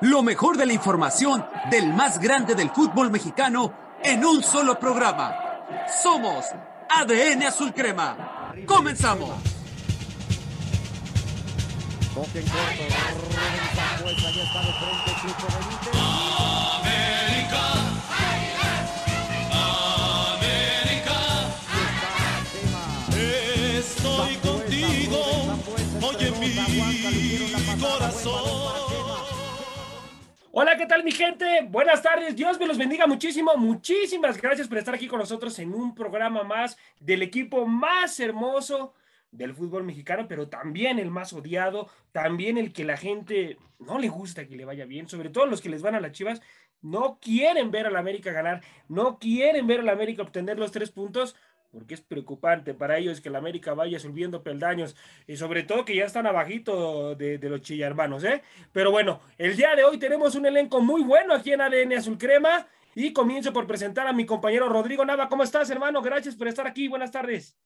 Lo 0.00 0.22
mejor 0.22 0.56
de 0.56 0.64
la 0.64 0.72
información 0.72 1.44
del 1.70 1.92
más 1.92 2.18
grande 2.18 2.54
del 2.54 2.70
fútbol 2.70 3.10
mexicano 3.10 3.74
en 4.02 4.24
un 4.24 4.42
solo 4.42 4.78
programa. 4.78 5.34
Somos 6.02 6.46
ADN 6.88 7.42
Azul 7.42 7.74
Crema. 7.74 8.54
Comenzamos. 8.66 9.30
Estoy 23.78 24.36
contigo, 24.36 25.58
oye 26.00 26.30
mi 26.40 27.80
corazón. 27.80 28.79
Hola, 30.62 30.76
¿qué 30.76 30.84
tal 30.84 31.02
mi 31.02 31.10
gente? 31.10 31.66
Buenas 31.70 32.02
tardes, 32.02 32.36
Dios 32.36 32.60
me 32.60 32.66
los 32.66 32.76
bendiga 32.76 33.06
muchísimo, 33.06 33.56
muchísimas 33.56 34.38
gracias 34.38 34.68
por 34.68 34.76
estar 34.76 34.94
aquí 34.94 35.06
con 35.06 35.18
nosotros 35.18 35.58
en 35.58 35.72
un 35.72 35.94
programa 35.94 36.42
más 36.42 36.76
del 36.98 37.22
equipo 37.22 37.64
más 37.64 38.20
hermoso 38.20 38.92
del 39.30 39.54
fútbol 39.54 39.84
mexicano, 39.84 40.26
pero 40.28 40.50
también 40.50 40.98
el 40.98 41.10
más 41.10 41.32
odiado, 41.32 41.88
también 42.12 42.58
el 42.58 42.74
que 42.74 42.84
la 42.84 42.98
gente 42.98 43.56
no 43.78 43.98
le 43.98 44.10
gusta 44.10 44.46
que 44.46 44.54
le 44.54 44.66
vaya 44.66 44.84
bien, 44.84 45.08
sobre 45.08 45.30
todo 45.30 45.46
los 45.46 45.62
que 45.62 45.70
les 45.70 45.80
van 45.80 45.94
a 45.94 46.00
las 46.00 46.12
Chivas, 46.12 46.42
no 46.82 47.18
quieren 47.22 47.70
ver 47.70 47.86
a 47.86 47.90
la 47.90 48.00
América 48.00 48.30
ganar, 48.30 48.60
no 48.86 49.18
quieren 49.18 49.66
ver 49.66 49.80
a 49.80 49.84
la 49.84 49.92
América 49.92 50.20
obtener 50.20 50.58
los 50.58 50.72
tres 50.72 50.90
puntos, 50.90 51.36
porque 51.70 51.94
es 51.94 52.00
preocupante 52.00 52.74
para 52.74 52.98
ellos 52.98 53.20
que 53.20 53.30
la 53.30 53.38
América 53.38 53.74
vaya 53.74 53.98
subiendo 53.98 54.42
peldaños 54.42 54.96
y 55.26 55.36
sobre 55.36 55.62
todo 55.62 55.84
que 55.84 55.94
ya 55.94 56.04
están 56.04 56.26
abajito 56.26 57.14
de, 57.14 57.38
de 57.38 57.48
los 57.48 57.60
chillarmanos, 57.62 58.24
¿eh? 58.24 58.42
Pero 58.72 58.90
bueno, 58.90 59.20
el 59.38 59.56
día 59.56 59.74
de 59.76 59.84
hoy 59.84 59.98
tenemos 59.98 60.34
un 60.34 60.46
elenco 60.46 60.80
muy 60.80 61.02
bueno 61.02 61.34
aquí 61.34 61.52
en 61.52 61.60
ADN 61.60 61.94
Azul 61.94 62.18
Crema 62.18 62.66
y 62.94 63.12
comienzo 63.12 63.52
por 63.52 63.66
presentar 63.66 64.06
a 64.06 64.12
mi 64.12 64.26
compañero 64.26 64.68
Rodrigo 64.68 65.04
Nava. 65.04 65.28
¿Cómo 65.28 65.42
estás, 65.42 65.70
hermano? 65.70 66.02
Gracias 66.02 66.34
por 66.34 66.48
estar 66.48 66.66
aquí. 66.66 66.88
Buenas 66.88 67.12
tardes. 67.12 67.56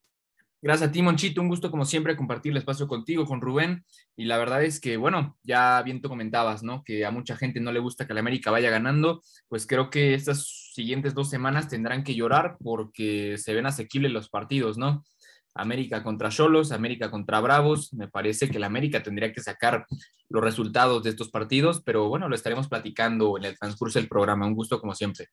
Gracias 0.64 0.88
a 0.88 0.92
ti, 0.92 1.02
Monchito. 1.02 1.42
Un 1.42 1.48
gusto, 1.48 1.70
como 1.70 1.84
siempre, 1.84 2.16
compartir 2.16 2.52
el 2.52 2.56
espacio 2.56 2.88
contigo, 2.88 3.26
con 3.26 3.42
Rubén. 3.42 3.84
Y 4.16 4.24
la 4.24 4.38
verdad 4.38 4.64
es 4.64 4.80
que, 4.80 4.96
bueno, 4.96 5.36
ya 5.42 5.82
bien 5.82 6.00
tú 6.00 6.08
comentabas, 6.08 6.62
¿no? 6.62 6.82
Que 6.84 7.04
a 7.04 7.10
mucha 7.10 7.36
gente 7.36 7.60
no 7.60 7.70
le 7.70 7.80
gusta 7.80 8.06
que 8.06 8.14
la 8.14 8.20
América 8.20 8.50
vaya 8.50 8.70
ganando. 8.70 9.20
Pues 9.48 9.66
creo 9.66 9.90
que 9.90 10.14
estas 10.14 10.70
siguientes 10.72 11.12
dos 11.12 11.28
semanas 11.28 11.68
tendrán 11.68 12.02
que 12.02 12.14
llorar 12.14 12.56
porque 12.64 13.36
se 13.36 13.52
ven 13.52 13.66
asequibles 13.66 14.10
los 14.10 14.30
partidos, 14.30 14.78
¿no? 14.78 15.04
América 15.54 16.02
contra 16.02 16.30
Cholos, 16.30 16.72
América 16.72 17.10
contra 17.10 17.40
Bravos. 17.40 17.92
Me 17.92 18.08
parece 18.08 18.48
que 18.48 18.58
la 18.58 18.68
América 18.68 19.02
tendría 19.02 19.34
que 19.34 19.42
sacar 19.42 19.84
los 20.30 20.42
resultados 20.42 21.02
de 21.02 21.10
estos 21.10 21.28
partidos, 21.28 21.82
pero 21.84 22.08
bueno, 22.08 22.26
lo 22.26 22.34
estaremos 22.34 22.68
platicando 22.68 23.36
en 23.36 23.44
el 23.44 23.58
transcurso 23.58 23.98
del 23.98 24.08
programa. 24.08 24.46
Un 24.46 24.54
gusto, 24.54 24.80
como 24.80 24.94
siempre. 24.94 25.28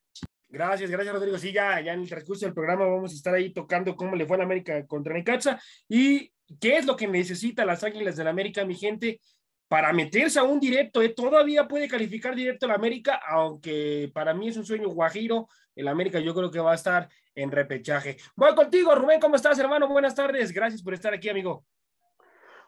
Gracias, 0.52 0.90
gracias 0.90 1.14
Rodrigo. 1.14 1.38
Sí, 1.38 1.50
ya, 1.50 1.80
ya 1.80 1.94
en 1.94 2.00
el 2.00 2.08
transcurso 2.10 2.44
del 2.44 2.52
programa 2.52 2.84
vamos 2.84 3.10
a 3.10 3.14
estar 3.14 3.32
ahí 3.34 3.54
tocando 3.54 3.96
cómo 3.96 4.14
le 4.14 4.26
fue 4.26 4.36
a 4.36 4.38
la 4.38 4.44
América 4.44 4.86
contra 4.86 5.14
Necaxa 5.14 5.58
y 5.88 6.30
qué 6.60 6.76
es 6.76 6.84
lo 6.84 6.94
que 6.94 7.08
necesita 7.08 7.64
las 7.64 7.82
Águilas 7.82 8.16
del 8.16 8.26
la 8.26 8.32
América, 8.32 8.62
mi 8.66 8.74
gente, 8.74 9.18
para 9.66 9.94
meterse 9.94 10.38
a 10.38 10.42
un 10.42 10.60
directo. 10.60 11.00
¿eh? 11.00 11.08
Todavía 11.08 11.66
puede 11.66 11.88
calificar 11.88 12.34
directo 12.34 12.66
la 12.66 12.74
América, 12.74 13.18
aunque 13.26 14.10
para 14.12 14.34
mí 14.34 14.48
es 14.48 14.58
un 14.58 14.66
sueño 14.66 14.90
guajiro. 14.90 15.48
El 15.74 15.88
América 15.88 16.20
yo 16.20 16.34
creo 16.34 16.50
que 16.50 16.60
va 16.60 16.72
a 16.72 16.74
estar 16.74 17.08
en 17.34 17.50
repechaje. 17.50 18.18
Voy 18.36 18.54
contigo, 18.54 18.94
Rubén. 18.94 19.20
¿Cómo 19.20 19.36
estás, 19.36 19.58
hermano? 19.58 19.88
Buenas 19.88 20.14
tardes. 20.14 20.52
Gracias 20.52 20.82
por 20.82 20.92
estar 20.92 21.14
aquí, 21.14 21.30
amigo. 21.30 21.64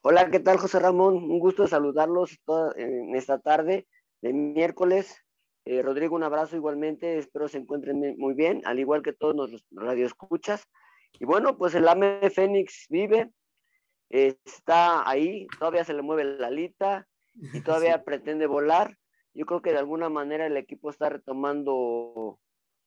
Hola, 0.01 0.31
¿qué 0.31 0.41
tal, 0.41 0.57
José 0.57 0.79
Ramón? 0.79 1.17
Un 1.17 1.39
gusto 1.39 1.67
saludarlos 1.67 2.41
en 2.77 3.15
esta 3.15 3.39
tarde 3.41 3.87
de 4.23 4.33
miércoles 4.33 5.25
eh, 5.65 5.83
Rodrigo, 5.83 6.15
un 6.15 6.23
abrazo 6.23 6.57
igualmente, 6.57 7.19
espero 7.19 7.49
se 7.49 7.59
encuentren 7.59 8.17
muy 8.19 8.35
bien, 8.35 8.63
al 8.65 8.79
igual 8.79 9.03
que 9.03 9.13
todos 9.13 9.35
los 9.35 9.65
radioescuchas. 9.71 10.69
Y 11.19 11.25
bueno, 11.25 11.57
pues 11.57 11.75
el 11.75 11.89
AME 11.89 12.31
Fénix 12.31 12.87
vive, 12.89 13.31
está 14.11 15.09
ahí, 15.09 15.47
todavía 15.59 15.85
se 15.85 15.95
le 15.95 16.03
mueve 16.03 16.25
la 16.25 16.49
alita 16.49 17.07
y 17.35 17.61
todavía 17.65 18.05
pretende 18.05 18.47
volar. 18.47 18.99
Yo 19.33 19.47
creo 19.47 19.63
que 19.63 19.73
de 19.73 19.79
alguna 19.79 20.09
manera 20.09 20.47
el 20.47 20.57
equipo 20.57 20.91
está 20.91 21.09
retomando 21.09 22.39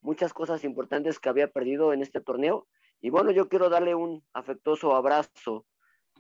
muchas 0.02 0.34
cosas 0.34 0.64
importantes 0.64 1.20
que 1.20 1.30
había 1.30 1.50
perdido 1.50 1.94
en 1.94 2.02
este 2.02 2.22
torneo. 2.22 2.68
Y 3.02 3.10
bueno, 3.10 3.32
yo 3.32 3.50
quiero 3.50 3.70
darle 3.70 3.96
un 3.96 4.24
afectuoso 4.34 4.96
abrazo 4.96 5.66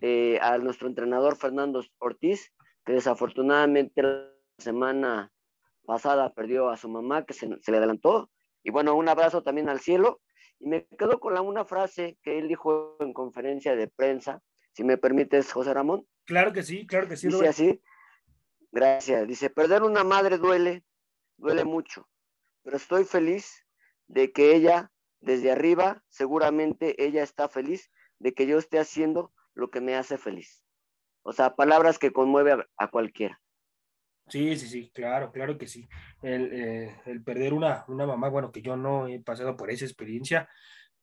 eh, 0.01 0.40
a 0.41 0.57
nuestro 0.57 0.88
entrenador 0.88 1.38
Fernando 1.38 1.84
Ortiz, 2.00 2.51
que 2.85 2.94
desafortunadamente 2.94 4.01
la 4.01 4.31
semana 4.57 5.31
pasada 5.88 6.34
perdió 6.34 6.70
a 6.70 6.78
su 6.78 6.90
mamá 6.90 7.25
que 7.25 7.34
se, 7.34 7.48
le 7.48 7.78
adelantó. 7.78 8.30
Y 8.62 8.72
bueno, 8.72 8.94
un 8.94 9.08
abrazo 9.08 9.42
también 9.42 9.70
al 9.70 9.80
cielo. 9.80 10.22
Y 10.59 10.68
me 10.68 10.86
quedo 11.00 11.20
con 11.20 11.34
la, 11.34 11.42
una 11.42 11.64
frase 11.64 12.20
que 12.22 12.38
él 12.38 12.50
dijo 12.50 12.98
en 13.00 13.14
conferencia 13.14 13.75
de 13.75 13.88
prensa, 13.88 14.44
si 14.74 14.84
me 14.84 14.97
permites, 14.97 15.52
José 15.52 15.74
Ramón. 15.74 16.06
Claro 16.26 16.52
que 16.52 16.62
sí, 16.62 16.86
claro 16.86 17.08
que 17.08 17.16
sí. 17.16 17.28
Dice 17.28 17.47
así, 17.47 17.81
gracias. 18.72 19.26
Dice, 19.28 19.50
perder 19.50 19.84
una 19.84 20.03
madre 20.03 20.38
duele, 20.38 20.84
duele 21.38 21.64
mucho, 21.64 22.08
pero 22.64 22.76
estoy 22.76 23.06
feliz 23.06 23.66
de 24.08 24.31
que 24.34 24.56
ella, 24.56 24.92
desde 25.22 25.52
arriba, 25.52 26.03
seguramente 26.09 27.02
ella 27.03 27.24
está 27.24 27.47
feliz 27.47 27.90
de 28.20 28.34
que 28.34 28.46
yo 28.46 28.58
esté 28.58 28.78
haciendo 28.78 29.34
lo 29.53 29.70
que 29.70 29.80
me 29.80 29.96
hace 29.96 30.18
feliz. 30.18 30.64
O 31.24 31.31
sea, 31.31 31.56
palabras 31.56 31.97
que 31.97 32.12
conmueve 32.12 32.66
a 32.78 32.88
cualquiera. 32.90 33.40
Sí, 34.30 34.58
sí, 34.58 34.68
sí, 34.68 34.92
claro, 34.94 35.32
claro 35.32 35.58
que 35.58 35.68
sí. 35.68 35.88
El, 36.22 36.52
eh, 36.52 36.96
el, 37.06 37.24
perder 37.24 37.54
una, 37.54 37.86
una 37.88 38.06
mamá, 38.06 38.28
bueno, 38.30 38.52
que 38.52 38.62
yo 38.62 38.76
no 38.76 39.08
he 39.08 39.20
pasado 39.20 39.56
por 39.56 39.72
esa 39.72 39.86
experiencia, 39.86 40.50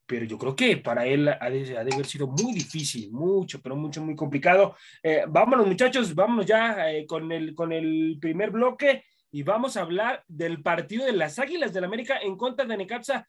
pero 0.07 0.27
yo 0.27 0.37
creo 0.37 0.55
que 0.55 0.77
para 0.77 1.07
él 1.07 1.29
ha 1.29 1.51
de, 1.51 1.79
ha 1.79 1.85
de 1.85 1.95
haber 1.95 2.05
sido 2.05 2.27
muy 2.27 2.53
difícil, 2.53 3.11
mucho, 3.13 3.63
pero 3.63 3.77
mucho, 3.77 4.03
muy 4.03 4.15
complicado. 4.15 4.77
Eh, 5.03 5.25
vámonos, 5.27 5.67
muchachos, 5.67 6.15
vámonos 6.15 6.45
ya 6.45 6.91
eh, 6.91 7.07
con, 7.07 7.33
el, 7.33 7.55
con 7.55 7.73
el 7.73 8.19
primer 8.21 8.51
bloque 8.51 9.05
y 9.31 9.43
vamos 9.43 9.77
a 9.77 9.81
hablar 9.81 10.23
del 10.29 10.63
partido 10.63 11.07
de 11.07 11.13
las 11.13 11.39
Águilas 11.39 11.73
del 11.73 11.85
América 11.85 12.19
en 12.21 12.37
contra 12.37 12.67
de 12.67 12.77
Necaxa. 12.77 13.27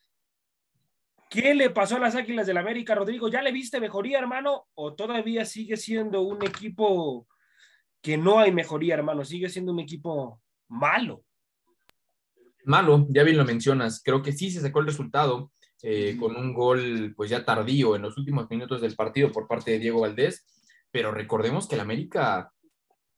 ¿Qué 1.29 1.55
le 1.55 1.69
pasó 1.69 1.95
a 1.95 1.99
las 1.99 2.15
Águilas 2.15 2.45
del 2.45 2.57
América, 2.57 2.95
Rodrigo? 2.95 3.29
¿Ya 3.29 3.41
le 3.41 3.51
viste 3.51 3.79
mejoría, 3.79 4.19
hermano? 4.19 4.67
¿O 4.75 4.93
todavía 4.93 5.45
sigue 5.45 5.77
siendo 5.77 6.21
un 6.21 6.43
equipo 6.43 7.27
que 8.05 8.17
no 8.17 8.37
hay 8.37 8.51
mejoría, 8.51 8.93
hermano. 8.93 9.25
Sigue 9.25 9.49
siendo 9.49 9.71
un 9.71 9.79
equipo 9.79 10.39
malo. 10.67 11.23
Malo, 12.63 13.07
ya 13.09 13.23
bien 13.23 13.37
lo 13.37 13.45
mencionas. 13.45 13.99
Creo 14.03 14.21
que 14.21 14.31
sí 14.31 14.51
se 14.51 14.61
sacó 14.61 14.79
el 14.79 14.85
resultado 14.85 15.51
eh, 15.81 16.15
con 16.19 16.35
un 16.35 16.53
gol, 16.53 17.15
pues 17.17 17.31
ya 17.31 17.43
tardío 17.43 17.95
en 17.95 18.03
los 18.03 18.15
últimos 18.15 18.47
minutos 18.47 18.79
del 18.81 18.95
partido 18.95 19.31
por 19.31 19.47
parte 19.47 19.71
de 19.71 19.79
Diego 19.79 20.01
Valdés. 20.01 20.45
Pero 20.91 21.11
recordemos 21.11 21.67
que 21.67 21.73
el 21.73 21.81
América, 21.81 22.51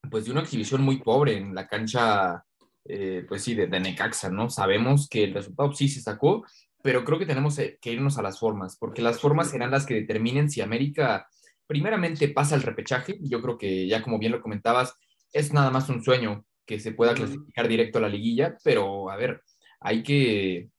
pues 0.09 0.23
dio 0.23 0.31
una 0.31 0.43
exhibición 0.43 0.81
muy 0.81 1.01
pobre 1.01 1.35
en 1.35 1.53
la 1.53 1.67
cancha, 1.67 2.45
eh, 2.85 3.25
pues 3.27 3.43
sí, 3.43 3.55
de, 3.55 3.67
de 3.67 3.79
Necaxa, 3.81 4.29
¿no? 4.29 4.49
Sabemos 4.49 5.09
que 5.09 5.25
el 5.25 5.33
resultado 5.33 5.73
sí 5.73 5.89
se 5.89 5.99
sacó, 5.99 6.45
pero 6.81 7.03
creo 7.03 7.19
que 7.19 7.25
tenemos 7.25 7.59
eh, 7.59 7.77
que 7.81 7.91
irnos 7.91 8.17
a 8.17 8.21
las 8.21 8.39
formas, 8.39 8.77
porque 8.79 9.01
las 9.01 9.19
formas 9.19 9.51
serán 9.51 9.71
las 9.71 9.85
que 9.85 9.95
determinen 9.95 10.49
si 10.49 10.61
América 10.61 11.27
primeramente 11.67 12.29
pasa 12.29 12.55
el 12.55 12.63
repechaje. 12.63 13.17
Yo 13.21 13.41
creo 13.41 13.57
que 13.57 13.87
ya 13.87 14.01
como 14.01 14.19
bien 14.19 14.31
lo 14.31 14.41
comentabas, 14.41 14.95
es 15.33 15.53
nada 15.53 15.69
más 15.69 15.89
un 15.89 16.03
sueño 16.03 16.45
que 16.65 16.79
se 16.79 16.91
pueda 16.91 17.13
clasificar 17.13 17.67
directo 17.67 17.97
a 17.97 18.01
la 18.01 18.09
liguilla, 18.09 18.57
pero 18.63 19.09
a 19.09 19.15
ver, 19.15 19.41
hay 19.79 20.03
que, 20.03 20.69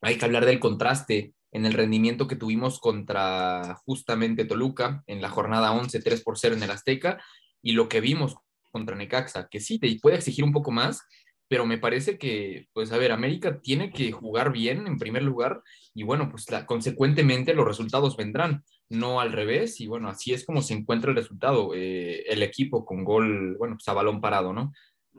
hay 0.00 0.16
que 0.16 0.24
hablar 0.24 0.46
del 0.46 0.60
contraste 0.60 1.34
en 1.52 1.66
el 1.66 1.72
rendimiento 1.72 2.26
que 2.26 2.36
tuvimos 2.36 2.80
contra 2.80 3.76
justamente 3.84 4.44
Toluca 4.44 5.02
en 5.06 5.20
la 5.22 5.30
jornada 5.30 5.72
11, 5.72 6.00
3 6.00 6.22
por 6.22 6.38
0 6.38 6.56
en 6.56 6.62
el 6.62 6.70
Azteca, 6.70 7.22
y 7.62 7.72
lo 7.72 7.88
que 7.88 8.00
vimos 8.00 8.36
contra 8.70 8.96
Necaxa, 8.96 9.48
que 9.50 9.60
sí, 9.60 9.78
te 9.78 9.98
puede 10.00 10.16
exigir 10.16 10.44
un 10.44 10.52
poco 10.52 10.70
más, 10.70 11.02
pero 11.48 11.64
me 11.64 11.78
parece 11.78 12.18
que, 12.18 12.68
pues 12.72 12.92
a 12.92 12.98
ver, 12.98 13.12
América 13.12 13.60
tiene 13.60 13.90
que 13.90 14.12
jugar 14.12 14.52
bien 14.52 14.86
en 14.86 14.98
primer 14.98 15.22
lugar 15.22 15.62
y 15.94 16.02
bueno, 16.02 16.28
pues 16.30 16.46
consecuentemente 16.66 17.54
los 17.54 17.66
resultados 17.66 18.16
vendrán, 18.16 18.64
no 18.88 19.20
al 19.20 19.32
revés 19.32 19.80
y 19.80 19.86
bueno, 19.86 20.08
así 20.08 20.32
es 20.32 20.44
como 20.44 20.62
se 20.62 20.74
encuentra 20.74 21.10
el 21.10 21.16
resultado, 21.16 21.72
eh, 21.74 22.24
el 22.28 22.42
equipo 22.42 22.84
con 22.84 23.04
gol, 23.04 23.56
bueno, 23.56 23.76
pues 23.76 23.88
a 23.88 23.92
balón 23.92 24.20
parado, 24.20 24.52
¿no? 24.52 24.72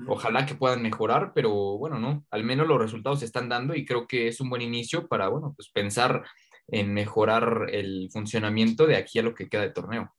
Ojalá 0.07 0.45
que 0.45 0.55
puedan 0.55 0.83
mejorar, 0.83 1.31
pero 1.33 1.51
bueno, 1.77 1.99
no, 1.99 2.25
al 2.29 2.43
menos 2.43 2.67
los 2.67 2.79
resultados 2.79 3.19
se 3.19 3.25
están 3.25 3.49
dando 3.49 3.73
y 3.73 3.83
creo 3.83 4.05
que 4.05 4.27
es 4.27 4.39
un 4.39 4.49
buen 4.49 4.61
inicio 4.61 5.07
para, 5.07 5.27
bueno, 5.27 5.53
pues 5.55 5.69
pensar 5.71 6.23
en 6.67 6.93
mejorar 6.93 7.67
el 7.71 8.09
funcionamiento 8.11 8.85
de 8.85 8.97
aquí 8.97 9.19
a 9.19 9.23
lo 9.23 9.33
que 9.33 9.49
queda 9.49 9.63
de 9.63 9.71
torneo. 9.71 10.13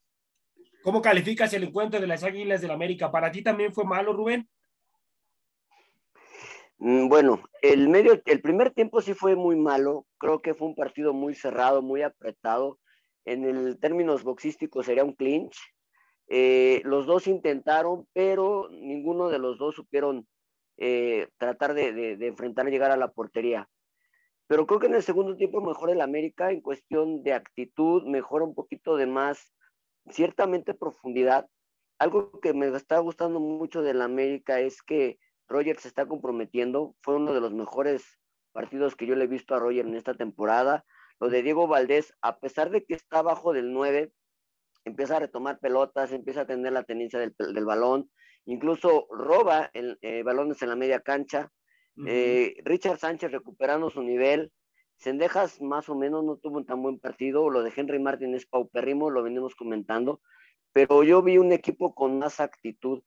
¿Cómo 0.83 1.03
calificas 1.03 1.53
el 1.55 1.65
encuentro 1.65 2.01
de 2.01 2.07
las 2.07 2.25
Águilas 2.25 2.61
del 2.61 2.71
América? 2.71 3.11
¿Para 3.11 3.31
ti 3.31 3.43
también 3.43 3.73
fue 3.73 3.85
malo, 3.85 4.13
Rubén? 4.13 4.49
Mm, 6.79 7.09
bueno, 7.09 7.43
el 7.61 7.89
medio, 7.89 8.23
el 8.25 8.41
primer 8.41 8.71
tiempo 8.71 9.01
sí 9.01 9.15
fue 9.15 9.37
muy 9.37 9.57
malo. 9.57 10.07
Creo 10.19 10.41
que 10.41 10.55
fue 10.55 10.69
un 10.69 10.75
partido 10.75 11.13
muy 11.13 11.35
cerrado, 11.35 11.83
muy 11.83 12.03
apretado. 12.03 12.79
En 13.33 13.45
el 13.45 13.79
términos 13.79 14.25
boxísticos 14.25 14.87
sería 14.87 15.05
un 15.05 15.15
clinch. 15.15 15.59
Eh, 16.29 16.83
los 16.85 17.07
dos 17.07 17.27
intentaron, 17.27 18.07
pero 18.13 18.69
ninguno 18.71 19.29
de 19.29 19.39
los 19.39 19.59
dos 19.59 19.75
supieron 19.75 20.27
eh, 20.77 21.29
tratar 21.39 21.75
de, 21.75 21.93
de, 21.93 22.17
de 22.17 22.27
enfrentar 22.27 22.69
y 22.69 22.71
llegar 22.71 22.91
a 22.91 22.97
la 22.97 23.13
portería. 23.13 23.69
Pero 24.47 24.67
creo 24.67 24.81
que 24.81 24.87
en 24.87 24.95
el 24.95 25.03
segundo 25.03 25.37
tiempo 25.37 25.61
mejora 25.61 25.93
el 25.93 26.01
América 26.01 26.51
en 26.51 26.63
cuestión 26.63 27.23
de 27.23 27.35
actitud, 27.35 28.05
mejora 28.07 28.45
un 28.45 28.55
poquito 28.55 28.97
de 28.97 29.07
más, 29.07 29.53
ciertamente 30.11 30.75
profundidad. 30.75 31.49
Algo 31.99 32.41
que 32.41 32.55
me 32.55 32.69
está 32.69 32.99
gustando 32.99 33.41
mucho 33.41 33.83
del 33.83 34.01
América 34.01 34.61
es 34.61 34.83
que 34.83 35.19
Roger 35.49 35.79
se 35.79 35.89
está 35.89 36.07
comprometiendo. 36.07 36.95
Fue 37.03 37.17
uno 37.17 37.35
de 37.35 37.41
los 37.41 37.53
mejores 37.53 38.19
partidos 38.53 38.97
que 38.97 39.07
yo 39.07 39.15
le 39.17 39.25
he 39.25 39.29
visto 39.29 39.55
a 39.55 39.59
Roger 39.59 39.87
en 39.87 39.95
esta 39.95 40.15
temporada. 40.15 40.85
Lo 41.21 41.29
de 41.29 41.43
Diego 41.43 41.67
Valdés, 41.67 42.15
a 42.23 42.39
pesar 42.39 42.71
de 42.71 42.85
que 42.85 42.95
está 42.95 43.19
abajo 43.21 43.53
del 43.53 43.73
9, 43.73 44.13
empieza 44.85 45.17
a 45.17 45.21
retomar 45.21 45.59
pelotas, 45.59 46.13
empieza 46.13 46.43
a 46.43 46.47
tener 46.47 46.73
la 46.73 46.85
tenencia 46.85 47.19
del, 47.19 47.35
del 47.37 47.65
balón, 47.65 48.11
incluso 48.47 49.07
roba 49.11 49.71
el, 49.75 49.99
eh, 50.01 50.23
balones 50.23 50.63
en 50.63 50.69
la 50.71 50.77
media 50.77 51.01
cancha. 51.01 51.51
Uh 51.97 52.03
-huh. 52.03 52.09
eh, 52.09 52.55
Richard 52.65 52.99
Sánchez 52.99 53.31
recuperando 53.33 53.91
su 53.91 54.03
nivel. 54.03 54.53
Sendejas 54.97 55.61
más 55.61 55.89
o 55.89 55.95
menos 55.95 56.25
no 56.25 56.37
tuvo 56.37 56.57
un 56.59 56.67
tan 56.67 56.83
buen 56.83 56.99
partido. 56.99 57.51
Lo 57.51 57.63
de 57.63 57.73
Henry 57.75 57.99
Martin 58.01 58.35
es 58.35 58.47
paupérrimo, 58.47 59.11
lo 59.11 59.23
venimos 59.23 59.55
comentando. 59.55 60.21
Pero 60.73 61.03
yo 61.03 61.23
vi 61.23 61.39
un 61.39 61.53
equipo 61.53 61.95
con 61.95 62.19
más 62.19 62.41
actitud. 62.41 63.03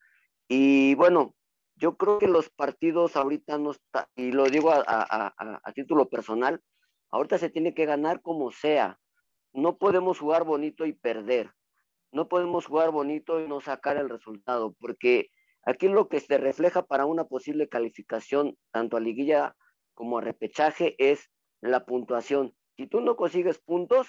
Y 0.48 0.96
bueno, 0.96 1.36
yo 1.76 1.98
creo 1.98 2.20
que 2.20 2.28
los 2.28 2.50
partidos 2.50 3.16
ahorita 3.16 3.58
no 3.58 3.72
está, 3.72 4.10
y 4.16 4.32
lo 4.32 4.46
digo 4.46 4.72
a, 4.72 4.84
a, 4.86 5.34
a, 5.38 5.62
a 5.64 5.74
título 5.74 6.10
personal, 6.10 6.62
ahorita 7.12 7.38
se 7.38 7.50
tiene 7.50 7.74
que 7.74 7.86
ganar 7.86 8.22
como 8.22 8.52
sea. 8.52 9.00
No 9.54 9.78
podemos 9.78 10.20
jugar 10.20 10.44
bonito 10.44 10.86
y 10.86 10.94
perder 10.94 11.52
no 12.12 12.28
podemos 12.28 12.66
jugar 12.66 12.92
bonito 12.92 13.40
y 13.40 13.48
no 13.48 13.62
sacar 13.62 13.98
el 13.98 14.10
resultado, 14.10 14.76
porque 14.80 15.30
aquí 15.64 15.88
lo 15.88 16.10
que 16.10 16.20
se 16.20 16.38
refleja 16.38 16.86
para 16.86 17.06
una 17.06 17.26
posible 17.26 17.70
calificación, 17.70 18.58
tanto 18.72 18.98
a 18.98 19.00
liguilla 19.00 19.56
como 19.94 20.18
a 20.18 20.22
repechaje, 20.22 20.96
es 20.98 21.30
la 21.62 21.86
puntuación. 21.86 22.54
Si 22.76 22.88
tú 22.88 23.02
no 23.02 23.16
consigues 23.16 23.60
puntos, 23.60 24.08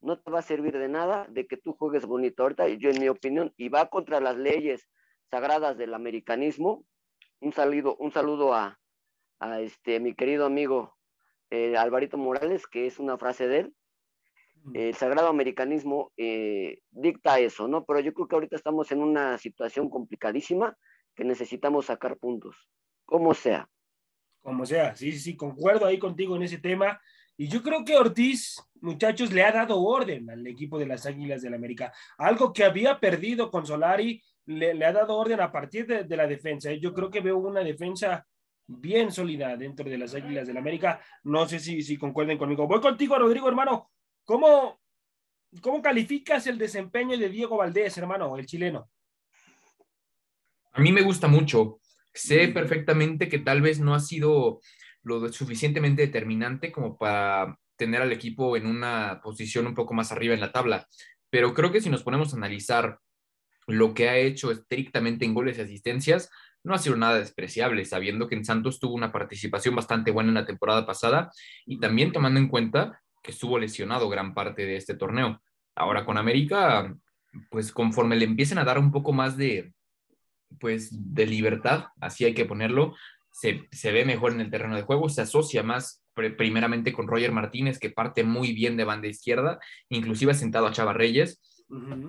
no 0.00 0.18
te 0.18 0.30
va 0.30 0.40
a 0.40 0.42
servir 0.42 0.78
de 0.78 0.88
nada 0.88 1.26
de 1.30 1.46
que 1.46 1.56
tú 1.56 1.74
juegues 1.74 2.06
bonito. 2.06 2.42
Ahorita, 2.42 2.68
yo 2.68 2.90
en 2.90 3.00
mi 3.00 3.08
opinión, 3.08 3.52
y 3.56 3.68
va 3.68 3.88
contra 3.88 4.20
las 4.20 4.36
leyes 4.36 4.88
sagradas 5.30 5.76
del 5.76 5.94
americanismo, 5.94 6.84
un 7.40 7.52
saludo, 7.52 7.96
un 7.96 8.10
saludo 8.12 8.54
a, 8.54 8.80
a 9.38 9.60
este, 9.60 10.00
mi 10.00 10.14
querido 10.14 10.46
amigo 10.46 10.97
eh, 11.50 11.76
Alvarito 11.76 12.18
Morales, 12.18 12.66
que 12.66 12.86
es 12.86 12.98
una 12.98 13.18
frase 13.18 13.48
de 13.48 13.58
él, 13.60 13.74
el 14.74 14.94
sagrado 14.94 15.28
americanismo 15.28 16.12
eh, 16.16 16.80
dicta 16.90 17.38
eso, 17.38 17.68
¿no? 17.68 17.84
Pero 17.84 18.00
yo 18.00 18.12
creo 18.12 18.28
que 18.28 18.36
ahorita 18.36 18.56
estamos 18.56 18.90
en 18.92 19.00
una 19.00 19.38
situación 19.38 19.88
complicadísima 19.88 20.76
que 21.14 21.24
necesitamos 21.24 21.86
sacar 21.86 22.18
puntos, 22.18 22.68
como 23.04 23.34
sea. 23.34 23.68
Como 24.40 24.66
sea, 24.66 24.94
sí, 24.94 25.12
sí, 25.12 25.36
concuerdo 25.36 25.86
ahí 25.86 25.98
contigo 25.98 26.36
en 26.36 26.42
ese 26.42 26.58
tema. 26.58 27.00
Y 27.36 27.48
yo 27.48 27.62
creo 27.62 27.84
que 27.84 27.96
Ortiz, 27.96 28.56
muchachos, 28.80 29.32
le 29.32 29.42
ha 29.42 29.52
dado 29.52 29.80
orden 29.80 30.28
al 30.28 30.46
equipo 30.46 30.78
de 30.78 30.86
las 30.86 31.06
Águilas 31.06 31.42
del 31.42 31.54
América. 31.54 31.92
Algo 32.18 32.52
que 32.52 32.64
había 32.64 32.98
perdido 32.98 33.50
con 33.50 33.64
Solari, 33.64 34.22
le, 34.46 34.74
le 34.74 34.84
ha 34.84 34.92
dado 34.92 35.16
orden 35.16 35.40
a 35.40 35.52
partir 35.52 35.86
de, 35.86 36.04
de 36.04 36.16
la 36.16 36.26
defensa. 36.26 36.72
Yo 36.72 36.92
creo 36.92 37.10
que 37.10 37.20
veo 37.20 37.38
una 37.38 37.60
defensa 37.60 38.26
bien 38.68 39.10
sólida 39.10 39.56
dentro 39.56 39.88
de 39.88 39.98
las 39.98 40.14
Águilas 40.14 40.46
del 40.46 40.58
América. 40.58 41.00
No 41.24 41.48
sé 41.48 41.58
si, 41.58 41.82
si 41.82 41.96
concuerden 41.96 42.38
conmigo. 42.38 42.68
Voy 42.68 42.80
contigo, 42.80 43.18
Rodrigo, 43.18 43.48
hermano. 43.48 43.90
¿Cómo, 44.24 44.80
¿Cómo 45.62 45.82
calificas 45.82 46.46
el 46.46 46.58
desempeño 46.58 47.16
de 47.16 47.30
Diego 47.30 47.56
Valdés, 47.56 47.96
hermano, 47.98 48.36
el 48.36 48.46
chileno? 48.46 48.90
A 50.72 50.80
mí 50.80 50.92
me 50.92 51.02
gusta 51.02 51.26
mucho. 51.26 51.80
Sé 52.12 52.48
perfectamente 52.48 53.28
que 53.28 53.38
tal 53.38 53.62
vez 53.62 53.80
no 53.80 53.94
ha 53.94 54.00
sido 54.00 54.60
lo 55.02 55.32
suficientemente 55.32 56.02
determinante 56.02 56.70
como 56.70 56.98
para 56.98 57.58
tener 57.76 58.02
al 58.02 58.12
equipo 58.12 58.56
en 58.56 58.66
una 58.66 59.20
posición 59.22 59.66
un 59.66 59.74
poco 59.74 59.94
más 59.94 60.12
arriba 60.12 60.34
en 60.34 60.40
la 60.40 60.52
tabla. 60.52 60.86
Pero 61.30 61.54
creo 61.54 61.72
que 61.72 61.80
si 61.80 61.88
nos 61.88 62.02
ponemos 62.02 62.32
a 62.32 62.36
analizar 62.36 62.98
lo 63.66 63.94
que 63.94 64.08
ha 64.08 64.16
hecho 64.16 64.50
estrictamente 64.50 65.24
en 65.24 65.34
goles 65.34 65.58
y 65.58 65.62
asistencias, 65.62 66.30
no 66.64 66.74
ha 66.74 66.78
sido 66.78 66.96
nada 66.96 67.18
despreciable, 67.18 67.84
sabiendo 67.84 68.28
que 68.28 68.34
en 68.34 68.44
Santos 68.44 68.78
tuvo 68.80 68.94
una 68.94 69.12
participación 69.12 69.74
bastante 69.74 70.10
buena 70.10 70.30
en 70.30 70.34
la 70.34 70.46
temporada 70.46 70.86
pasada 70.86 71.30
y 71.66 71.78
también 71.78 72.12
tomando 72.12 72.40
en 72.40 72.48
cuenta 72.48 73.00
que 73.22 73.30
estuvo 73.30 73.58
lesionado 73.58 74.08
gran 74.08 74.34
parte 74.34 74.66
de 74.66 74.76
este 74.76 74.94
torneo. 74.94 75.40
Ahora 75.74 76.04
con 76.04 76.18
América, 76.18 76.94
pues 77.50 77.72
conforme 77.72 78.16
le 78.16 78.24
empiecen 78.24 78.58
a 78.58 78.64
dar 78.64 78.78
un 78.78 78.90
poco 78.90 79.12
más 79.12 79.36
de, 79.36 79.72
pues, 80.58 80.90
de 80.92 81.26
libertad, 81.26 81.86
así 82.00 82.24
hay 82.24 82.34
que 82.34 82.44
ponerlo, 82.44 82.94
se, 83.32 83.68
se 83.70 83.92
ve 83.92 84.04
mejor 84.04 84.32
en 84.32 84.40
el 84.40 84.50
terreno 84.50 84.74
de 84.74 84.82
juego, 84.82 85.08
se 85.08 85.22
asocia 85.22 85.62
más 85.62 86.02
primeramente 86.36 86.92
con 86.92 87.06
Roger 87.06 87.32
Martínez, 87.32 87.78
que 87.78 87.90
parte 87.90 88.24
muy 88.24 88.52
bien 88.52 88.76
de 88.76 88.84
banda 88.84 89.06
izquierda, 89.08 89.60
inclusive 89.88 90.32
ha 90.32 90.34
sentado 90.34 90.66
a 90.66 90.72
Chava 90.72 90.92
Reyes. 90.92 91.40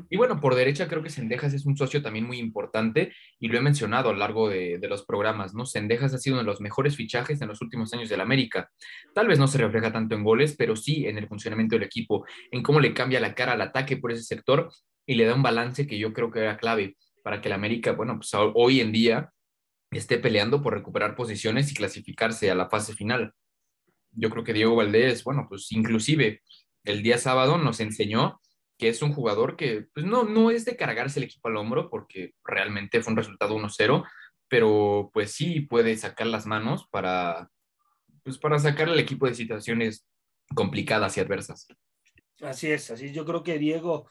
Y 0.09 0.17
bueno, 0.17 0.39
por 0.39 0.55
derecha 0.55 0.87
creo 0.87 1.03
que 1.03 1.09
Sendejas 1.09 1.53
es 1.53 1.65
un 1.65 1.75
socio 1.75 2.01
también 2.01 2.25
muy 2.25 2.37
importante 2.39 3.13
y 3.39 3.49
lo 3.49 3.57
he 3.57 3.61
mencionado 3.61 4.09
a 4.09 4.13
lo 4.13 4.19
largo 4.19 4.47
de, 4.49 4.77
de, 4.79 4.87
los 4.87 5.05
programas, 5.05 5.53
¿no? 5.53 5.65
Sendejas 5.65 6.13
ha 6.13 6.17
sido 6.17 6.35
uno 6.35 6.43
de 6.43 6.47
los 6.47 6.61
mejores 6.61 6.95
fichajes 6.95 7.41
en 7.41 7.47
los 7.49 7.61
últimos 7.61 7.93
años 7.93 8.09
del 8.09 8.21
América. 8.21 8.69
Tal 9.13 9.27
vez 9.27 9.37
no 9.37 9.47
se 9.47 9.57
refleja 9.57 9.91
tanto 9.91 10.15
en 10.15 10.23
goles, 10.23 10.55
pero 10.57 10.75
sí 10.75 11.05
en 11.07 11.17
el 11.17 11.27
funcionamiento 11.27 11.75
del 11.75 11.83
equipo, 11.83 12.25
en 12.51 12.63
cómo 12.63 12.79
le 12.79 12.93
cambia 12.93 13.19
la 13.19 13.35
cara 13.35 13.53
al 13.53 13.61
ataque 13.61 13.97
por 13.97 14.11
ese 14.11 14.23
sector 14.23 14.71
y 15.05 15.15
le 15.15 15.25
da 15.25 15.35
un 15.35 15.43
balance 15.43 15.87
que 15.87 15.99
yo 15.99 16.13
creo 16.13 16.31
que 16.31 16.39
era 16.39 16.57
clave 16.57 16.95
para 17.23 17.41
que 17.41 17.49
el 17.49 17.53
América, 17.53 17.91
bueno, 17.91 18.15
pues 18.15 18.31
hoy 18.33 18.79
en 18.79 18.91
día 18.91 19.31
esté 19.91 20.19
peleando 20.19 20.61
por 20.61 20.73
recuperar 20.73 21.15
posiciones 21.15 21.71
y 21.71 21.75
clasificarse 21.75 22.49
a 22.49 22.55
la 22.55 22.69
fase 22.69 22.93
final 22.93 23.33
yo 24.11 24.29
creo 24.29 24.43
que 24.43 24.53
Diego 24.53 24.75
Valdés, 24.75 25.23
bueno, 25.23 25.45
pues 25.47 25.71
inclusive 25.71 26.41
el 26.83 27.03
día 27.03 27.17
sábado 27.17 27.57
nos 27.57 27.79
enseñó 27.79 28.39
que 28.79 28.87
es 28.87 29.01
un 29.01 29.13
jugador 29.13 29.57
que 29.57 29.87
pues 29.93 30.05
no, 30.05 30.23
no 30.23 30.49
es 30.49 30.63
de 30.63 30.77
cargarse 30.77 31.19
el 31.19 31.25
equipo 31.25 31.49
al 31.49 31.57
hombro 31.57 31.89
porque 31.89 32.33
realmente 32.45 33.01
fue 33.01 33.11
un 33.11 33.17
resultado 33.17 33.55
1-0, 33.55 34.07
pero 34.47 35.11
pues 35.13 35.33
sí 35.33 35.59
puede 35.59 35.97
sacar 35.97 36.27
las 36.27 36.45
manos 36.45 36.87
para, 36.89 37.51
pues 38.23 38.37
para 38.37 38.57
sacar 38.57 38.87
al 38.87 38.97
equipo 38.97 39.27
de 39.27 39.35
situaciones 39.35 40.07
complicadas 40.55 41.17
y 41.17 41.19
adversas. 41.19 41.67
Así 42.41 42.71
es, 42.71 42.89
así 42.89 43.11
yo 43.11 43.25
creo 43.25 43.43
que 43.43 43.59
Diego 43.59 44.09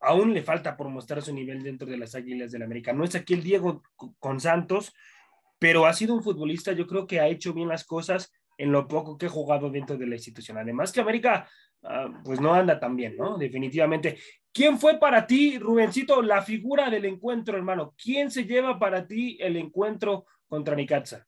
aún 0.00 0.34
le 0.34 0.42
falta 0.42 0.76
por 0.76 0.90
mostrar 0.90 1.22
su 1.22 1.32
nivel 1.32 1.62
dentro 1.62 1.88
de 1.88 1.96
las 1.96 2.14
Águilas 2.14 2.52
del 2.52 2.62
América. 2.62 2.92
No 2.92 3.04
es 3.04 3.14
aquí 3.14 3.32
el 3.32 3.42
Diego 3.42 3.82
con 4.18 4.38
Santos, 4.38 4.92
pero 5.58 5.86
ha 5.86 5.94
sido 5.94 6.14
un 6.14 6.22
futbolista, 6.22 6.72
yo 6.72 6.86
creo 6.86 7.06
que 7.06 7.20
ha 7.20 7.28
hecho 7.28 7.54
bien 7.54 7.68
las 7.68 7.84
cosas 7.84 8.30
en 8.58 8.70
lo 8.70 8.86
poco 8.86 9.16
que 9.16 9.26
he 9.26 9.30
jugado 9.30 9.70
dentro 9.70 9.96
de 9.96 10.06
la 10.06 10.16
institución. 10.16 10.58
Además 10.58 10.92
que 10.92 11.00
América, 11.00 11.48
uh, 11.82 12.22
pues 12.24 12.40
no 12.40 12.54
anda 12.54 12.78
tan 12.78 12.96
bien, 12.96 13.16
¿no? 13.16 13.38
Definitivamente. 13.38 14.18
¿Quién 14.52 14.78
fue 14.78 14.98
para 14.98 15.26
ti, 15.26 15.58
Rubencito, 15.58 16.22
la 16.22 16.42
figura 16.42 16.90
del 16.90 17.04
encuentro, 17.04 17.56
hermano? 17.56 17.94
¿Quién 18.02 18.30
se 18.30 18.44
lleva 18.44 18.78
para 18.78 19.06
ti 19.06 19.38
el 19.40 19.56
encuentro 19.56 20.26
contra 20.48 20.74
Nicaxa? 20.74 21.26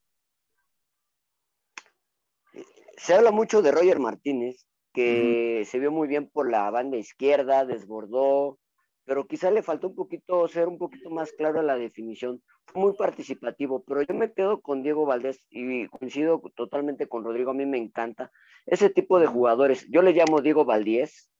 Se 2.97 3.15
habla 3.15 3.31
mucho 3.31 3.63
de 3.63 3.71
Roger 3.73 3.99
Martínez, 3.99 4.67
que 4.93 5.59
uh 5.59 5.63
-huh. 5.63 5.65
se 5.65 5.79
vio 5.79 5.91
muy 5.93 6.09
bien 6.09 6.29
por 6.29 6.51
la 6.51 6.69
banda 6.71 6.97
izquierda, 6.97 7.65
desbordó, 7.65 8.59
pero 9.05 9.27
quizá 9.27 9.51
le 9.51 9.63
faltó 9.63 9.89
un 9.89 9.95
poquito 9.95 10.47
ser 10.49 10.69
un 10.69 10.79
poquito 10.79 11.11
más 11.11 11.33
claro 11.33 11.61
a 11.61 11.63
la 11.63 11.77
definición. 11.77 12.43
Fue 12.67 12.83
muy 12.83 12.93
participativo, 12.95 13.83
pero 13.85 14.03
yo 14.03 14.15
me 14.15 14.33
quedo 14.33 14.61
con 14.61 14.83
Diego 14.83 15.07
Valdés 15.07 15.45
y 15.51 15.89
coincido 15.89 16.41
totalmente 16.55 17.09
con 17.09 17.25
Rodrigo, 17.25 17.51
a 17.51 17.55
mí 17.55 17.67
me 17.67 17.79
encanta 17.79 18.31
ese 18.67 18.91
tipo 18.91 19.19
de 19.19 19.27
jugadores. 19.27 19.87
Yo 19.91 20.03
le 20.03 20.13
llamo 20.13 20.41
Diego 20.41 20.65
Valdés, 20.65 21.31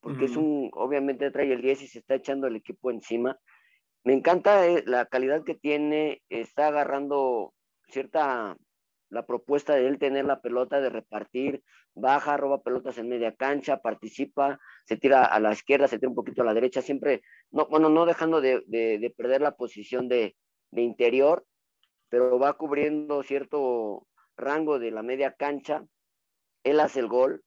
porque 0.00 0.24
es 0.24 0.36
un, 0.36 0.70
obviamente 0.72 1.30
trae 1.30 1.52
el 1.52 1.60
10 1.60 1.82
y 1.82 1.86
se 1.88 1.98
está 1.98 2.14
echando 2.14 2.46
el 2.46 2.56
equipo 2.56 2.90
encima. 2.90 3.38
Me 4.02 4.14
encanta 4.14 4.66
eh, 4.66 4.82
la 4.86 5.04
calidad 5.06 5.44
que 5.44 5.54
tiene, 5.54 6.22
está 6.30 6.68
agarrando 6.68 7.52
cierta 7.88 8.56
la 9.10 9.26
propuesta 9.26 9.74
de 9.74 9.86
él 9.86 9.98
tener 9.98 10.24
la 10.24 10.40
pelota, 10.40 10.80
de 10.80 10.88
repartir, 10.88 11.62
baja, 11.94 12.36
roba 12.36 12.62
pelotas 12.62 12.96
en 12.98 13.08
media 13.08 13.34
cancha, 13.34 13.82
participa, 13.82 14.58
se 14.86 14.96
tira 14.96 15.24
a 15.24 15.40
la 15.40 15.52
izquierda, 15.52 15.88
se 15.88 15.98
tira 15.98 16.08
un 16.08 16.14
poquito 16.14 16.42
a 16.42 16.44
la 16.44 16.54
derecha, 16.54 16.80
siempre, 16.80 17.22
no, 17.50 17.66
bueno, 17.66 17.88
no 17.88 18.06
dejando 18.06 18.40
de, 18.40 18.62
de, 18.66 18.98
de 18.98 19.10
perder 19.10 19.40
la 19.40 19.56
posición 19.56 20.08
de, 20.08 20.36
interior, 20.72 21.44
pero 22.08 22.38
va 22.38 22.52
cubriendo 22.52 23.24
cierto 23.24 24.06
rango 24.36 24.78
de 24.78 24.92
la 24.92 25.02
media 25.02 25.34
cancha, 25.34 25.84
él 26.62 26.78
hace 26.78 27.00
el 27.00 27.08
gol, 27.08 27.42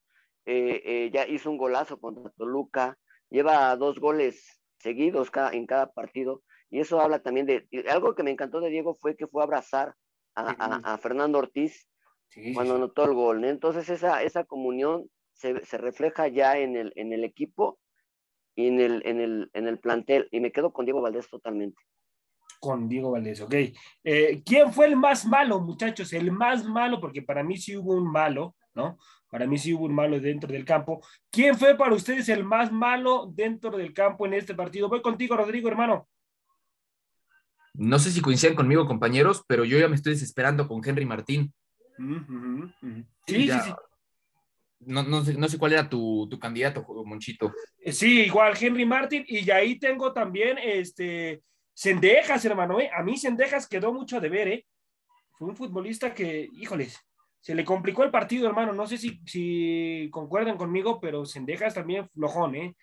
eh, 0.46 0.82
eh, 0.84 1.12
ya 1.14 1.26
hizo 1.26 1.50
un 1.50 1.58
golazo 1.58 2.00
contra 2.00 2.32
Toluca, 2.32 2.98
lleva 3.30 3.76
dos 3.78 4.00
goles 4.00 4.60
seguidos 4.80 5.32
cada, 5.32 5.52
en 5.54 5.66
cada 5.66 5.94
partido, 5.94 6.44
y 6.70 6.82
eso 6.82 7.00
habla 7.00 7.20
también 7.20 7.46
de, 7.46 7.68
algo 7.90 8.14
que 8.14 8.24
me 8.24 8.32
encantó 8.32 8.60
de 8.60 8.70
Diego 8.70 8.94
fue 8.96 9.16
que 9.16 9.28
fue 9.28 9.42
abrazar 9.42 9.96
a, 10.36 10.52
a, 10.52 10.94
a 10.94 10.98
Fernando 10.98 11.40
Ortiz 11.40 11.88
sí, 12.30 12.54
cuando 12.54 12.76
anotó 12.76 13.06
el 13.06 13.14
gol. 13.14 13.44
Entonces 13.46 13.90
esa, 13.90 14.24
esa 14.24 14.44
comunión 14.44 15.10
se, 15.34 15.66
se, 15.66 15.78
refleja 15.78 16.28
ya 16.28 16.58
en 16.58 16.76
el, 16.76 16.94
en 16.96 17.14
el 17.14 17.24
equipo 17.24 17.80
y 18.56 18.68
en 18.68 18.80
el, 18.80 19.02
en, 19.06 19.20
el, 19.20 19.50
en 19.54 19.68
el 19.68 19.80
plantel. 19.80 20.28
Y 20.32 20.40
me 20.40 20.52
quedo 20.52 20.72
con 20.72 20.86
Diego 20.86 21.02
Valdés 21.02 21.30
totalmente. 21.30 21.82
Con 22.60 22.88
Diego 22.88 23.12
Valdés, 23.12 23.42
ok. 23.42 23.56
Eh, 24.04 24.42
¿Quién 24.46 24.72
fue 24.72 24.86
el 24.86 24.96
más 24.96 25.26
malo, 25.26 25.60
muchachos? 25.60 26.14
El 26.14 26.32
más 26.32 26.64
malo, 26.64 27.02
porque 27.02 27.22
para 27.22 27.44
mí 27.44 27.58
sí 27.58 27.76
hubo 27.76 27.94
un 27.94 28.10
malo, 28.10 28.56
¿no? 28.74 28.98
Para 29.30 29.48
mí 29.48 29.58
sí 29.58 29.74
hubo 29.74 29.86
un 29.86 29.96
malo 29.96 30.20
dentro 30.20 30.52
del 30.52 30.64
campo. 30.64 31.02
¿Quién 31.30 31.58
fue 31.58 31.76
para 31.76 31.94
ustedes 31.94 32.30
el 32.30 32.44
más 32.44 32.72
malo 32.72 33.30
dentro 33.34 33.76
del 33.76 33.92
campo 33.92 34.26
en 34.26 34.36
este 34.36 34.56
partido? 34.56 34.88
Voy 34.88 35.02
contigo, 35.02 35.36
Rodrigo, 35.36 35.68
hermano. 35.68 36.08
No 37.74 37.98
sé 38.00 38.12
si 38.12 38.22
coinciden 38.22 38.56
conmigo, 38.56 38.86
compañeros, 38.86 39.44
pero 39.48 39.66
yo 39.66 39.80
ya 39.80 39.88
me 39.88 39.96
estoy 39.96 40.14
desesperando 40.14 40.68
con 40.68 40.82
Henry 40.88 41.06
Martín. 41.06 41.54
Sí, 43.28 43.50
sí, 43.50 43.60
sí. 43.64 43.74
No, 44.86 45.24
sé, 45.24 45.58
cuál 45.58 45.74
era 45.74 45.90
tu, 45.90 46.30
candidato, 46.40 46.86
Monchito. 47.06 47.54
Eh, 47.80 47.92
sí, 47.92 48.24
igual 48.24 48.54
Henry 48.60 48.86
Martín, 48.86 49.26
y 49.28 49.50
ahí 49.50 49.80
tengo 49.80 50.12
también 50.14 50.58
este 50.58 51.42
Sendejas, 51.74 52.44
hermano. 52.46 52.80
¿eh? 52.80 52.90
A 52.96 53.02
mí 53.02 53.18
Sendejas 53.18 53.68
quedó 53.68 53.94
mucho 53.94 54.20
de 54.20 54.30
ver, 54.30 54.48
¿eh? 54.48 54.66
Fue 55.38 55.48
un 55.48 55.56
futbolista 55.56 56.14
que, 56.14 56.50
híjoles, 56.54 57.00
se 57.40 57.56
le 57.56 57.66
complicó 57.66 58.04
el 58.04 58.12
partido, 58.12 58.48
hermano. 58.48 58.74
No 58.74 58.86
sé 58.86 58.98
si, 58.98 59.20
si 59.26 60.10
concuerdan 60.12 60.58
conmigo, 60.58 61.00
pero 61.00 61.26
Sendejas 61.26 61.74
también 61.74 62.08
flojón, 62.10 62.56
¿eh? 62.56 62.76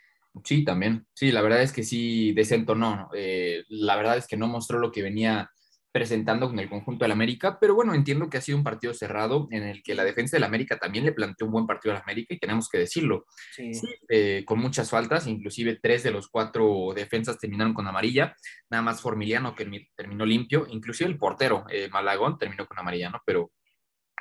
Sí, 0.44 0.64
también. 0.64 1.06
Sí, 1.14 1.32
la 1.32 1.42
verdad 1.42 1.62
es 1.62 1.72
que 1.72 1.82
sí 1.82 2.32
desentonó. 2.32 3.08
Eh, 3.14 3.64
la 3.68 3.96
verdad 3.96 4.16
es 4.16 4.26
que 4.26 4.36
no 4.36 4.46
mostró 4.46 4.78
lo 4.78 4.92
que 4.92 5.02
venía 5.02 5.50
presentando 5.92 6.48
con 6.48 6.58
el 6.58 6.68
conjunto 6.68 7.04
del 7.04 7.12
América, 7.12 7.58
pero 7.60 7.74
bueno, 7.74 7.94
entiendo 7.94 8.30
que 8.30 8.38
ha 8.38 8.40
sido 8.40 8.56
un 8.56 8.64
partido 8.64 8.94
cerrado 8.94 9.48
en 9.50 9.64
el 9.64 9.82
que 9.82 9.94
la 9.94 10.04
defensa 10.04 10.36
del 10.36 10.44
América 10.44 10.78
también 10.78 11.04
le 11.04 11.12
planteó 11.12 11.46
un 11.46 11.52
buen 11.52 11.66
partido 11.66 11.94
al 11.94 12.02
América 12.02 12.32
y 12.32 12.38
tenemos 12.38 12.68
que 12.68 12.78
decirlo. 12.78 13.26
Sí. 13.52 13.72
Eh, 14.08 14.44
con 14.46 14.60
muchas 14.60 14.88
faltas, 14.88 15.26
inclusive 15.26 15.80
tres 15.82 16.04
de 16.04 16.12
los 16.12 16.28
cuatro 16.28 16.92
defensas 16.94 17.38
terminaron 17.38 17.74
con 17.74 17.88
amarilla, 17.88 18.36
nada 18.70 18.82
más 18.82 19.00
Formiliano 19.00 19.54
que 19.54 19.88
terminó 19.96 20.24
limpio, 20.24 20.66
inclusive 20.70 21.10
el 21.10 21.18
portero 21.18 21.64
eh, 21.68 21.88
Malagón 21.90 22.38
terminó 22.38 22.66
con 22.66 22.78
amarilla, 22.78 23.10
¿no? 23.10 23.20
Pero 23.26 23.50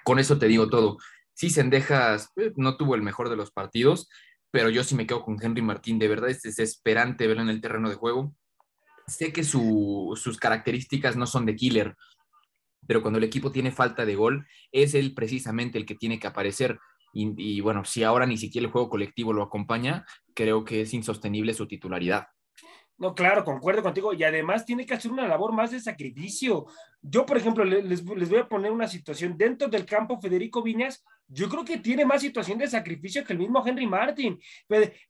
con 0.04 0.18
eso 0.18 0.40
te 0.40 0.48
digo 0.48 0.70
todo. 0.70 0.98
Sí, 1.34 1.52
Sendejas 1.52 2.34
no 2.56 2.78
tuvo 2.78 2.96
el 2.96 3.02
mejor 3.02 3.30
de 3.30 3.36
los 3.36 3.52
partidos, 3.52 4.10
pero 4.52 4.70
yo 4.70 4.84
sí 4.84 4.96
me 4.96 5.08
quedo 5.08 5.24
con 5.24 5.38
Henry 5.42 5.62
Martín. 5.62 6.00
De 6.00 6.08
verdad 6.08 6.30
es 6.30 6.42
desesperante 6.42 7.28
verlo 7.28 7.44
en 7.44 7.50
el 7.50 7.62
terreno 7.62 7.90
de 7.90 7.96
juego. 7.96 8.34
Sé 9.08 9.34
que 9.34 9.44
sus 9.44 10.38
características 10.40 11.16
no 11.16 11.26
son 11.26 11.46
de 11.46 11.56
killer, 11.56 11.96
pero 12.86 13.02
cuando 13.02 13.18
el 13.18 13.24
equipo 13.24 13.52
tiene 13.52 13.72
falta 13.72 14.06
de 14.06 14.16
gol, 14.16 14.48
es 14.72 14.94
él 14.94 15.14
precisamente 15.14 15.78
el 15.78 15.86
que 15.86 15.96
tiene 15.96 16.20
que 16.20 16.28
aparecer. 16.28 16.80
Y, 17.12 17.34
y 17.38 17.62
bueno, 17.62 17.86
si 17.86 18.04
ahora 18.04 18.26
ni 18.26 18.38
siquiera 18.38 18.66
el 18.66 18.72
juego 18.72 18.90
colectivo 18.90 19.34
lo 19.34 19.42
acompaña, 19.42 20.06
creo 20.36 20.64
que 20.64 20.82
es 20.82 20.94
insostenible 20.94 21.54
su 21.54 21.68
titularidad. 21.68 22.28
No, 23.00 23.16
claro, 23.16 23.46
concuerdo 23.46 23.82
contigo. 23.82 24.14
Y 24.14 24.24
además 24.24 24.66
tiene 24.66 24.86
que 24.86 24.94
hacer 24.94 25.10
una 25.10 25.28
labor 25.28 25.54
más 25.54 25.72
de 25.72 25.80
sacrificio. 25.80 26.66
Yo, 27.02 27.26
por 27.26 27.38
ejemplo, 27.38 27.64
les, 27.64 28.04
voy 28.04 28.38
a 28.38 28.50
poner 28.50 28.72
una 28.72 28.90
situación. 28.90 29.38
Dentro 29.38 29.70
del 29.70 29.86
campo, 29.86 30.20
Federico 30.20 30.62
Viñas, 30.62 31.06
yo 31.32 31.48
creo 31.48 31.64
que 31.64 31.78
tiene 31.78 32.06
más 32.06 32.22
situación 32.22 32.58
de 32.58 32.68
sacrificio 32.68 33.24
que 33.24 33.34
el 33.34 33.40
mismo 33.40 33.66
Henry 33.66 33.86
Martin. 33.86 34.40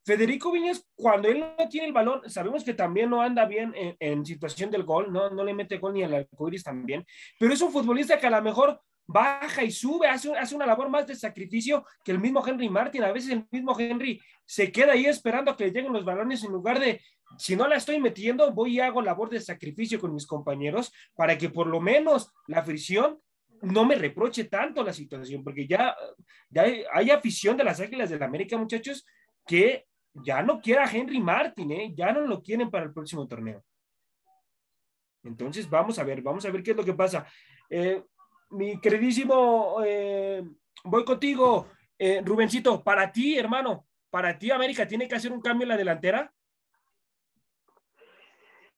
Federico 0.04 0.52
Viñas, 0.52 0.86
cuando 0.94 1.30
él 1.30 1.40
no 1.40 1.70
tiene 1.70 1.88
el 1.88 1.94
balón, 1.94 2.22
sabemos 2.30 2.64
que 2.64 2.74
también 2.74 3.10
no 3.10 3.22
anda 3.22 3.46
bien 3.46 3.74
en, 4.00 4.26
situación 4.26 4.70
del 4.70 4.84
gol, 4.84 5.12
¿no? 5.12 5.30
no 5.30 5.44
le 5.44 5.54
mete 5.54 5.78
gol 5.78 5.94
ni 5.94 6.04
al 6.04 6.14
arcoiris 6.14 6.64
también. 6.64 7.06
Pero 7.40 7.54
es 7.54 7.62
un 7.62 7.72
futbolista 7.72 8.20
que 8.20 8.28
a 8.28 8.32
lo 8.32 8.42
mejor 8.42 8.82
baja 9.08 9.64
y 9.64 9.72
sube, 9.72 10.08
hace, 10.08 10.32
hace 10.38 10.56
una 10.56 10.66
labor 10.66 10.90
más 10.90 11.08
de 11.08 11.16
sacrificio 11.16 11.86
que 12.04 12.12
el 12.12 12.20
mismo 12.20 12.46
Henry 12.46 12.70
Martin. 12.70 13.04
A 13.04 13.12
veces 13.12 13.32
el 13.32 13.48
mismo 13.50 13.80
Henry 13.80 14.22
se 14.46 14.72
queda 14.72 14.94
ahí 14.94 15.06
esperando 15.06 15.52
a 15.52 15.58
que 15.58 15.66
le 15.66 15.72
lleguen 15.72 15.94
los 15.94 16.04
balones 16.04 16.44
en 16.44 16.52
lugar 16.52 16.80
de, 16.80 17.02
si 17.38 17.56
no 17.56 17.68
la 17.68 17.78
estoy 17.78 18.00
metiendo, 18.00 18.52
voy 18.52 18.76
y 18.76 18.80
hago 18.82 19.02
labor 19.02 19.30
de 19.30 19.40
sacrificio 19.40 20.00
con 20.00 20.14
mis 20.14 20.28
compañeros 20.28 20.92
para 21.16 21.38
que 21.38 21.50
por 21.50 21.68
lo 21.68 21.80
menos 21.80 22.32
la 22.48 22.62
fricción 22.62 23.20
no 23.62 23.86
me 23.86 23.96
reproche 23.96 24.46
tanto 24.46 24.84
la 24.84 24.94
situación, 24.94 25.44
porque 25.44 25.68
ya, 25.68 25.96
ya 26.50 26.64
hay, 26.92 27.10
afición 27.12 27.58
de 27.58 27.64
las 27.64 27.80
Águilas 27.80 28.10
del 28.10 28.24
América, 28.24 28.58
muchachos, 28.58 29.06
que 29.46 29.88
ya 30.14 30.42
no 30.42 30.60
quiera 30.62 30.86
a 30.86 30.92
Henry 30.92 31.20
Martin, 31.20 31.72
¿eh? 31.72 31.94
ya 31.96 32.12
no 32.12 32.22
lo 32.22 32.42
quieren 32.42 32.70
para 32.70 32.86
el 32.86 32.94
próximo 32.94 33.28
torneo. 33.28 33.64
Entonces, 35.24 35.70
vamos 35.70 36.00
a 36.00 36.04
ver, 36.04 36.22
vamos 36.22 36.46
a 36.46 36.52
ver 36.52 36.64
qué 36.64 36.72
es 36.72 36.78
lo 36.78 36.86
que 36.86 36.94
pasa. 36.94 37.28
Eh, 37.70 38.04
mi 38.52 38.80
queridísimo, 38.80 39.78
eh, 39.86 40.44
voy 40.84 41.04
contigo, 41.04 41.68
Rubencito, 42.24 42.82
para 42.82 43.12
ti, 43.12 43.38
hermano, 43.38 43.86
para 44.10 44.38
ti 44.38 44.52
América 44.52 44.88
tiene 44.88 45.08
que 45.08 45.16
hacer 45.16 45.32
un 45.32 45.42
cambio 45.42 45.64
en 45.66 45.70
la 45.70 45.78
delantera. 45.78 46.34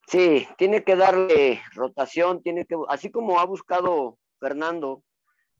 Sí, 0.07 0.47
tiene 0.57 0.83
que 0.83 0.95
darle 0.95 1.61
rotación, 1.73 2.41
tiene 2.41 2.65
que, 2.65 2.75
así 2.89 3.11
como 3.11 3.39
ha 3.39 3.45
buscado 3.45 4.17
Fernando 4.41 5.03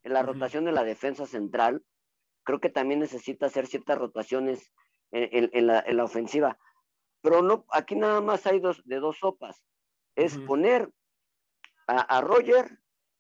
en 0.04 0.14
la 0.14 0.24
rotación 0.24 0.66
de 0.66 0.72
la 0.72 0.84
defensa 0.84 1.28
central, 1.28 1.84
creo 2.44 2.60
que 2.60 2.70
también 2.70 3.00
necesita 3.00 3.46
hacer 3.46 3.68
ciertas 3.68 4.00
rotaciones 4.00 4.74
en, 5.12 5.68
la, 5.68 6.04
ofensiva. 6.04 6.58
Pero 7.22 7.44
no, 7.44 7.66
aquí 7.70 7.96
nada 7.96 8.20
más 8.20 8.48
hay 8.48 8.60
dos, 8.60 8.82
de 8.86 9.00
dos 9.00 9.20
sopas. 9.20 9.64
Es 10.16 10.38
poner 10.40 10.90
a, 11.88 12.02
a 12.02 12.22
Roger 12.22 12.80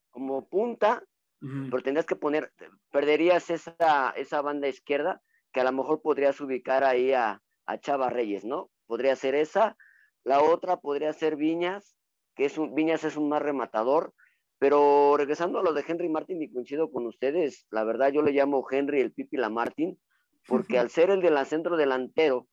como 0.10 0.48
punta, 0.50 1.04
pero 1.40 1.82
tendrías 1.82 2.06
que 2.06 2.16
poner, 2.16 2.52
perderías 2.92 3.50
esa, 3.50 4.12
esa 4.16 4.42
banda 4.42 4.68
izquierda 4.68 5.22
que 5.52 5.62
a 5.62 5.64
lo 5.64 5.72
mejor 5.72 6.02
podrías 6.02 6.40
ubicar 6.40 6.84
ahí 6.84 7.14
a, 7.14 7.42
a 7.66 7.78
Chava 7.80 8.10
Reyes, 8.10 8.46
¿no? 8.46 8.70
Podría 8.88 9.16
ser 9.16 9.36
esa. 9.36 9.78
La 10.24 10.42
otra 10.42 10.78
podría 10.78 11.14
ser 11.14 11.36
Viñas, 11.36 11.96
que 12.36 12.46
es 12.46 12.58
un, 12.58 12.76
Viñas 12.76 13.04
es 13.04 13.18
un 13.18 13.30
más 13.30 13.42
rematador, 13.42 14.14
pero 14.62 15.18
regresando 15.18 15.58
a 15.58 15.64
lo 15.64 15.74
de 15.74 15.84
Henry 15.88 16.08
Martin, 16.08 16.40
y 16.40 16.48
coincido 16.48 16.92
con 16.92 17.08
ustedes, 17.08 17.66
la 17.72 17.84
verdad 17.84 18.12
yo 18.12 18.22
le 18.22 18.32
llamo 18.32 18.64
Henry 18.70 19.02
el 19.02 19.12
Pipi 19.12 19.36
la 19.36 19.50
Martin, 19.50 20.00
porque 20.46 20.78
al 20.78 20.92
ser 20.92 21.10
el 21.10 21.24
del 21.24 21.44
centro 21.48 21.78
delantero 21.78 22.48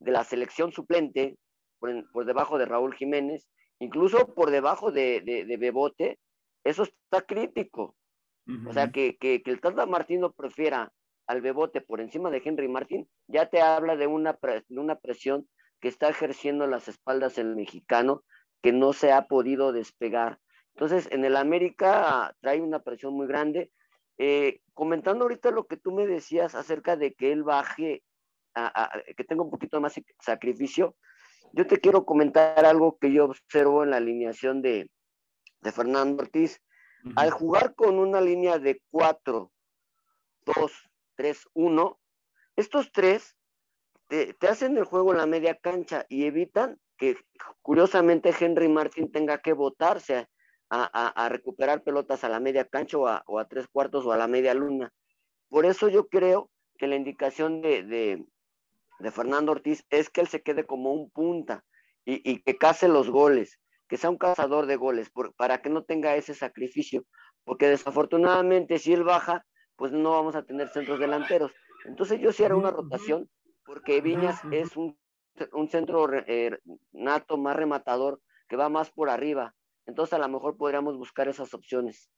de 0.00 0.10
la 0.10 0.24
selección 0.24 0.72
suplente, 0.72 1.38
por, 1.78 2.24
debajo 2.26 2.58
de 2.58 2.64
Raúl 2.64 2.96
Jiménez, 2.96 3.46
incluso 3.78 4.34
por 4.34 4.50
debajo 4.50 4.90
de, 4.90 5.20
de 5.20 5.56
Bebote, 5.56 6.18
eso 6.64 6.82
está 6.82 7.22
crítico. 7.22 7.94
O 8.68 8.72
sea, 8.72 8.90
que, 8.90 9.16
que, 9.16 9.40
el 9.44 9.60
Tata 9.60 9.86
Martino 9.86 10.32
prefiera 10.32 10.92
al 11.28 11.42
Bebote 11.42 11.80
por 11.80 12.00
encima 12.00 12.28
de 12.30 12.42
Henry 12.44 12.66
Martín, 12.66 13.08
ya 13.28 13.46
te 13.46 13.60
habla 13.60 13.94
de 13.94 14.08
una, 14.08 14.36
de 14.68 14.80
una 14.80 14.96
presión 14.96 15.48
que 15.78 15.86
está 15.86 16.08
ejerciendo 16.08 16.66
las 16.66 16.88
espaldas 16.88 17.38
el 17.38 17.54
mexicano, 17.54 18.24
que 18.62 18.72
no 18.72 18.92
se 18.92 19.12
ha 19.12 19.28
podido 19.28 19.70
despegar. 19.70 20.40
Entonces, 20.76 21.08
en 21.10 21.24
el 21.24 21.36
América 21.36 22.36
trae 22.40 22.60
una 22.60 22.80
presión 22.80 23.14
muy 23.14 23.26
grande. 23.26 23.70
Eh, 24.18 24.60
comentando 24.74 25.24
ahorita 25.24 25.50
lo 25.50 25.66
que 25.66 25.78
tú 25.78 25.90
me 25.90 26.06
decías 26.06 26.54
acerca 26.54 26.96
de 26.96 27.14
que 27.14 27.32
él 27.32 27.44
baje, 27.44 28.02
que 29.16 29.24
tenga 29.24 29.42
un 29.42 29.50
poquito 29.50 29.80
más 29.80 29.94
sacrificio, 30.20 30.94
yo 31.52 31.66
te 31.66 31.78
quiero 31.78 32.04
comentar 32.04 32.66
algo 32.66 32.98
que 32.98 33.10
yo 33.10 33.24
observo 33.24 33.84
en 33.84 33.90
la 33.90 33.96
alineación 33.96 34.60
de, 34.60 34.90
de 35.62 35.72
Fernando 35.72 36.22
Ortiz. 36.22 36.60
Al 37.14 37.30
jugar 37.30 37.74
con 37.74 37.98
una 37.98 38.20
línea 38.20 38.58
de 38.58 38.82
4, 38.90 39.50
2, 40.44 40.72
3, 41.14 41.48
1, 41.54 42.00
estos 42.56 42.92
tres 42.92 43.34
te, 44.08 44.36
hacen 44.46 44.76
el 44.76 44.84
juego 44.84 45.12
en 45.12 45.18
la 45.18 45.26
media 45.26 45.54
cancha 45.54 46.04
y 46.10 46.26
evitan 46.26 46.78
que 46.98 47.16
curiosamente 47.62 48.34
Henry 48.38 48.68
Martin 48.68 49.10
tenga 49.10 49.38
que 49.38 49.54
botarse 49.54 50.28
a, 50.68 51.28
recuperar 51.28 51.82
pelotas 51.82 52.24
a 52.24 52.28
la 52.28 52.40
media 52.40 52.64
cancha 52.64 52.98
o 52.98 53.38
a, 53.38 53.48
tres 53.48 53.68
cuartos 53.68 54.04
o 54.06 54.12
a 54.12 54.16
la 54.16 54.26
media 54.26 54.54
luna. 54.54 54.92
Por 55.48 55.66
eso 55.66 55.88
yo 55.88 56.08
creo 56.08 56.50
que 56.76 56.86
la 56.86 56.96
indicación 56.96 57.62
de, 57.62 58.24
Fernando 59.12 59.52
Ortiz 59.52 59.84
es 59.90 60.10
que 60.10 60.20
él 60.20 60.28
se 60.28 60.42
quede 60.42 60.64
como 60.64 60.92
un 60.92 61.10
punta 61.10 61.64
y, 62.04 62.28
y 62.30 62.40
que 62.40 62.56
case 62.56 62.88
los 62.88 63.10
goles 63.10 63.58
que 63.88 63.96
sea 63.96 64.10
un 64.10 64.18
cazador 64.18 64.66
de 64.66 64.76
goles, 64.76 65.10
para 65.36 65.62
que 65.62 65.70
no 65.70 65.84
tenga 65.84 66.16
ese 66.16 66.34
sacrificio, 66.34 67.04
porque 67.44 67.68
desafortunadamente 67.68 68.78
si 68.78 68.92
él 68.92 69.04
baja, 69.04 69.46
pues 69.76 69.92
no 69.92 70.10
vamos 70.10 70.34
a 70.34 70.44
tener 70.44 70.68
centros 70.70 70.98
delanteros. 70.98 71.52
Entonces 71.84 72.20
yo 72.20 72.32
sí 72.32 72.44
haré 72.44 72.54
una 72.54 72.70
rotación, 72.70 73.28
porque 73.64 74.00
Viñas 74.00 74.40
es 74.50 74.76
un, 74.76 74.98
centro 75.68 76.08
eh, 76.12 76.58
nato, 76.92 77.36
más 77.36 77.56
rematador, 77.56 78.20
que 78.48 78.56
va 78.56 78.68
más 78.68 78.90
por 78.90 79.10
arriba. 79.10 79.54
Entonces 79.86 80.12
a 80.14 80.18
lo 80.18 80.28
mejor 80.28 80.56
podríamos 80.56 80.96
buscar 80.96 81.28
esas 81.28 81.52
opciones. 81.54 82.10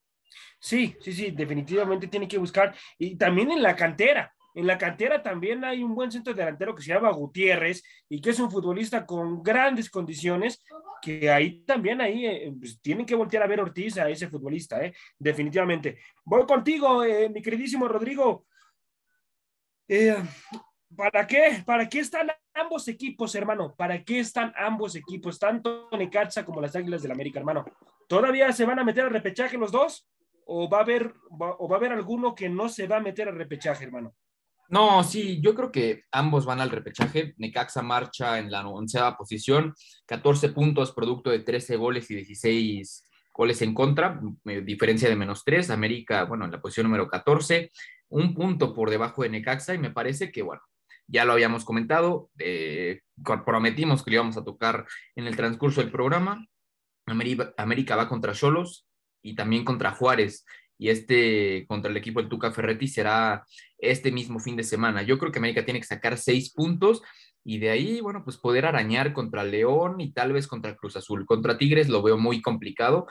Sí, 0.59 0.97
sí, 1.01 1.13
sí, 1.13 1.31
definitivamente 1.31 2.09
tiene 2.09 2.29
que 2.29 2.39
buscar. 2.39 2.75
Y 2.99 3.17
también 3.17 3.51
en 3.51 3.63
la 3.63 3.77
cantera, 3.77 4.35
en 4.55 4.67
la 4.67 4.77
cantera 4.77 5.23
también 5.23 5.65
hay 5.65 5.83
un 5.83 5.95
buen 5.95 6.11
centro 6.11 6.35
delantero 6.35 6.75
que 6.75 6.83
se 6.83 6.93
llama 6.93 7.13
Gutiérrez 7.13 7.83
y 8.09 8.21
que 8.21 8.31
es 8.31 8.41
un 8.41 8.51
futbolista 8.51 9.07
con 9.07 9.43
grandes 9.43 9.89
condiciones, 9.89 10.65
que 11.01 11.31
ahí 11.31 11.63
también 11.65 12.01
ahí 12.01 12.27
eh, 12.27 12.53
pues, 12.59 12.81
tienen 12.81 13.07
que 13.07 13.15
voltear 13.15 13.43
a 13.43 13.47
ver 13.47 13.61
Ortiz 13.61 13.99
a 13.99 14.09
ese 14.09 14.29
futbolista, 14.29 14.85
¿eh? 14.85 14.93
definitivamente. 15.19 16.01
Voy 16.25 16.45
contigo, 16.45 17.05
eh, 17.05 17.29
mi 17.29 17.41
queridísimo 17.41 17.87
Rodrigo. 17.87 18.47
Eh, 19.87 20.17
¿Para 20.97 21.27
qué? 21.27 21.63
¿Para 21.65 21.89
qué 21.89 22.01
está 22.01 22.25
la 22.25 22.37
ambos 22.59 22.89
equipos, 22.89 23.35
hermano? 23.35 23.75
¿Para 23.77 24.05
qué 24.05 24.21
están 24.21 24.53
ambos 24.57 24.95
equipos, 24.97 25.39
tanto 25.39 25.89
Necaxa 25.93 26.45
como 26.45 26.61
las 26.61 26.77
Águilas 26.77 27.03
del 27.03 27.13
América, 27.13 27.39
hermano? 27.39 27.65
¿Todavía 28.09 28.53
se 28.53 28.65
van 28.65 28.79
a 28.79 28.85
meter 28.85 29.05
al 29.05 29.11
repechaje 29.11 29.57
los 29.57 29.73
dos? 29.73 30.09
¿O 30.47 30.69
va 30.69 30.79
a 30.79 30.83
haber, 30.83 31.15
o 31.31 31.69
va 31.69 31.77
a 31.77 31.79
haber 31.79 31.93
alguno 31.93 32.35
que 32.35 32.49
no 32.49 32.69
se 32.69 32.87
va 32.87 32.97
a 32.97 33.01
meter 33.01 33.29
al 33.29 33.37
repechaje, 33.37 33.85
hermano? 33.85 34.15
No, 34.71 35.03
sí, 35.03 35.41
yo 35.41 35.55
creo 35.55 35.73
que 35.73 36.05
ambos 36.13 36.45
van 36.45 36.61
al 36.61 36.71
repechaje. 36.71 37.35
Necaxa 37.39 37.83
marcha 37.83 38.39
en 38.39 38.51
la 38.51 38.67
onceava 38.67 39.17
posición, 39.17 39.75
14 40.07 40.51
puntos, 40.51 40.93
producto 40.93 41.31
de 41.31 41.41
13 41.41 41.77
goles 41.77 42.11
y 42.11 42.17
16 42.17 43.05
goles 43.33 43.63
en 43.63 43.73
contra, 43.73 44.21
eh, 44.45 44.61
diferencia 44.61 45.09
de 45.09 45.17
menos 45.17 45.43
3. 45.45 45.71
América, 45.71 46.25
bueno, 46.25 46.45
en 46.45 46.51
la 46.51 46.61
posición 46.61 46.85
número 46.85 47.09
14, 47.09 47.71
un 48.11 48.35
punto 48.35 48.75
por 48.75 48.91
debajo 48.91 49.23
de 49.23 49.31
Necaxa 49.31 49.75
y 49.75 49.79
me 49.79 49.91
parece 49.91 50.31
que, 50.31 50.43
bueno, 50.43 50.63
ya 51.09 51.25
lo 51.25 51.33
habíamos 51.33 51.65
comentado, 51.65 52.31
eh, 52.39 53.01
prometimos 53.45 54.05
que 54.05 54.11
lo 54.11 54.17
íbamos 54.17 54.37
a 54.37 54.45
tocar 54.45 54.87
en 55.17 55.27
el 55.27 55.37
transcurso 55.37 55.81
del 55.81 55.91
programa. 55.91 56.47
América, 57.07 57.97
va 57.97 58.09
contra 58.09 58.35
Cholos 58.35 58.87
y 59.23 59.35
también 59.35 59.65
contra 59.65 59.93
Juárez 59.93 60.45
y 60.77 60.91
este 60.91 61.65
contra 61.67 61.91
el 61.91 61.97
equipo 61.97 62.21
del 62.21 62.29
Tuca 62.29 62.53
Ferretti 62.53 62.87
será 62.87 63.45
este 63.79 64.13
mismo 64.13 64.39
fin 64.39 64.57
de 64.57 64.63
semana. 64.63 65.03
Yo 65.03 65.19
creo 65.19 65.33
que 65.33 65.39
América 65.39 65.65
tiene 65.65 65.81
que 65.81 65.87
sacar 65.87 66.19
seis 66.19 66.53
puntos 66.53 67.03
y 67.43 67.59
de 67.59 67.71
ahí, 67.71 68.01
bueno, 68.03 68.23
pues 68.25 68.37
poder 68.37 68.67
arañar 68.67 69.15
contra 69.15 69.43
León 69.43 70.03
y 70.03 70.13
tal 70.13 70.35
vez 70.35 70.47
contra 70.47 70.77
Cruz 70.77 70.97
Azul. 70.97 71.25
Contra 71.25 71.57
Tigres 71.57 71.89
lo 71.89 72.03
veo 72.03 72.19
muy 72.19 72.43
complicado, 72.43 73.07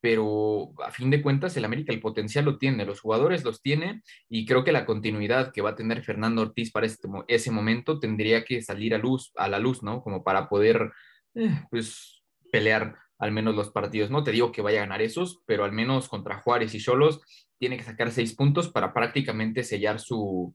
pero 0.00 0.72
a 0.84 0.90
fin 0.90 1.10
de 1.10 1.22
cuentas 1.22 1.56
el 1.56 1.64
América 1.64 1.92
el 1.92 2.00
potencial 2.00 2.44
lo 2.44 2.58
tiene, 2.58 2.86
los 2.86 3.00
jugadores 3.00 3.44
los 3.44 3.60
tiene 3.60 4.02
y 4.28 4.46
creo 4.46 4.64
que 4.64 4.72
la 4.72 4.86
continuidad 4.86 5.52
que 5.52 5.62
va 5.62 5.70
a 5.70 5.74
tener 5.76 6.02
Fernando 6.02 6.42
Ortiz 6.42 6.70
para 6.70 6.86
este, 6.86 7.08
ese 7.28 7.50
momento 7.50 8.00
tendría 8.00 8.44
que 8.44 8.62
salir 8.62 8.94
a 8.94 8.98
luz, 8.98 9.32
a 9.36 9.48
la 9.48 9.58
luz, 9.58 9.82
¿no? 9.82 10.02
Como 10.02 10.24
para 10.24 10.48
poder, 10.48 10.90
eh, 11.34 11.62
pues, 11.70 12.22
pelear 12.50 12.96
al 13.18 13.32
menos 13.32 13.54
los 13.54 13.70
partidos. 13.70 14.10
No 14.10 14.24
te 14.24 14.32
digo 14.32 14.50
que 14.50 14.62
vaya 14.62 14.78
a 14.78 14.86
ganar 14.86 15.02
esos, 15.02 15.42
pero 15.46 15.64
al 15.64 15.72
menos 15.72 16.08
contra 16.08 16.40
Juárez 16.40 16.74
y 16.74 16.80
Cholos 16.80 17.20
tiene 17.58 17.76
que 17.76 17.84
sacar 17.84 18.10
seis 18.10 18.34
puntos 18.34 18.70
para 18.70 18.94
prácticamente 18.94 19.62
sellar 19.62 20.00
su, 20.00 20.54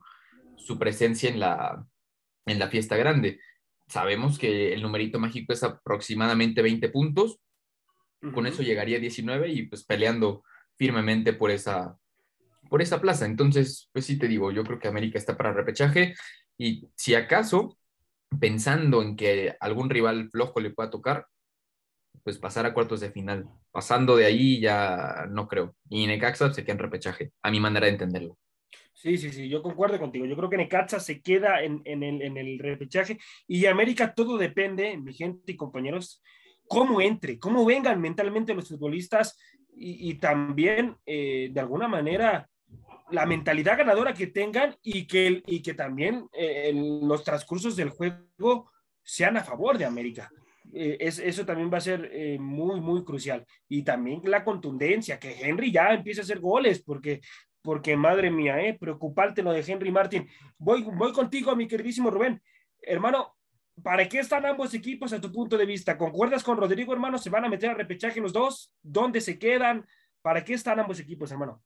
presencia 0.78 1.30
en 1.30 1.38
la, 1.38 1.86
en 2.44 2.58
la 2.58 2.68
fiesta 2.68 2.96
grande. 2.96 3.38
Sabemos 3.86 4.38
que 4.38 4.74
el 4.74 4.82
numerito 4.82 5.20
mágico 5.20 5.52
es 5.52 5.62
aproximadamente 5.62 6.60
20 6.60 6.88
puntos. 6.88 7.38
Con 8.32 8.46
eso 8.46 8.62
llegaría 8.62 8.96
a 8.96 9.00
19 9.00 9.48
y 9.48 9.62
pues 9.64 9.84
peleando 9.84 10.42
firmemente 10.76 11.32
por 11.32 11.50
esa, 11.50 11.96
por 12.68 12.82
esa 12.82 13.00
plaza. 13.00 13.26
Entonces, 13.26 13.88
pues 13.92 14.06
sí 14.06 14.18
te 14.18 14.28
digo, 14.28 14.50
yo 14.50 14.64
creo 14.64 14.78
que 14.78 14.88
América 14.88 15.18
está 15.18 15.36
para 15.36 15.52
repechaje 15.52 16.14
y 16.58 16.88
si 16.96 17.14
acaso, 17.14 17.78
pensando 18.40 19.02
en 19.02 19.16
que 19.16 19.54
algún 19.60 19.90
rival 19.90 20.30
flojo 20.30 20.60
le 20.60 20.70
pueda 20.70 20.90
tocar, 20.90 21.26
pues 22.22 22.38
pasar 22.38 22.66
a 22.66 22.74
cuartos 22.74 23.00
de 23.00 23.10
final. 23.10 23.48
Pasando 23.70 24.16
de 24.16 24.24
ahí 24.24 24.60
ya 24.60 25.26
no 25.30 25.46
creo. 25.46 25.76
Y 25.88 26.06
Necaxa 26.06 26.52
se 26.52 26.64
queda 26.64 26.72
en 26.72 26.78
repechaje, 26.80 27.32
a 27.42 27.50
mi 27.50 27.60
manera 27.60 27.86
de 27.86 27.92
entenderlo. 27.92 28.38
Sí, 28.92 29.18
sí, 29.18 29.30
sí, 29.30 29.48
yo 29.48 29.62
concuerdo 29.62 29.98
contigo. 29.98 30.24
Yo 30.24 30.36
creo 30.36 30.48
que 30.48 30.56
Necaxa 30.56 30.98
se 30.98 31.20
queda 31.20 31.62
en, 31.62 31.82
el, 31.84 32.58
repechaje 32.58 33.18
y 33.46 33.66
América 33.66 34.14
todo 34.14 34.38
depende, 34.38 34.96
mi 34.96 35.12
gente 35.12 35.52
y 35.52 35.56
compañeros, 35.56 36.22
cómo 36.68 37.00
entre, 37.00 37.38
cómo 37.38 37.64
vengan 37.64 38.00
mentalmente 38.00 38.54
los 38.54 38.68
futbolistas 38.68 39.38
y, 39.78 40.14
también 40.14 40.96
eh, 41.04 41.50
de 41.52 41.60
alguna 41.60 41.86
manera 41.86 42.48
la 43.10 43.26
mentalidad 43.26 43.76
ganadora 43.76 44.14
que 44.14 44.28
tengan 44.28 44.74
y 44.82 45.06
que, 45.06 45.42
y 45.46 45.60
que 45.60 45.74
también 45.74 46.26
eh, 46.32 46.72
los 46.74 47.22
transcursos 47.22 47.76
del 47.76 47.90
juego 47.90 48.70
sean 49.02 49.36
a 49.36 49.44
favor 49.44 49.76
de 49.76 49.84
América. 49.84 50.30
Eh, 50.72 50.96
es, 51.00 51.18
eso 51.18 51.46
también 51.46 51.70
va 51.72 51.78
a 51.78 51.82
ser 51.82 52.10
eh, 52.12 52.38
muy, 52.38 52.80
muy 52.80 53.04
crucial. 53.04 53.46
Y 53.68 53.82
también 53.82 54.20
la 54.24 54.44
contundencia, 54.44 55.18
que 55.18 55.40
Henry 55.40 55.72
ya 55.72 55.94
empiece 55.94 56.20
a 56.20 56.24
hacer 56.24 56.40
goles, 56.40 56.82
porque, 56.82 57.20
porque 57.62 57.96
madre 57.96 58.30
mía, 58.30 58.60
eh, 58.60 58.76
preocuparte 58.78 59.42
lo 59.42 59.52
de 59.52 59.64
Henry 59.66 59.90
Martin. 59.90 60.28
Voy, 60.58 60.82
voy 60.82 61.12
contigo, 61.12 61.54
mi 61.56 61.66
queridísimo 61.66 62.10
Rubén. 62.10 62.42
Hermano, 62.82 63.35
¿para 63.82 64.08
qué 64.08 64.20
están 64.20 64.46
ambos 64.46 64.74
equipos 64.74 65.12
a 65.12 65.20
tu 65.20 65.32
punto 65.32 65.56
de 65.56 65.66
vista? 65.66 65.98
¿Concuerdas 65.98 66.42
con 66.42 66.56
Rodrigo, 66.56 66.92
hermano? 66.92 67.18
¿Se 67.18 67.30
van 67.30 67.44
a 67.44 67.48
meter 67.48 67.70
a 67.70 67.74
repechaje 67.74 68.20
los 68.20 68.32
dos? 68.32 68.72
¿Dónde 68.82 69.20
se 69.20 69.38
quedan? 69.38 69.86
¿Para 70.22 70.44
qué 70.44 70.54
están 70.54 70.80
ambos 70.80 70.98
equipos, 71.00 71.30
hermano? 71.30 71.62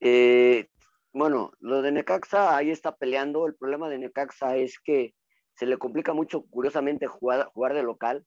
Eh, 0.00 0.68
bueno, 1.12 1.52
lo 1.60 1.82
de 1.82 1.92
Necaxa 1.92 2.56
ahí 2.56 2.70
está 2.70 2.96
peleando. 2.96 3.46
El 3.46 3.54
problema 3.54 3.88
de 3.88 3.98
Necaxa 3.98 4.56
es 4.56 4.78
que 4.78 5.14
se 5.54 5.66
le 5.66 5.76
complica 5.76 6.14
mucho, 6.14 6.46
curiosamente, 6.46 7.06
jugar, 7.06 7.50
jugar 7.52 7.74
de 7.74 7.82
local. 7.82 8.24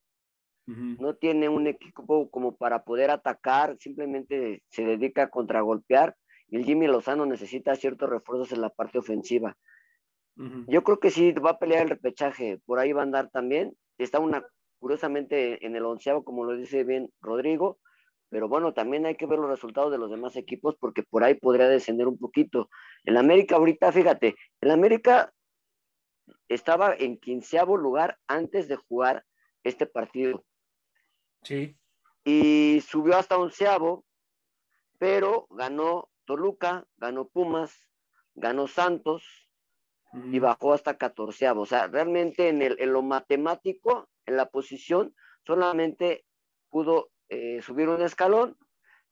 No 0.65 1.15
tiene 1.15 1.49
un 1.49 1.67
equipo 1.67 2.31
como 2.31 2.55
para 2.55 2.85
poder 2.85 3.11
atacar, 3.11 3.75
simplemente 3.79 4.63
se 4.69 4.85
dedica 4.85 5.23
a 5.23 5.29
contragolpear. 5.29 6.15
Y 6.47 6.55
el 6.55 6.63
Jimmy 6.63 6.87
Lozano 6.87 7.25
necesita 7.25 7.75
ciertos 7.75 8.09
refuerzos 8.09 8.53
en 8.53 8.61
la 8.61 8.69
parte 8.69 8.97
ofensiva. 8.97 9.57
Yo 10.35 10.83
creo 10.83 10.99
que 10.99 11.11
sí 11.11 11.31
va 11.33 11.51
a 11.51 11.59
pelear 11.59 11.83
el 11.83 11.89
repechaje, 11.89 12.59
por 12.65 12.79
ahí 12.79 12.91
va 12.91 13.01
a 13.01 13.03
andar 13.03 13.29
también. 13.29 13.75
Está 13.97 14.19
una, 14.19 14.45
curiosamente, 14.79 15.65
en 15.65 15.75
el 15.75 15.85
onceavo, 15.85 16.23
como 16.23 16.43
lo 16.43 16.57
dice 16.57 16.83
bien 16.83 17.11
Rodrigo, 17.21 17.79
pero 18.29 18.47
bueno, 18.47 18.73
también 18.73 19.05
hay 19.05 19.15
que 19.15 19.27
ver 19.27 19.37
los 19.37 19.49
resultados 19.49 19.91
de 19.91 19.99
los 19.99 20.09
demás 20.09 20.35
equipos 20.35 20.75
porque 20.79 21.03
por 21.03 21.23
ahí 21.23 21.35
podría 21.35 21.67
descender 21.67 22.07
un 22.07 22.17
poquito. 22.17 22.67
El 23.03 23.17
América 23.17 23.57
ahorita, 23.57 23.91
fíjate, 23.91 24.35
el 24.59 24.71
América 24.71 25.31
estaba 26.47 26.95
en 26.95 27.17
quinceavo 27.17 27.77
lugar 27.77 28.17
antes 28.27 28.67
de 28.67 28.75
jugar 28.75 29.23
este 29.63 29.85
partido. 29.85 30.43
Sí. 31.43 31.77
Y 32.25 32.81
subió 32.87 33.17
hasta 33.17 33.37
onceavo, 33.37 34.03
pero 34.97 35.45
ganó 35.51 36.09
Toluca, 36.25 36.87
ganó 36.97 37.27
Pumas, 37.27 37.87
ganó 38.33 38.67
Santos 38.67 39.42
y 40.31 40.39
bajó 40.39 40.73
hasta 40.73 40.97
catorceavo. 40.97 41.61
O 41.61 41.65
sea, 41.65 41.87
realmente 41.87 42.49
en, 42.49 42.61
el, 42.61 42.75
en 42.79 42.93
lo 42.93 43.01
matemático, 43.01 44.09
en 44.25 44.37
la 44.37 44.49
posición, 44.49 45.15
solamente 45.45 46.25
pudo 46.69 47.09
eh, 47.29 47.61
subir 47.61 47.89
un 47.89 48.01
escalón, 48.01 48.57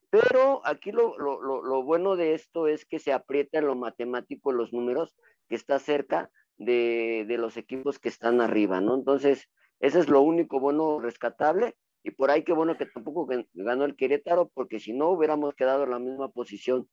pero 0.10 0.62
aquí 0.66 0.92
lo, 0.92 1.18
lo, 1.18 1.42
lo, 1.42 1.84
bueno 1.84 2.16
de 2.16 2.34
esto 2.34 2.68
es 2.68 2.86
que 2.86 3.00
se 3.00 3.14
aprieta 3.14 3.60
en 3.60 3.68
lo 3.68 3.76
matemático 3.76 4.52
los 4.52 4.74
números, 4.74 5.16
que 5.48 5.56
está 5.56 5.80
cerca, 5.80 6.30
de, 6.66 7.38
los 7.40 7.58
equipos 7.58 8.00
que 8.00 8.10
están 8.10 8.42
arriba, 8.42 8.82
¿no? 8.82 8.96
Entonces, 8.96 9.50
ese 9.80 10.00
es 10.00 10.10
lo 10.10 10.22
único 10.22 10.60
bueno 10.60 11.00
rescatable. 11.00 11.76
Y 12.04 12.12
por 12.12 12.32
ahí 12.32 12.44
qué 12.44 12.54
bueno 12.54 12.78
que 12.78 12.86
tampoco 12.86 13.28
ganó 13.54 13.86
el 13.86 13.96
Querétaro, 13.96 14.50
porque 14.54 14.80
si 14.80 14.94
no 14.94 15.10
hubiéramos 15.10 15.54
quedado 15.56 15.84
en 15.84 15.92
la 15.92 16.00
misma 16.00 16.30
posición. 16.30 16.90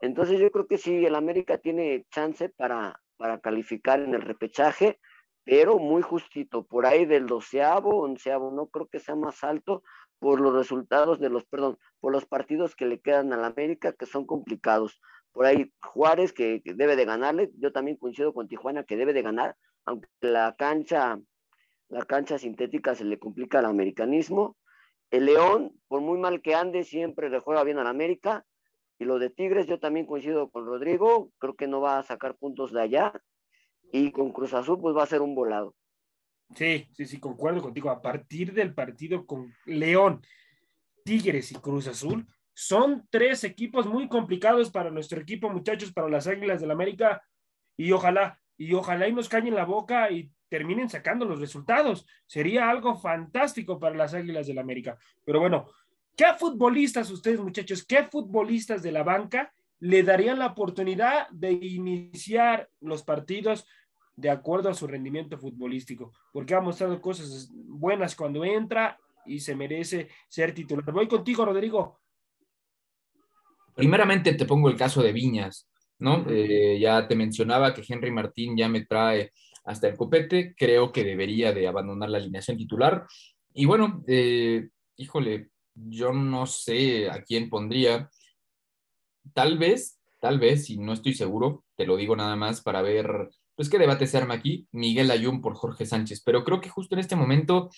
Entonces 0.00 0.38
yo 0.38 0.50
creo 0.50 0.66
que 0.66 0.78
sí, 0.78 1.04
el 1.04 1.14
América 1.14 1.58
tiene 1.58 2.04
chance 2.10 2.50
para, 2.50 3.00
para 3.16 3.40
calificar 3.40 4.00
en 4.00 4.14
el 4.14 4.22
repechaje, 4.22 4.98
pero 5.44 5.78
muy 5.78 6.02
justito, 6.02 6.64
por 6.64 6.86
ahí 6.86 7.04
del 7.04 7.26
doceavo, 7.26 8.02
onceavo, 8.02 8.50
no 8.50 8.66
creo 8.66 8.86
que 8.88 8.98
sea 8.98 9.14
más 9.14 9.44
alto 9.44 9.82
por 10.18 10.40
los 10.40 10.54
resultados 10.54 11.20
de 11.20 11.28
los, 11.28 11.44
perdón, 11.44 11.78
por 12.00 12.12
los 12.12 12.24
partidos 12.24 12.74
que 12.74 12.86
le 12.86 13.00
quedan 13.00 13.32
al 13.32 13.44
América, 13.44 13.92
que 13.92 14.06
son 14.06 14.26
complicados 14.26 15.00
por 15.34 15.46
ahí 15.46 15.70
Juárez 15.82 16.32
que, 16.32 16.62
debe 16.64 16.96
de 16.96 17.04
ganarle, 17.04 17.50
yo 17.58 17.72
también 17.72 17.96
coincido 17.96 18.32
con 18.32 18.46
Tijuana 18.46 18.84
que 18.84 18.96
debe 18.96 19.12
de 19.12 19.22
ganar, 19.22 19.56
aunque 19.84 20.08
la 20.20 20.54
cancha, 20.56 21.18
la 21.88 22.04
cancha 22.06 22.38
sintética 22.38 22.94
se 22.94 23.04
le 23.04 23.18
complica 23.18 23.58
al 23.58 23.66
americanismo. 23.66 24.56
El 25.10 25.26
León, 25.26 25.72
por 25.88 26.00
muy 26.00 26.18
mal 26.18 26.40
que 26.40 26.54
ande, 26.54 26.84
siempre 26.84 27.30
le 27.30 27.40
juega 27.40 27.64
bien 27.64 27.78
al 27.78 27.88
América. 27.88 28.46
Y 28.98 29.04
lo 29.04 29.18
de 29.18 29.30
Tigres, 29.30 29.66
yo 29.66 29.78
también 29.78 30.06
coincido 30.06 30.50
con 30.50 30.66
Rodrigo, 30.66 31.30
creo 31.38 31.54
que 31.56 31.66
no 31.66 31.80
va 31.80 31.98
a 31.98 32.02
sacar 32.02 32.36
puntos 32.36 32.72
de 32.72 32.82
allá. 32.82 33.12
Y 33.92 34.12
con 34.12 34.32
Cruz 34.32 34.54
Azul, 34.54 34.80
pues 34.80 34.96
va 34.96 35.02
a 35.02 35.06
ser 35.06 35.20
un 35.20 35.34
volado. 35.34 35.74
Sí, 36.54 36.88
sí, 36.92 37.06
sí, 37.06 37.18
concuerdo 37.18 37.62
contigo. 37.62 37.90
A 37.90 38.00
partir 38.00 38.52
del 38.52 38.74
partido 38.74 39.26
con 39.26 39.52
León, 39.66 40.22
Tigres 41.04 41.50
y 41.52 41.56
Cruz 41.56 41.88
Azul, 41.88 42.26
son 42.52 43.06
tres 43.10 43.42
equipos 43.44 43.86
muy 43.86 44.08
complicados 44.08 44.70
para 44.70 44.90
nuestro 44.90 45.20
equipo, 45.20 45.50
muchachos, 45.50 45.92
para 45.92 46.08
las 46.08 46.26
Águilas 46.26 46.60
del 46.60 46.70
América. 46.70 47.22
Y 47.76 47.90
ojalá, 47.92 48.40
y 48.56 48.72
ojalá 48.74 49.08
y 49.08 49.12
nos 49.12 49.28
cañen 49.28 49.54
la 49.54 49.64
boca 49.64 50.10
y 50.10 50.30
terminen 50.48 50.88
sacando 50.88 51.24
los 51.24 51.40
resultados. 51.40 52.06
Sería 52.26 52.70
algo 52.70 52.96
fantástico 52.96 53.80
para 53.80 53.96
las 53.96 54.14
Águilas 54.14 54.46
del 54.46 54.58
América. 54.58 54.96
Pero 55.24 55.40
bueno, 55.40 55.66
¿qué 56.16 56.26
futbolistas 56.38 57.10
ustedes, 57.10 57.40
muchachos, 57.40 57.84
qué 57.84 58.04
futbolistas 58.04 58.82
de 58.82 58.92
la 58.92 59.02
banca 59.02 59.52
le 59.80 60.02
darían 60.02 60.38
la 60.38 60.46
oportunidad 60.46 61.28
de 61.30 61.52
iniciar 61.52 62.68
los 62.80 63.02
partidos 63.02 63.66
de 64.16 64.30
acuerdo 64.30 64.70
a 64.70 64.74
su 64.74 64.86
rendimiento 64.86 65.38
futbolístico? 65.38 66.12
Porque 66.32 66.54
ha 66.54 66.60
mostrado 66.60 67.00
cosas 67.00 67.50
buenas 67.52 68.14
cuando 68.14 68.44
entra 68.44 68.98
y 69.26 69.40
se 69.40 69.54
merece 69.54 70.08
ser 70.28 70.54
titular. 70.54 70.90
Voy 70.92 71.08
contigo, 71.08 71.44
Rodrigo. 71.44 72.00
Primeramente 73.74 74.34
te 74.34 74.44
pongo 74.44 74.68
el 74.68 74.76
caso 74.76 75.02
de 75.02 75.12
Viñas, 75.12 75.68
¿no? 75.98 76.24
Eh, 76.28 76.78
ya 76.80 77.08
te 77.08 77.16
mencionaba 77.16 77.74
que 77.74 77.82
Henry 77.86 78.10
Martín 78.10 78.56
ya 78.56 78.68
me 78.68 78.84
trae 78.84 79.32
hasta 79.64 79.88
el 79.88 79.96
copete. 79.96 80.54
Creo 80.56 80.92
que 80.92 81.02
debería 81.02 81.52
de 81.52 81.66
abandonar 81.66 82.08
la 82.08 82.18
alineación 82.18 82.56
titular. 82.56 83.06
Y 83.52 83.64
bueno, 83.64 84.04
eh, 84.06 84.68
híjole, 84.96 85.48
yo 85.74 86.12
no 86.12 86.46
sé 86.46 87.10
a 87.10 87.22
quién 87.22 87.48
pondría. 87.50 88.10
Tal 89.32 89.58
vez, 89.58 89.98
tal 90.20 90.38
vez, 90.38 90.70
y 90.70 90.78
no 90.78 90.92
estoy 90.92 91.14
seguro, 91.14 91.64
te 91.76 91.86
lo 91.86 91.96
digo 91.96 92.16
nada 92.16 92.36
más 92.36 92.62
para 92.62 92.82
ver, 92.82 93.30
pues 93.54 93.68
qué 93.68 93.78
debate 93.78 94.06
se 94.06 94.16
arma 94.16 94.34
aquí, 94.34 94.66
Miguel 94.72 95.10
Ayun 95.10 95.40
por 95.40 95.54
Jorge 95.54 95.86
Sánchez, 95.86 96.22
pero 96.24 96.44
creo 96.44 96.60
que 96.60 96.68
justo 96.68 96.94
en 96.94 97.00
este 97.00 97.16
momento, 97.16 97.70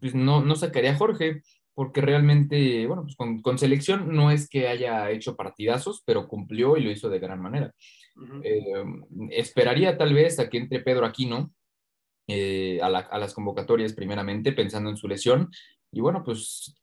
pues 0.00 0.14
no, 0.14 0.42
no 0.42 0.54
sacaría 0.56 0.92
a 0.92 0.96
Jorge, 0.96 1.42
porque 1.74 2.00
realmente, 2.00 2.86
bueno, 2.88 3.04
pues 3.04 3.14
con, 3.14 3.58
selección 3.58 4.12
no 4.14 4.32
es 4.32 4.48
que 4.48 4.66
haya 4.66 5.10
hecho 5.10 5.36
partidazos, 5.36 6.02
pero 6.04 6.26
cumplió 6.26 6.76
y 6.76 6.82
lo 6.82 6.90
hizo 6.90 7.08
de 7.08 7.20
gran 7.20 7.40
manera. 7.40 7.72
Eh, 8.42 8.84
esperaría 9.30 9.96
tal 9.96 10.12
vez 10.12 10.40
a 10.40 10.50
que 10.50 10.58
entre 10.58 10.80
Pedro 10.80 11.06
Aquino 11.06 11.52
eh, 12.26 12.80
a, 12.82 12.86
a, 12.86 13.18
las 13.18 13.32
convocatorias 13.32 13.92
primeramente, 13.92 14.52
pensando 14.52 14.90
en 14.90 14.96
su 14.96 15.06
lesión, 15.06 15.50
y 15.92 16.00
bueno, 16.00 16.22
pues 16.24 16.74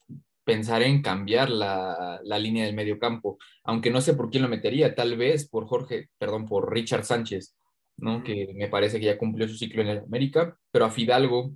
pensaré 0.46 0.88
en 0.88 1.02
cambiar 1.02 1.50
la, 1.50 2.22
línea 2.40 2.66
del 2.66 2.76
medio 2.76 3.00
campo, 3.00 3.38
aunque 3.64 3.90
no 3.90 4.00
sé 4.00 4.14
por 4.14 4.30
quién 4.30 4.44
lo 4.44 4.50
metería, 4.50 4.96
tal 4.96 5.18
vez 5.18 5.50
por 5.50 5.68
Jorge, 5.68 6.10
perdón, 6.18 6.46
por 6.46 6.72
Richard 6.72 7.04
Sánchez, 7.04 7.58
¿no? 7.98 8.24
Que 8.24 8.54
me 8.56 8.70
parece 8.70 9.00
que 9.00 9.08
ya 9.08 9.18
cumplió 9.18 9.48
su 9.48 9.58
ciclo 9.58 9.82
en 9.82 9.90
el 9.90 9.98
América, 10.00 10.58
pero 10.72 10.86
a 10.86 10.92
Fidalgo, 10.92 11.56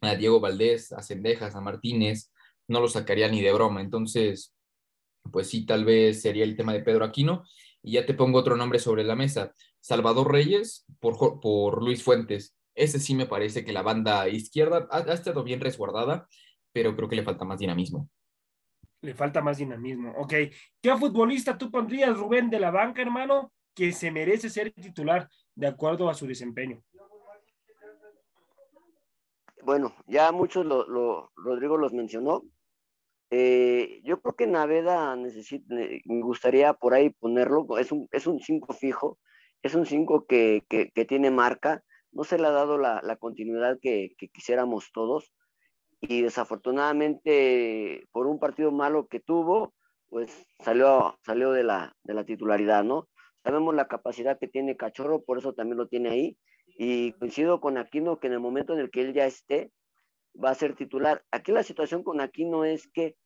a 0.00 0.16
Diego 0.16 0.40
Valdés, 0.40 0.92
a 0.92 1.02
Cendejas, 1.02 1.54
a 1.54 1.60
Martínez, 1.60 2.32
no 2.68 2.80
lo 2.80 2.88
sacaría 2.88 3.28
ni 3.28 3.42
de 3.42 3.52
broma. 3.52 3.82
Entonces, 3.82 4.54
pues 5.30 5.48
sí, 5.48 5.66
tal 5.66 5.84
vez 5.84 6.22
sería 6.22 6.44
el 6.44 6.56
tema 6.56 6.72
de 6.72 6.80
Pedro 6.80 7.04
Aquino. 7.04 7.44
Y 7.82 7.92
ya 7.92 8.06
te 8.06 8.14
pongo 8.14 8.38
otro 8.38 8.56
nombre 8.56 8.78
sobre 8.78 9.04
la 9.04 9.16
mesa. 9.16 9.52
Salvador 9.80 10.30
Reyes 10.32 10.86
por, 11.00 11.40
por 11.40 11.82
Luis 11.82 12.02
Fuentes. 12.02 12.56
Ese 12.74 13.00
sí 13.00 13.14
me 13.14 13.26
parece 13.26 13.64
que 13.64 13.72
la 13.72 13.82
banda 13.82 14.28
izquierda 14.28 14.88
ha 14.90 15.00
estado 15.12 15.42
bien 15.42 15.60
resguardada, 15.60 16.28
pero 16.72 16.96
creo 16.96 17.08
que 17.08 17.16
le 17.16 17.24
falta 17.24 17.44
más 17.44 17.58
dinamismo 17.58 18.08
le 19.02 19.14
falta 19.14 19.42
más 19.42 19.58
dinamismo. 19.58 20.12
Ok, 20.16 20.32
¿qué 20.80 20.96
futbolista 20.96 21.58
tú 21.58 21.70
pondrías, 21.70 22.16
Rubén, 22.16 22.48
de 22.48 22.60
la 22.60 22.70
banca, 22.70 23.02
hermano, 23.02 23.52
que 23.74 23.92
se 23.92 24.10
merece 24.10 24.48
ser 24.48 24.72
titular 24.72 25.28
de 25.54 25.66
acuerdo 25.66 26.08
a 26.08 26.14
su 26.14 26.26
desempeño? 26.26 26.82
Bueno, 29.62 29.94
ya 30.06 30.32
muchos 30.32 30.64
lo, 30.64 31.30
Rodrigo 31.36 31.76
los 31.76 31.92
mencionó. 31.92 32.42
Eh, 33.30 34.00
yo 34.04 34.20
creo 34.20 34.36
que 34.36 34.46
Naveda 34.46 35.16
necesita, 35.16 35.74
me 35.74 36.22
gustaría 36.22 36.74
por 36.74 36.94
ahí 36.94 37.10
ponerlo, 37.10 37.78
es 37.78 37.90
un, 37.90 38.08
es 38.12 38.26
un 38.26 38.40
fijo, 38.40 39.18
es 39.62 39.74
un 39.74 39.86
cinco 39.86 40.26
que, 40.26 40.64
tiene 41.08 41.30
marca, 41.30 41.82
no 42.10 42.24
se 42.24 42.38
le 42.38 42.46
ha 42.46 42.50
dado 42.50 42.76
la, 42.76 43.16
continuidad 43.18 43.78
que, 43.80 44.14
que, 44.18 44.28
quisiéramos 44.28 44.90
todos 44.92 45.32
y 46.02 46.22
desafortunadamente 46.22 48.06
por 48.10 48.26
un 48.26 48.38
partido 48.40 48.72
malo 48.72 49.06
que 49.06 49.20
tuvo, 49.20 49.72
pues 50.08 50.46
salió, 50.58 51.16
salió 51.24 51.52
de, 51.52 51.62
la, 51.62 51.94
titularidad, 52.26 52.84
¿no? 52.84 53.08
Sabemos 53.44 53.74
la 53.74 53.88
capacidad 53.88 54.38
que 54.38 54.48
tiene 54.48 54.76
Cachorro, 54.76 55.22
por 55.22 55.38
eso 55.38 55.54
también 55.54 55.78
lo 55.78 55.86
tiene 55.86 56.10
ahí, 56.10 56.36
y 56.66 57.12
coincido 57.12 57.60
con 57.60 57.78
Aquino 57.78 58.18
que 58.18 58.26
en 58.26 58.34
el 58.34 58.40
momento 58.40 58.72
en 58.72 58.80
el 58.80 58.90
que 58.90 59.00
él 59.02 59.14
ya 59.14 59.26
esté, 59.26 59.72
va 60.42 60.50
a 60.50 60.54
ser 60.54 60.74
titular. 60.74 61.24
Aquí 61.30 61.52
la 61.52 61.62
situación 61.62 62.02
con 62.02 62.20
Aquino 62.20 62.64
es 62.64 62.88
que 62.88 63.16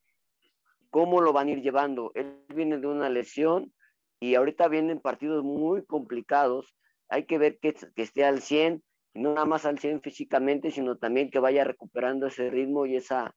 cómo 0.90 1.20
lo 1.20 1.32
van 1.32 1.48
a 1.48 1.52
ir 1.52 1.62
llevando. 1.62 2.12
Él 2.14 2.44
viene 2.54 2.78
de 2.78 2.86
una 2.86 3.08
lesión 3.08 3.72
y 4.20 4.34
ahorita 4.34 4.68
vienen 4.68 5.00
partidos 5.00 5.44
muy 5.44 5.84
complicados. 5.84 6.74
Hay 7.08 7.24
que 7.24 7.38
ver 7.38 7.58
que, 7.58 7.74
que 7.74 8.02
esté 8.02 8.24
al 8.24 8.42
100, 8.42 8.82
no 9.16 9.34
nada 9.34 9.46
más 9.46 9.64
al 9.64 9.78
100 9.78 10.02
físicamente, 10.02 10.70
sino 10.70 10.96
también 10.96 11.30
que 11.30 11.38
vaya 11.38 11.64
recuperando 11.64 12.26
ese 12.26 12.50
ritmo 12.50 12.86
y 12.86 12.96
esa, 12.96 13.34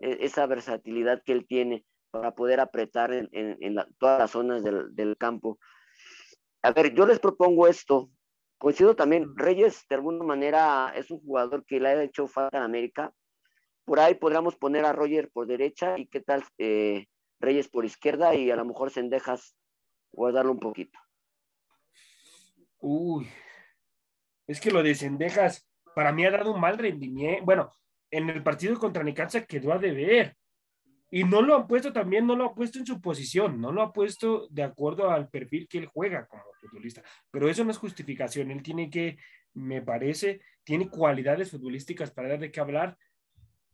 e, 0.00 0.18
esa 0.20 0.46
versatilidad 0.46 1.22
que 1.24 1.32
él 1.32 1.46
tiene 1.46 1.84
para 2.10 2.34
poder 2.34 2.60
apretar 2.60 3.12
en, 3.12 3.76
todas 3.98 4.18
las 4.18 4.30
zonas 4.30 4.62
del, 4.62 4.94
del, 4.94 5.16
campo. 5.16 5.58
A 6.62 6.72
ver, 6.72 6.94
yo 6.94 7.06
les 7.06 7.18
propongo 7.18 7.66
esto. 7.66 8.10
Coincido 8.58 8.94
también, 8.94 9.36
Reyes 9.36 9.86
de 9.88 9.96
alguna 9.96 10.22
manera 10.22 10.92
es 10.94 11.10
un 11.10 11.20
jugador 11.20 11.64
que 11.64 11.80
le 11.80 11.88
ha 11.88 12.02
hecho 12.02 12.26
falta 12.26 12.58
en 12.58 12.64
América. 12.64 13.12
Por 13.84 13.98
ahí 13.98 14.14
podríamos 14.14 14.56
poner 14.56 14.84
a 14.84 14.92
Roger 14.92 15.30
por 15.32 15.46
derecha 15.46 15.98
y 15.98 16.06
qué 16.06 16.20
tal 16.20 16.44
eh, 16.58 17.06
Reyes 17.40 17.68
por 17.68 17.84
izquierda 17.84 18.34
y 18.34 18.50
a 18.50 18.56
lo 18.56 18.64
mejor 18.64 18.90
Sendejas 18.90 19.56
guardarlo 20.12 20.52
un 20.52 20.60
poquito. 20.60 20.98
Uy, 22.78 23.28
es 24.46 24.60
que 24.60 24.70
lo 24.70 24.82
de 24.82 24.94
Sendejas 24.94 25.68
para 25.94 26.12
mí 26.12 26.24
ha 26.24 26.30
dado 26.30 26.54
un 26.54 26.60
mal 26.60 26.78
rendimiento. 26.78 27.44
Bueno, 27.44 27.72
en 28.10 28.30
el 28.30 28.42
partido 28.42 28.78
contra 28.78 29.02
Necaxa 29.02 29.44
quedó 29.44 29.72
a 29.72 29.78
deber. 29.78 30.36
Y 31.10 31.24
no 31.24 31.42
lo 31.42 31.54
han 31.54 31.66
puesto 31.66 31.92
también, 31.92 32.26
no 32.26 32.34
lo 32.34 32.46
ha 32.46 32.54
puesto 32.54 32.78
en 32.78 32.86
su 32.86 32.98
posición, 32.98 33.60
no 33.60 33.70
lo 33.70 33.82
ha 33.82 33.92
puesto 33.92 34.48
de 34.48 34.62
acuerdo 34.62 35.10
al 35.10 35.28
perfil 35.28 35.68
que 35.68 35.76
él 35.76 35.86
juega 35.86 36.26
como 36.26 36.42
futbolista. 36.58 37.02
Pero 37.30 37.50
eso 37.50 37.64
no 37.64 37.70
es 37.70 37.76
justificación. 37.76 38.50
Él 38.50 38.62
tiene 38.62 38.88
que, 38.88 39.18
me 39.52 39.82
parece, 39.82 40.40
tiene 40.64 40.88
cualidades 40.88 41.50
futbolísticas 41.50 42.10
para 42.10 42.30
dar 42.30 42.40
de 42.40 42.50
qué 42.50 42.60
hablar. 42.60 42.96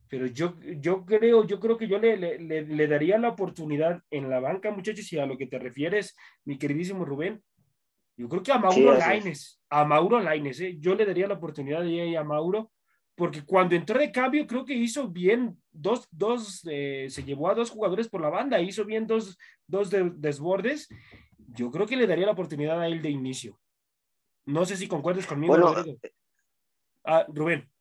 Pero 0.09 0.25
yo, 0.25 0.59
yo 0.59 1.05
creo, 1.05 1.45
yo 1.45 1.61
creo 1.61 1.77
que 1.77 1.87
yo 1.87 1.97
le, 1.97 2.17
le, 2.17 2.61
le 2.65 2.87
daría 2.87 3.17
la 3.17 3.29
oportunidad 3.29 4.03
en 4.09 4.29
la 4.29 4.41
banca, 4.41 4.71
muchachos, 4.71 5.13
y 5.13 5.19
a 5.19 5.25
lo 5.25 5.37
que 5.37 5.47
te 5.47 5.59
refieres, 5.59 6.17
mi 6.43 6.57
queridísimo 6.57 7.05
Rubén, 7.05 7.41
yo 8.19 8.27
creo 8.27 8.43
que 8.43 8.51
a 8.51 8.57
Mauro 8.57 8.95
Laines, 8.95 9.61
a 9.69 9.85
Mauro 9.85 10.19
Laines, 10.19 10.59
¿eh? 10.59 10.75
yo 10.77 10.93
le 10.93 11.05
daría 11.05 11.25
la 11.25 11.35
oportunidad 11.35 11.81
de 11.83 11.89
ir 11.89 12.17
a 12.17 12.23
Mauro, 12.25 12.69
porque 13.15 13.45
cuando 13.45 13.75
entró 13.75 13.97
de 13.97 14.11
cambio 14.11 14.45
creo 14.45 14.65
que 14.65 14.73
hizo 14.73 15.07
bien, 15.07 15.57
dos, 15.71 16.05
dos 16.11 16.67
eh, 16.69 17.07
se 17.09 17.23
llevó 17.23 17.49
a 17.49 17.55
dos 17.55 17.69
jugadores 17.69 18.09
por 18.09 18.19
la 18.19 18.27
banda, 18.27 18.59
hizo 18.59 18.83
bien 18.83 19.07
dos, 19.07 19.37
dos 19.65 19.89
desbordes. 19.89 20.89
Yo 21.37 21.71
creo 21.71 21.87
que 21.87 21.95
le 21.95 22.07
daría 22.07 22.25
la 22.25 22.33
oportunidad 22.33 22.81
a 22.81 22.87
él 22.87 23.01
de 23.01 23.09
inicio. 23.09 23.57
No 24.45 24.65
sé 24.65 24.75
si 24.75 24.89
concuerdes 24.89 25.25
conmigo. 25.25 25.55
Eh, 25.55 26.11
ah, 27.05 27.25
Rubén. 27.29 27.71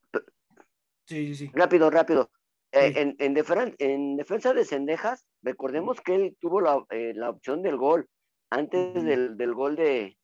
Sí, 1.09 1.27
sí, 1.27 1.35
sí. 1.35 1.51
Rápido, 1.53 1.91
rápido. 1.91 2.31
en, 2.71 3.17
en, 3.19 4.17
defensa 4.17 4.55
de 4.55 4.65
Cendejas, 4.65 5.27
recordemos 5.43 6.01
que 6.01 6.15
él 6.15 6.37
tuvo 6.41 6.61
la, 6.61 6.85
la 6.91 7.31
opción 7.31 7.61
del 7.61 7.77
gol 7.77 8.09
antes 8.51 8.95
del, 8.95 9.37
del, 9.37 9.55
gol 9.55 9.75
de, 9.75 10.17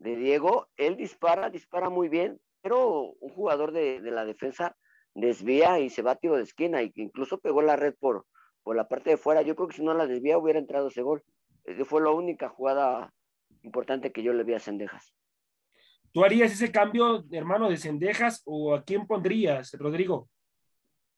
de 0.00 0.16
Diego, 0.16 0.68
él 0.76 0.96
dispara, 0.96 1.50
dispara 1.50 1.90
muy 1.90 2.08
bien, 2.08 2.40
pero 2.62 3.12
un 3.20 3.30
jugador 3.30 3.70
de, 3.70 4.00
la 4.00 4.24
defensa 4.24 4.76
desvía 5.14 5.78
y 5.78 5.90
se 5.90 6.02
va 6.02 6.12
a 6.12 6.16
tiro 6.16 6.36
de 6.36 6.42
esquina, 6.42 6.82
y 6.82 6.92
incluso 6.96 7.38
pegó 7.38 7.62
la 7.62 7.76
red 7.76 7.94
por, 8.00 8.26
por 8.62 8.74
la 8.74 8.88
parte 8.88 9.10
de 9.10 9.16
fuera. 9.16 9.42
Yo 9.42 9.54
creo 9.54 9.68
que 9.68 9.76
si 9.76 9.84
no 9.84 9.94
la 9.94 10.06
desvía 10.06 10.38
hubiera 10.38 10.58
entrado 10.58 10.88
ese 10.88 11.02
gol. 11.02 11.22
Eh, 11.64 11.84
fue 11.84 12.02
la 12.02 12.10
única 12.10 12.48
jugada 12.48 13.12
importante 13.62 14.10
que 14.10 14.22
yo 14.22 14.32
le 14.32 14.42
vi 14.42 14.54
a 14.54 14.60
Cendejas. 14.60 15.14
¿Tú 16.12 16.24
harías 16.24 16.50
ese 16.50 16.72
cambio, 16.72 17.24
hermano, 17.30 17.68
de 17.68 17.76
Cendejas 17.76 18.42
o 18.46 18.74
a 18.74 18.82
quién 18.82 19.06
pondrías, 19.06 19.72
Rodrigo? 19.74 20.28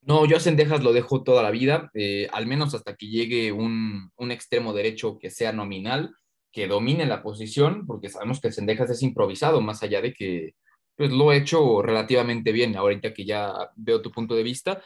No, 0.02 0.26
yo 0.26 0.36
a 0.36 0.40
Cendejas 0.40 0.82
lo 0.82 0.92
dejo 0.92 1.22
toda 1.22 1.44
la 1.44 1.52
vida, 1.52 1.88
eh, 1.94 2.28
al 2.32 2.46
menos 2.46 2.74
hasta 2.74 2.96
que 2.96 3.06
llegue 3.06 3.52
un, 3.52 4.10
un, 4.16 4.30
extremo 4.32 4.72
derecho 4.72 5.16
que 5.18 5.30
sea 5.30 5.52
nominal 5.52 6.12
que 6.52 6.68
domine 6.68 7.06
la 7.06 7.22
posición, 7.22 7.86
porque 7.86 8.10
sabemos 8.10 8.40
que 8.40 8.52
Sendejas 8.52 8.90
es 8.90 9.02
improvisado, 9.02 9.60
más 9.60 9.82
allá 9.82 10.02
de 10.02 10.12
que 10.12 10.54
pues, 10.96 11.10
lo 11.10 11.30
ha 11.30 11.36
hecho 11.36 11.82
relativamente 11.82 12.52
bien, 12.52 12.76
ahorita 12.76 13.14
que 13.14 13.24
ya 13.24 13.70
veo 13.76 14.02
tu 14.02 14.12
punto 14.12 14.34
de 14.34 14.42
vista, 14.42 14.82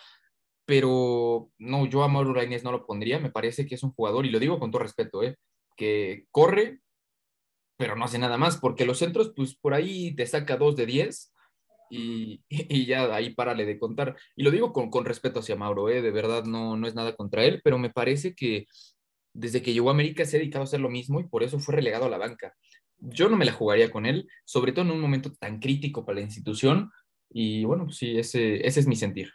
pero 0.64 1.50
no, 1.59 1.87
yo 1.87 2.02
a 2.02 2.09
Mauro 2.09 2.35
Lainez 2.35 2.64
no 2.64 2.72
lo 2.72 2.87
pondría, 2.87 3.18
me 3.18 3.31
parece 3.31 3.66
que 3.66 3.74
es 3.74 3.83
un 3.83 3.92
jugador, 3.92 4.26
y 4.26 4.31
lo 4.31 4.38
digo 4.38 4.59
con 4.59 4.70
todo 4.70 4.83
respeto, 4.83 5.22
¿eh? 5.22 5.37
que 5.76 6.26
corre, 6.31 6.81
pero 7.76 7.96
no 7.96 8.05
hace 8.05 8.18
nada 8.18 8.38
más, 8.38 8.59
porque 8.59 8.87
los 8.87 8.98
centros, 8.98 9.33
pues 9.37 9.57
por 9.57 9.74
ahí 9.74 10.14
te 10.14 10.26
saca 10.26 10.57
dos 10.57 10.76
de 10.76 10.87
diez, 10.87 11.33
y, 11.90 12.42
y, 12.48 12.87
ya 12.87 13.14
ahí 13.14 13.31
párale 13.35 13.64
de 13.64 13.79
contar. 13.79 14.16
Y 14.35 14.42
lo 14.42 14.50
digo 14.50 14.72
con, 14.72 14.90
con 14.90 15.05
respeto 15.05 15.40
hacia 15.40 15.57
Mauro, 15.57 15.88
¿eh? 15.88 16.02
de 16.02 16.11
verdad 16.11 16.44
no, 16.44 16.76
no 16.76 16.87
es 16.87 16.94
nada 16.94 17.16
contra 17.16 17.44
él, 17.44 17.61
pero 17.62 17.79
me 17.79 17.90
parece 17.90 18.35
que 18.35 18.66
desde 19.37 19.62
que 19.62 19.72
llegó 19.72 19.88
a 19.88 19.92
América 19.92 20.25
se 20.25 20.37
ha 20.37 20.40
dedicado 20.40 20.62
a 20.62 20.64
hacer 20.64 20.81
lo 20.81 20.88
mismo 20.88 21.20
y 21.20 21.29
por 21.29 21.42
eso 21.42 21.59
fue 21.59 21.77
relegado 21.77 22.07
a 22.07 22.11
la 22.11 22.18
banca. 22.18 22.55
Yo 22.99 23.29
no 23.29 23.37
me 23.37 23.44
la 23.44 23.53
jugaría 23.53 23.90
con 23.90 24.07
él, 24.07 24.29
sobre 24.44 24.72
todo 24.72 24.85
en 24.87 24.92
un 24.92 25.01
momento 25.01 25.33
tan 25.33 25.59
crítico 25.59 26.05
para 26.05 26.16
la 26.16 26.25
institución. 26.25 26.90
Y 27.31 27.64
bueno, 27.64 27.85
pues 27.85 27.96
sí, 27.99 28.18
ese, 28.18 28.66
ese 28.66 28.81
es 28.81 28.87
mi 28.87 28.96
sentir. 28.96 29.31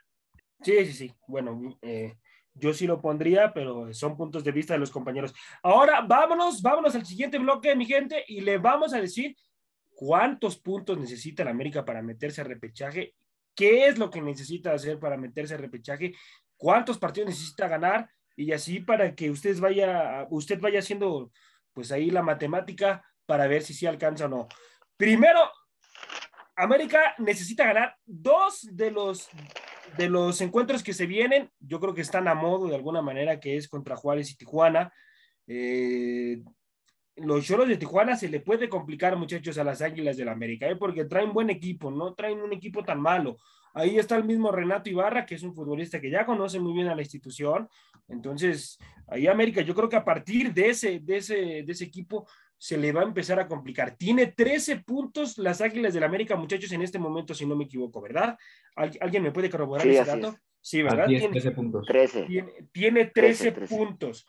Sí, 0.62 0.86
sí, 0.86 0.94
sí. 0.94 1.14
Bueno, 1.28 1.78
eh, 1.82 2.16
yo 2.56 2.74
sí 2.74 2.88
lo 2.88 3.02
pondría, 3.02 3.54
pero 3.54 3.94
son 3.94 4.18
puntos 4.18 4.44
de 4.44 4.52
vista 4.52 4.74
de 4.74 4.80
los 4.80 4.90
compañeros. 4.90 5.34
Ahora 5.62 6.02
vámonos, 6.02 6.62
vámonos 6.62 6.96
al 6.96 7.06
siguiente 7.06 7.38
bloque, 7.38 7.76
mi 7.76 7.86
gente, 7.86 8.24
y 8.28 8.42
le 8.42 8.58
vamos 8.58 8.94
a 8.94 9.02
decir 9.02 9.36
cuántos 9.94 10.58
puntos 10.58 10.98
necesita 10.98 11.44
la 11.44 11.52
América 11.52 11.86
para 11.86 12.02
meterse 12.02 12.42
a 12.42 12.46
repechaje, 12.46 13.14
qué 13.56 13.88
es 13.88 14.00
lo 14.00 14.10
que 14.10 14.22
necesita 14.22 14.74
hacer 14.74 14.98
para 15.00 15.18
meterse 15.18 15.54
a 15.54 15.58
repechaje, 15.58 16.14
cuántos 16.58 16.98
partidos 16.98 17.30
necesita 17.30 17.68
ganar 17.68 18.10
y 18.36 18.52
así 18.52 18.80
para 18.80 19.16
que 19.16 19.30
usted 19.30 19.60
vaya, 19.60 20.28
usted 20.30 20.60
vaya 20.60 20.80
haciendo 20.80 21.32
pues 21.74 21.92
ahí 21.92 22.10
la 22.10 22.24
matemática 22.24 23.04
para 23.26 23.48
ver 23.48 23.64
si 23.64 23.74
sí 23.74 23.86
alcanza 23.86 24.26
o 24.26 24.30
no. 24.30 24.48
Primero, 24.98 25.40
América 26.56 27.16
necesita 27.18 27.66
ganar 27.66 27.96
dos 28.06 28.68
de 28.72 28.92
los, 28.92 29.30
de 29.98 30.10
los 30.10 30.42
encuentros 30.42 30.84
que 30.84 30.94
se 30.94 31.06
vienen. 31.06 31.50
Yo 31.60 31.80
creo 31.80 31.94
que 31.94 32.02
están 32.02 32.28
a 32.28 32.36
modo 32.36 32.68
de 32.68 32.76
alguna 32.76 33.02
manera, 33.02 33.40
que 33.40 33.56
es 33.56 33.68
contra 33.68 33.96
Juárez 33.96 34.32
y 34.32 34.38
Tijuana. 34.38 34.94
Eh, 35.48 36.44
los 37.16 37.46
Choros 37.46 37.68
de 37.68 37.78
Tijuana 37.78 38.16
se 38.16 38.30
le 38.30 38.40
puede 38.40 38.70
complicar, 38.70 39.16
muchachos, 39.16 39.58
a 39.58 39.64
las 39.64 39.82
Águilas 39.82 40.18
del 40.18 40.30
América, 40.30 40.68
¿eh? 40.68 40.76
porque 40.76 41.06
traen 41.06 41.34
buen 41.34 41.50
equipo, 41.50 41.92
no 41.92 42.14
traen 42.14 42.42
un 42.42 42.54
equipo 42.54 42.84
tan 42.84 43.02
malo. 43.02 43.38
Ahí 43.74 43.98
está 43.98 44.16
el 44.18 44.24
mismo 44.24 44.52
Renato 44.52 44.90
Ibarra, 44.90 45.26
que 45.26 45.36
es 45.36 45.44
un 45.44 45.54
futbolista 45.54 46.02
que 46.02 46.10
ya 46.10 46.26
conoce 46.26 46.60
muy 46.60 46.74
bien 46.74 46.88
a 46.88 46.96
la 46.96 47.02
institución. 47.02 47.70
Entonces, 48.08 48.78
ahí 49.08 49.28
América, 49.28 49.62
yo 49.62 49.74
creo 49.74 49.90
que 49.90 49.96
a 49.96 50.04
partir 50.04 50.54
de 50.54 50.70
ese, 50.70 51.00
de 51.00 51.18
ese, 51.18 51.36
de 51.64 51.72
ese 51.72 51.86
equipo 51.86 52.28
se 52.58 52.78
le 52.78 52.92
va 52.92 53.02
a 53.02 53.06
empezar 53.06 53.40
a 53.40 53.48
complicar. 53.48 53.96
Tiene 53.96 54.28
13 54.28 54.82
puntos 54.82 55.38
las 55.38 55.62
Águilas 55.62 55.94
del 55.94 56.04
América, 56.04 56.36
muchachos, 56.36 56.72
en 56.72 56.84
este 56.84 57.00
momento, 57.00 57.34
si 57.34 57.46
no 57.46 57.56
me 57.56 57.64
equivoco, 57.64 58.02
¿verdad? 58.02 58.38
¿Alguien 58.76 59.24
me 59.24 59.32
puede 59.32 59.50
corroborar 59.50 59.88
ese 59.88 60.06
dato? 60.06 60.38
Sí, 60.60 60.84
¿verdad? 60.84 61.08
tiene 61.08 61.28
13 61.30 61.52
puntos. 61.52 61.88
Tiene, 62.72 63.06
13, 63.08 63.52
puntos. 63.68 64.28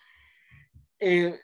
Eh, 0.98 1.38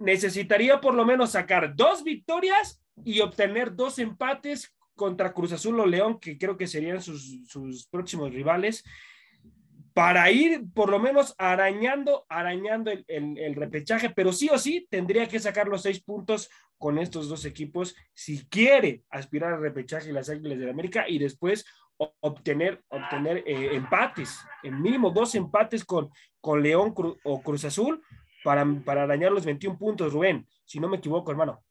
necesitaría 0.00 0.80
por 0.80 0.94
lo 0.94 1.04
menos 1.04 1.30
sacar 1.30 1.76
dos 1.76 2.02
victorias 2.02 2.82
y 3.04 3.20
obtener 3.20 3.76
dos 3.76 4.00
empates 4.00 4.76
contra 4.98 5.32
Cruz 5.32 5.52
Azul 5.52 5.80
o 5.80 5.86
León, 5.86 6.18
que 6.20 6.36
creo 6.36 6.58
que 6.58 6.66
serían 6.66 7.00
sus, 7.00 7.88
próximos 7.90 8.34
rivales, 8.34 8.84
para 9.94 10.30
ir 10.30 10.64
por 10.74 10.90
lo 10.90 10.98
menos 10.98 11.34
arañando, 11.38 12.26
arañando 12.28 12.90
el, 12.90 13.54
repechaje, 13.54 14.10
pero 14.10 14.32
sí 14.32 14.50
o 14.52 14.58
sí 14.58 14.86
tendría 14.90 15.26
que 15.26 15.40
sacar 15.40 15.68
los 15.68 15.82
seis 15.82 16.02
puntos 16.02 16.50
con 16.76 16.98
estos 16.98 17.28
dos 17.28 17.44
equipos 17.44 17.96
si 18.14 18.46
quiere 18.48 19.02
aspirar 19.10 19.54
al 19.54 19.60
repechaje 19.60 20.12
las 20.12 20.28
Águilas 20.28 20.58
de 20.58 20.70
América 20.70 21.08
y 21.08 21.18
después 21.18 21.64
obtener, 22.20 22.84
obtener 22.88 23.42
eh, 23.46 23.70
empates, 23.74 24.38
en 24.62 24.80
mínimo 24.80 25.10
dos 25.10 25.34
empates 25.34 25.84
con, 25.84 26.10
con 26.40 26.62
León 26.62 26.94
o 27.24 27.42
Cruz 27.42 27.64
Azul 27.64 28.02
para, 28.44 28.64
para 28.84 29.02
arañar 29.04 29.32
los 29.32 29.44
21 29.44 29.78
puntos, 29.78 30.12
Rubén, 30.12 30.46
si 30.64 30.78
no 30.78 30.88
me 30.88 30.98
equivoco, 30.98 31.30
hermano. 31.30 31.64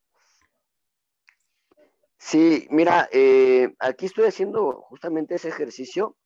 Sí, 2.18 2.68
mira, 2.72 3.08
eh, 3.12 3.74
aquí 3.80 4.08
estoy 4.08 4.26
haciendo 4.26 4.82
justamente 4.82 5.36
ese 5.36 5.50
ejercicio. 5.50 6.18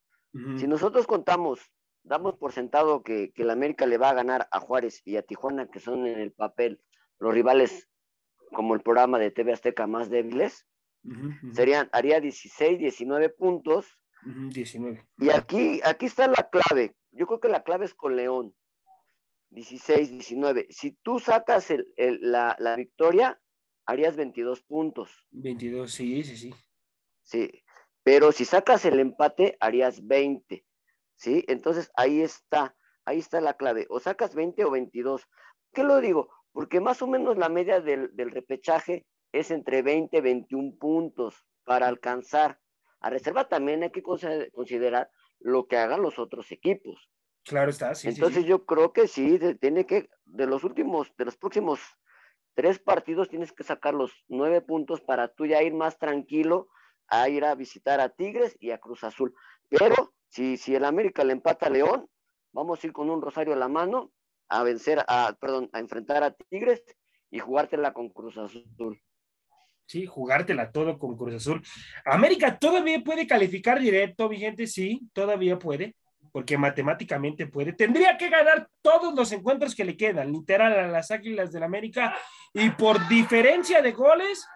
Si 0.56 0.66
nosotros 0.66 1.06
contamos, 1.06 1.60
damos 2.02 2.38
por 2.38 2.52
sentado 2.52 3.02
que, 3.02 3.32
que 3.32 3.44
la 3.44 3.52
América 3.52 3.84
le 3.84 3.98
va 3.98 4.08
a 4.08 4.14
ganar 4.14 4.48
a 4.50 4.60
Juárez 4.60 5.02
y 5.04 5.16
a 5.16 5.22
Tijuana, 5.22 5.68
que 5.68 5.78
son 5.78 6.06
en 6.06 6.18
el 6.18 6.32
papel 6.32 6.80
los 7.18 7.34
rivales 7.34 7.90
como 8.52 8.74
el 8.74 8.80
programa 8.80 9.18
de 9.18 9.30
TV 9.30 9.52
Azteca 9.52 9.86
más 9.86 10.10
débiles, 10.10 10.66
serían, 11.52 11.88
haría 11.92 12.20
16, 12.20 12.78
19 12.78 13.30
puntos. 13.30 13.98
19. 14.24 15.04
Y 15.18 15.30
aquí, 15.30 15.80
aquí 15.84 16.06
está 16.06 16.28
la 16.28 16.48
clave. 16.48 16.94
Yo 17.10 17.26
creo 17.26 17.40
que 17.40 17.48
la 17.48 17.64
clave 17.64 17.86
es 17.86 17.94
con 17.94 18.14
León. 18.14 18.54
16, 19.50 20.10
19. 20.10 20.68
Si 20.70 20.92
tú 21.02 21.18
sacas 21.18 21.72
la, 21.96 22.56
la, 22.58 22.76
victoria, 22.76 23.40
harías 23.86 24.16
22 24.16 24.62
puntos. 24.62 25.26
22, 25.30 25.92
sí, 25.92 26.22
sí, 26.24 26.36
sí. 26.36 26.54
Sí, 27.22 27.50
pero 28.02 28.32
si 28.32 28.44
sacas 28.44 28.84
el 28.84 29.00
empate, 29.00 29.56
harías 29.60 30.06
20. 30.06 30.64
¿Sí? 31.16 31.44
Entonces 31.46 31.90
ahí 31.94 32.20
está, 32.20 32.76
ahí 33.04 33.18
está 33.18 33.40
la 33.40 33.54
clave. 33.54 33.86
O 33.90 34.00
sacas 34.00 34.34
20 34.34 34.64
o 34.64 34.70
22. 34.70 35.22
¿Qué 35.72 35.84
lo 35.84 36.00
digo? 36.00 36.30
Porque 36.52 36.80
más 36.80 37.00
o 37.02 37.06
menos 37.06 37.38
la 37.38 37.48
media 37.48 37.80
del, 37.80 38.10
repechaje 38.16 39.06
es 39.32 39.50
entre 39.50 39.82
20 39.82 40.16
y 40.16 40.20
21 40.20 40.76
puntos 40.78 41.46
para 41.64 41.86
alcanzar. 41.86 42.60
A 43.00 43.10
reserva 43.10 43.48
también 43.48 43.82
hay 43.82 43.90
que 43.90 44.02
considerar 44.02 45.10
lo 45.38 45.66
que 45.66 45.76
hagan 45.76 46.02
los 46.02 46.18
otros 46.18 46.50
equipos. 46.52 47.08
Claro 47.44 47.70
está, 47.70 47.94
sí. 47.94 48.08
Entonces 48.08 48.44
yo 48.44 48.66
creo 48.66 48.92
que 48.92 49.08
sí, 49.08 49.38
tiene 49.60 49.86
que, 49.86 50.08
de 50.24 50.46
los 50.46 50.62
últimos, 50.62 51.12
de 51.16 51.24
los 51.24 51.36
próximos 51.36 51.80
tres 52.54 52.78
partidos 52.78 53.28
tienes 53.28 53.52
que 53.52 53.64
sacar 53.64 53.94
los 53.94 54.12
nueve 54.28 54.60
puntos 54.60 55.00
para 55.00 55.28
tú 55.28 55.46
ya 55.46 55.62
ir 55.62 55.74
más 55.74 55.98
tranquilo 55.98 56.68
a 57.08 57.28
ir 57.28 57.44
a 57.44 57.54
visitar 57.54 58.00
a 58.00 58.08
Tigres 58.08 58.56
y 58.60 58.70
a 58.70 58.78
Cruz 58.78 59.04
Azul. 59.04 59.34
Pero 59.68 60.14
si, 60.28 60.56
si 60.56 60.74
el 60.74 60.84
América 60.84 61.24
le 61.24 61.32
empata 61.32 61.66
a 61.66 61.70
León, 61.70 62.08
vamos 62.52 62.82
a 62.82 62.86
ir 62.86 62.92
con 62.92 63.10
un 63.10 63.20
rosario 63.20 63.52
a 63.52 63.56
la 63.56 63.68
mano 63.68 64.12
a 64.48 64.62
vencer, 64.62 65.04
a, 65.08 65.36
perdón, 65.40 65.70
a 65.72 65.78
enfrentar 65.78 66.22
a 66.22 66.32
Tigres 66.32 66.82
y 67.30 67.38
jugártela 67.38 67.92
con 67.92 68.10
Cruz 68.10 68.36
Azul. 68.36 69.02
Sí, 69.86 70.06
jugártela 70.06 70.70
todo 70.70 70.98
con 70.98 71.16
Cruz 71.16 71.34
Azul. 71.34 71.62
América 72.04 72.58
todavía 72.58 73.02
puede 73.02 73.26
calificar 73.26 73.80
directo, 73.80 74.28
vigente, 74.28 74.66
sí, 74.66 75.08
todavía 75.12 75.58
puede 75.58 75.96
porque 76.32 76.56
matemáticamente 76.56 77.46
puede. 77.46 77.74
Tendría 77.74 78.16
que 78.16 78.30
ganar 78.30 78.68
todos 78.80 79.14
los 79.14 79.30
encuentros 79.32 79.74
que 79.74 79.84
le 79.84 79.96
quedan, 79.96 80.32
literal, 80.32 80.72
a 80.72 80.88
las 80.88 81.10
Águilas 81.10 81.52
del 81.52 81.62
América, 81.62 82.16
y 82.54 82.70
por 82.70 83.06
diferencia 83.06 83.82
de 83.82 83.92
goles, 83.92 84.46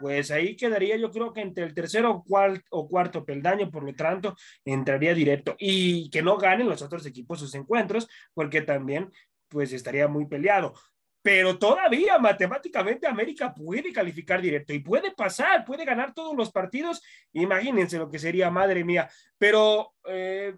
pues 0.00 0.30
ahí 0.30 0.56
quedaría 0.56 0.96
yo 0.96 1.10
creo 1.10 1.32
que 1.32 1.42
entre 1.42 1.64
el 1.64 1.74
tercero 1.74 2.24
o 2.70 2.88
cuarto, 2.88 3.24
peldaño, 3.24 3.70
por 3.70 3.84
lo 3.84 3.94
tanto, 3.94 4.34
entraría 4.64 5.14
directo. 5.14 5.54
Y 5.58 6.10
que 6.10 6.22
no 6.22 6.38
ganen 6.38 6.68
los 6.68 6.82
otros 6.82 7.04
equipos 7.06 7.38
sus 7.38 7.54
encuentros, 7.54 8.08
porque 8.34 8.62
también, 8.62 9.10
pues 9.48 9.72
estaría 9.72 10.08
muy 10.08 10.26
peleado. 10.26 10.74
Pero 11.22 11.58
todavía 11.58 12.18
matemáticamente 12.18 13.06
América 13.08 13.52
puede 13.52 13.92
calificar 13.92 14.40
directo 14.40 14.72
y 14.72 14.78
puede 14.78 15.10
pasar, 15.10 15.64
puede 15.64 15.84
ganar 15.84 16.14
todos 16.14 16.36
los 16.36 16.52
partidos. 16.52 17.02
Imagínense 17.32 17.98
lo 17.98 18.08
que 18.08 18.20
sería, 18.20 18.48
madre 18.48 18.84
mía. 18.84 19.10
Pero 19.36 19.94
eh, 20.04 20.54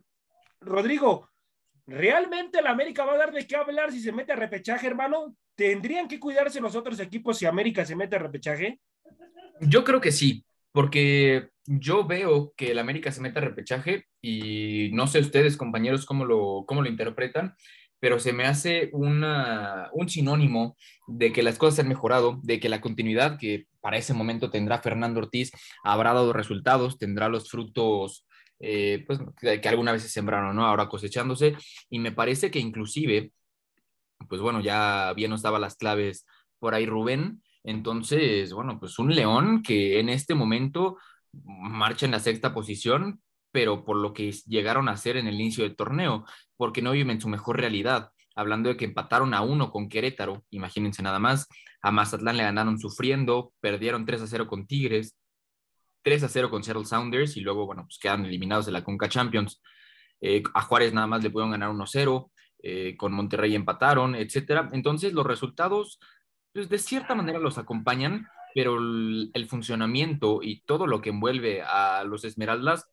Rodrigo, 0.60 1.28
¿realmente 1.86 2.62
la 2.62 2.70
América 2.70 3.04
va 3.04 3.14
a 3.14 3.18
dar 3.18 3.32
de 3.32 3.46
qué 3.46 3.56
hablar 3.56 3.92
si 3.92 4.00
se 4.00 4.12
mete 4.12 4.32
a 4.32 4.36
repechaje, 4.36 4.86
hermano? 4.86 5.36
¿Tendrían 5.54 6.08
que 6.08 6.20
cuidarse 6.20 6.60
los 6.60 6.76
otros 6.76 7.00
equipos 7.00 7.38
si 7.38 7.46
América 7.46 7.84
se 7.84 7.96
mete 7.96 8.16
a 8.16 8.20
repechaje? 8.20 8.80
Yo 9.60 9.84
creo 9.84 10.00
que 10.00 10.12
sí, 10.12 10.44
porque 10.72 11.48
yo 11.66 12.06
veo 12.06 12.52
que 12.56 12.70
el 12.70 12.78
América 12.78 13.10
se 13.12 13.20
mete 13.20 13.38
a 13.38 13.42
repechaje 13.42 14.06
y 14.22 14.90
no 14.92 15.06
sé 15.06 15.20
ustedes, 15.20 15.56
compañeros, 15.56 16.06
cómo 16.06 16.24
lo, 16.24 16.64
cómo 16.66 16.82
lo 16.82 16.88
interpretan, 16.88 17.54
pero 18.00 18.20
se 18.20 18.32
me 18.32 18.44
hace 18.44 18.90
una, 18.92 19.90
un 19.92 20.08
sinónimo 20.08 20.76
de 21.08 21.32
que 21.32 21.42
las 21.42 21.58
cosas 21.58 21.80
han 21.80 21.88
mejorado, 21.88 22.38
de 22.42 22.60
que 22.60 22.68
la 22.68 22.80
continuidad 22.80 23.38
que 23.38 23.66
para 23.80 23.96
ese 23.96 24.14
momento 24.14 24.50
tendrá 24.50 24.78
Fernando 24.78 25.20
Ortiz 25.20 25.50
habrá 25.82 26.12
dado 26.12 26.32
resultados, 26.32 26.98
tendrá 26.98 27.28
los 27.28 27.50
frutos 27.50 28.27
eh, 28.60 29.04
pues, 29.06 29.20
que 29.40 29.68
alguna 29.68 29.92
vez 29.92 30.02
se 30.02 30.08
sembraron, 30.08 30.54
¿no? 30.56 30.66
Ahora 30.66 30.88
cosechándose. 30.88 31.56
Y 31.90 31.98
me 31.98 32.12
parece 32.12 32.50
que 32.50 32.58
inclusive, 32.58 33.32
pues 34.28 34.40
bueno, 34.40 34.60
ya 34.60 35.12
bien 35.14 35.30
nos 35.30 35.42
daba 35.42 35.58
las 35.58 35.76
claves 35.76 36.26
por 36.58 36.74
ahí 36.74 36.86
Rubén. 36.86 37.42
Entonces, 37.64 38.52
bueno, 38.52 38.78
pues 38.80 38.98
un 38.98 39.14
León 39.14 39.62
que 39.62 40.00
en 40.00 40.08
este 40.08 40.34
momento 40.34 40.96
marcha 41.32 42.06
en 42.06 42.12
la 42.12 42.20
sexta 42.20 42.54
posición, 42.54 43.20
pero 43.52 43.84
por 43.84 43.96
lo 43.96 44.12
que 44.12 44.32
llegaron 44.46 44.88
a 44.88 44.92
hacer 44.92 45.16
en 45.16 45.26
el 45.26 45.34
inicio 45.34 45.64
del 45.64 45.76
torneo, 45.76 46.24
porque 46.56 46.82
no 46.82 46.92
viven 46.92 47.20
su 47.20 47.28
mejor 47.28 47.58
realidad. 47.58 48.10
Hablando 48.34 48.68
de 48.68 48.76
que 48.76 48.84
empataron 48.84 49.34
a 49.34 49.42
uno 49.42 49.70
con 49.70 49.88
Querétaro, 49.88 50.44
imagínense 50.50 51.02
nada 51.02 51.18
más, 51.18 51.48
a 51.82 51.90
Mazatlán 51.90 52.36
le 52.36 52.44
ganaron 52.44 52.78
sufriendo, 52.78 53.52
perdieron 53.60 54.04
3 54.06 54.22
a 54.22 54.26
0 54.26 54.46
con 54.46 54.66
Tigres, 54.66 55.16
3 56.08 56.24
a 56.24 56.28
0 56.28 56.48
con 56.48 56.64
Seattle 56.64 56.86
Sounders 56.86 57.36
y 57.36 57.40
luego, 57.42 57.66
bueno, 57.66 57.84
pues 57.84 57.98
quedan 57.98 58.24
eliminados 58.24 58.64
de 58.64 58.72
la 58.72 58.82
Conca 58.82 59.10
Champions. 59.10 59.60
Eh, 60.22 60.42
a 60.54 60.62
Juárez 60.62 60.94
nada 60.94 61.06
más 61.06 61.22
le 61.22 61.28
pudieron 61.28 61.50
ganar 61.50 61.68
1-0, 61.68 62.30
eh, 62.62 62.96
con 62.96 63.12
Monterrey 63.12 63.54
empataron, 63.54 64.14
etcétera. 64.14 64.70
Entonces, 64.72 65.12
los 65.12 65.26
resultados, 65.26 66.00
pues 66.54 66.70
de 66.70 66.78
cierta 66.78 67.14
manera 67.14 67.38
los 67.38 67.58
acompañan, 67.58 68.26
pero 68.54 68.78
el, 68.78 69.30
el, 69.34 69.46
funcionamiento 69.48 70.40
y 70.42 70.62
todo 70.62 70.86
lo 70.86 71.02
que 71.02 71.10
envuelve 71.10 71.60
a 71.60 72.02
los 72.04 72.24
Esmeraldas, 72.24 72.88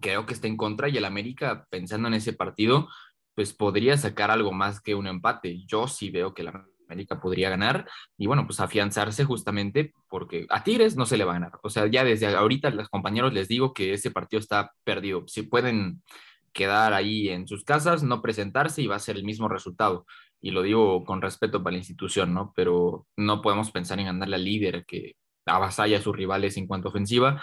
creo 0.00 0.24
que 0.24 0.34
está 0.34 0.46
en 0.46 0.56
contra 0.56 0.88
y 0.88 0.96
el 0.96 1.04
América, 1.04 1.66
pensando 1.68 2.06
en 2.06 2.14
ese 2.14 2.32
partido, 2.32 2.88
pues 3.34 3.54
podría 3.54 3.96
sacar 3.96 4.30
algo 4.30 4.52
más 4.52 4.80
que 4.80 4.94
un 4.94 5.08
empate. 5.08 5.64
Yo 5.66 5.88
sí 5.88 6.10
veo 6.10 6.32
que 6.32 6.44
la 6.44 6.64
América 6.86 7.20
podría 7.20 7.50
ganar 7.50 7.86
y 8.16 8.26
bueno, 8.26 8.46
pues 8.46 8.60
afianzarse 8.60 9.24
justamente 9.24 9.92
porque 10.08 10.46
a 10.50 10.64
Tigres 10.64 10.96
no 10.96 11.06
se 11.06 11.16
le 11.16 11.24
va 11.24 11.32
a 11.32 11.34
ganar. 11.34 11.52
O 11.62 11.70
sea, 11.70 11.86
ya 11.86 12.04
desde 12.04 12.26
ahorita 12.26 12.70
los 12.70 12.88
compañeros 12.88 13.32
les 13.32 13.48
digo 13.48 13.72
que 13.72 13.92
ese 13.92 14.10
partido 14.10 14.40
está 14.40 14.72
perdido. 14.84 15.24
Si 15.26 15.42
pueden 15.42 16.02
quedar 16.52 16.94
ahí 16.94 17.28
en 17.28 17.46
sus 17.46 17.64
casas, 17.64 18.02
no 18.02 18.22
presentarse 18.22 18.82
y 18.82 18.86
va 18.86 18.96
a 18.96 19.00
ser 19.00 19.16
el 19.16 19.24
mismo 19.24 19.48
resultado. 19.48 20.06
Y 20.40 20.50
lo 20.50 20.62
digo 20.62 21.04
con 21.04 21.20
respeto 21.20 21.62
para 21.62 21.72
la 21.72 21.78
institución, 21.78 22.32
¿no? 22.32 22.52
Pero 22.56 23.06
no 23.16 23.42
podemos 23.42 23.70
pensar 23.70 23.98
en 23.98 24.06
ganarle 24.06 24.36
al 24.36 24.44
líder 24.44 24.84
que 24.86 25.16
avasalla 25.44 25.98
a 25.98 26.02
sus 26.02 26.16
rivales 26.16 26.56
en 26.56 26.66
cuanto 26.66 26.88
a 26.88 26.90
ofensiva. 26.90 27.42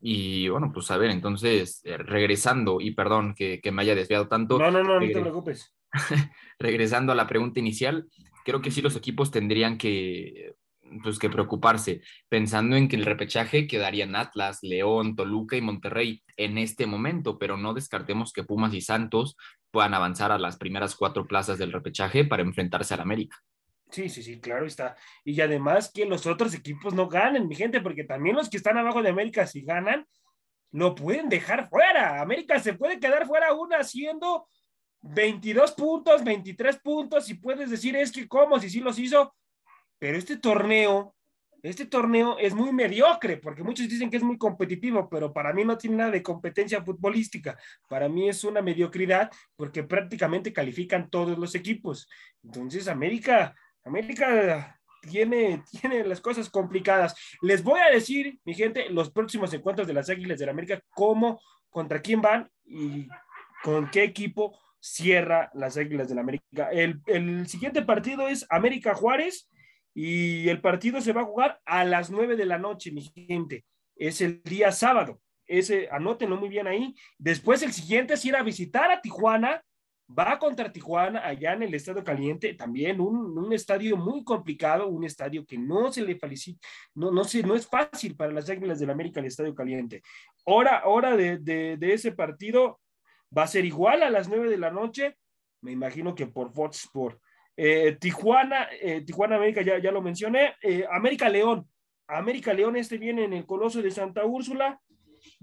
Y 0.00 0.48
bueno, 0.48 0.72
pues 0.72 0.90
a 0.90 0.96
ver, 0.96 1.10
entonces, 1.10 1.80
eh, 1.84 1.96
regresando, 1.96 2.80
y 2.80 2.92
perdón 2.92 3.34
que, 3.36 3.60
que, 3.60 3.70
me 3.70 3.82
haya 3.82 3.94
desviado 3.94 4.26
tanto. 4.26 4.58
No, 4.58 4.70
no, 4.70 4.82
no, 4.82 4.98
no 4.98 5.06
te 5.06 5.20
preocupes. 5.20 5.74
regresando 6.58 7.12
a 7.12 7.14
la 7.14 7.28
pregunta 7.28 7.60
inicial, 7.60 8.08
creo 8.44 8.60
que 8.60 8.70
sí 8.70 8.82
los 8.82 8.96
equipos 8.96 9.30
tendrían 9.30 9.78
que 9.78 10.54
pues 11.02 11.18
que 11.18 11.30
preocuparse, 11.30 12.02
pensando 12.28 12.76
en 12.76 12.88
que 12.88 12.96
el 12.96 13.04
repechaje 13.04 13.66
quedarían 13.66 14.14
Atlas, 14.14 14.58
León, 14.62 15.16
Toluca 15.16 15.56
y 15.56 15.62
Monterrey 15.62 16.22
en 16.36 16.58
este 16.58 16.86
momento, 16.86 17.38
pero 17.38 17.56
no 17.56 17.72
descartemos 17.72 18.32
que 18.32 18.44
Pumas 18.44 18.74
y 18.74 18.80
Santos 18.80 19.36
puedan 19.70 19.94
avanzar 19.94 20.32
a 20.32 20.38
las 20.38 20.58
primeras 20.58 20.94
cuatro 20.94 21.26
plazas 21.26 21.58
del 21.58 21.72
repechaje 21.72 22.24
para 22.24 22.42
enfrentarse 22.42 22.94
al 22.94 23.00
América. 23.00 23.38
Sí, 23.90 24.08
sí, 24.08 24.22
sí, 24.22 24.40
claro 24.40 24.66
está. 24.66 24.96
Y 25.24 25.40
además 25.40 25.90
que 25.92 26.06
los 26.06 26.26
otros 26.26 26.54
equipos 26.54 26.94
no 26.94 27.08
ganen, 27.08 27.46
mi 27.46 27.54
gente, 27.54 27.80
porque 27.80 28.04
también 28.04 28.36
los 28.36 28.48
que 28.48 28.56
están 28.56 28.78
abajo 28.78 29.02
de 29.02 29.10
América, 29.10 29.46
si 29.46 29.62
ganan, 29.62 30.06
lo 30.70 30.94
pueden 30.94 31.28
dejar 31.28 31.68
fuera. 31.68 32.22
América 32.22 32.58
se 32.58 32.72
puede 32.74 32.98
quedar 32.98 33.26
fuera 33.26 33.48
aún 33.48 33.72
haciendo 33.74 34.48
22 35.02 35.72
puntos, 35.72 36.24
23 36.24 36.78
puntos, 36.78 37.28
y 37.28 37.34
puedes 37.34 37.70
decir, 37.70 37.96
es 37.96 38.12
que 38.12 38.26
cómo, 38.28 38.58
si 38.58 38.70
sí 38.70 38.80
los 38.80 38.98
hizo, 38.98 39.34
pero 39.98 40.16
este 40.16 40.36
torneo, 40.36 41.14
este 41.62 41.86
torneo 41.86 42.38
es 42.38 42.54
muy 42.54 42.72
mediocre, 42.72 43.36
porque 43.36 43.62
muchos 43.62 43.88
dicen 43.88 44.10
que 44.10 44.16
es 44.16 44.22
muy 44.22 44.38
competitivo, 44.38 45.08
pero 45.08 45.32
para 45.32 45.52
mí 45.52 45.64
no 45.64 45.76
tiene 45.78 45.96
nada 45.96 46.10
de 46.10 46.22
competencia 46.22 46.82
futbolística. 46.82 47.56
Para 47.88 48.08
mí 48.08 48.28
es 48.28 48.42
una 48.42 48.62
mediocridad, 48.62 49.30
porque 49.56 49.84
prácticamente 49.84 50.52
califican 50.52 51.08
todos 51.08 51.38
los 51.38 51.54
equipos. 51.54 52.08
Entonces, 52.42 52.88
América, 52.88 53.54
América 53.84 54.80
tiene, 55.02 55.62
tiene 55.80 56.04
las 56.04 56.20
cosas 56.20 56.50
complicadas. 56.50 57.14
Les 57.40 57.62
voy 57.62 57.80
a 57.80 57.90
decir, 57.90 58.38
mi 58.44 58.54
gente, 58.54 58.88
los 58.90 59.10
próximos 59.10 59.52
encuentros 59.52 59.86
de 59.86 59.94
las 59.94 60.08
Águilas 60.10 60.38
de 60.38 60.46
la 60.46 60.52
América, 60.52 60.80
cómo, 60.90 61.40
contra 61.70 62.00
quién 62.00 62.20
van 62.20 62.50
y 62.64 63.08
con 63.62 63.88
qué 63.90 64.02
equipo 64.02 64.58
cierra 64.82 65.50
las 65.54 65.76
Águilas 65.76 66.08
del 66.08 66.16
la 66.16 66.22
América. 66.22 66.70
El, 66.72 67.00
el, 67.06 67.46
siguiente 67.46 67.82
partido 67.82 68.28
es 68.28 68.44
América 68.50 68.94
Juárez 68.94 69.48
y 69.94 70.48
el 70.48 70.60
partido 70.60 71.00
se 71.00 71.12
va 71.12 71.22
a 71.22 71.26
jugar 71.26 71.60
a 71.64 71.84
las 71.84 72.10
9 72.10 72.36
de 72.36 72.46
la 72.46 72.58
noche, 72.58 72.90
mi 72.90 73.02
gente. 73.02 73.64
Es 73.94 74.20
el 74.20 74.42
día 74.42 74.72
sábado. 74.72 75.20
Ese, 75.46 75.88
anótenlo 75.90 76.36
muy 76.36 76.48
bien 76.48 76.66
ahí. 76.66 76.94
Después 77.16 77.62
el 77.62 77.72
siguiente 77.72 78.14
es 78.14 78.24
ir 78.24 78.34
a 78.34 78.42
visitar 78.42 78.90
a 78.90 79.00
Tijuana. 79.00 79.62
Va 80.18 80.38
contra 80.38 80.72
Tijuana, 80.72 81.24
allá 81.24 81.52
en 81.52 81.62
el 81.62 81.74
Estadio 81.74 82.04
Caliente, 82.04 82.52
también 82.52 83.00
un, 83.00 83.38
un 83.38 83.52
estadio 83.52 83.96
muy 83.96 84.24
complicado, 84.24 84.88
un 84.88 85.04
estadio 85.04 85.46
que 85.46 85.56
no 85.56 85.90
se 85.90 86.02
le 86.02 86.18
felicita, 86.18 86.60
no, 86.94 87.10
no, 87.10 87.24
se, 87.24 87.42
no 87.42 87.54
es 87.54 87.66
fácil 87.66 88.14
para 88.14 88.30
las 88.30 88.50
Águilas 88.50 88.78
del 88.78 88.88
la 88.88 88.92
América 88.92 89.20
el 89.20 89.26
Estadio 89.26 89.54
Caliente. 89.54 90.02
Hora, 90.44 90.82
hora 90.84 91.16
de, 91.16 91.38
de, 91.38 91.78
de 91.78 91.94
ese 91.94 92.12
partido, 92.12 92.81
va 93.36 93.44
a 93.44 93.48
ser 93.48 93.64
igual 93.64 94.02
a 94.02 94.10
las 94.10 94.28
9 94.28 94.48
de 94.48 94.58
la 94.58 94.70
noche, 94.70 95.16
me 95.62 95.72
imagino 95.72 96.14
que 96.14 96.26
por 96.26 96.52
Fox 96.52 96.84
Sport. 96.84 97.20
Eh, 97.56 97.96
Tijuana, 98.00 98.68
eh, 98.80 99.02
Tijuana 99.02 99.36
América, 99.36 99.62
ya, 99.62 99.78
ya 99.78 99.92
lo 99.92 100.02
mencioné. 100.02 100.56
Eh, 100.62 100.84
América 100.90 101.28
León, 101.28 101.68
América 102.08 102.52
León 102.52 102.76
este 102.76 102.98
viene 102.98 103.24
en 103.24 103.32
el 103.32 103.46
Coloso 103.46 103.80
de 103.80 103.90
Santa 103.90 104.24
Úrsula, 104.24 104.80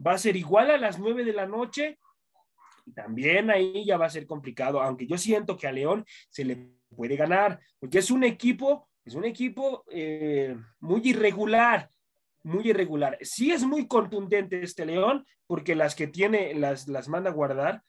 va 0.06 0.14
a 0.14 0.18
ser 0.18 0.36
igual 0.36 0.72
a 0.72 0.78
las 0.78 1.00
9 1.00 1.24
de 1.24 1.34
la 1.34 1.46
noche. 1.46 2.00
También 2.96 3.50
ahí 3.50 3.86
ya 3.86 3.98
va 3.98 4.08
a 4.08 4.10
ser 4.10 4.26
complicado, 4.26 4.82
aunque 4.82 5.08
yo 5.08 5.18
siento 5.18 5.56
que 5.56 5.68
a 5.68 5.72
León 5.72 6.06
se 6.30 6.44
le 6.44 6.72
puede 6.96 7.16
ganar, 7.16 7.60
porque 7.80 8.00
es 8.00 8.10
un 8.10 8.24
equipo, 8.24 8.90
es 9.06 9.14
un 9.14 9.26
equipo 9.26 9.86
muy 10.80 11.02
irregular, 11.04 11.90
muy 12.44 12.70
irregular. 12.70 13.18
Sí 13.22 13.52
es 13.52 13.64
muy 13.64 13.88
contundente 13.88 14.62
este 14.62 14.86
León, 14.86 15.26
porque 15.48 15.76
las 15.76 15.96
que 15.96 16.08
tiene 16.08 16.54
las, 16.54 16.88
las 16.88 17.08
manda 17.08 17.30
a 17.30 17.34
guardar, 17.34 17.84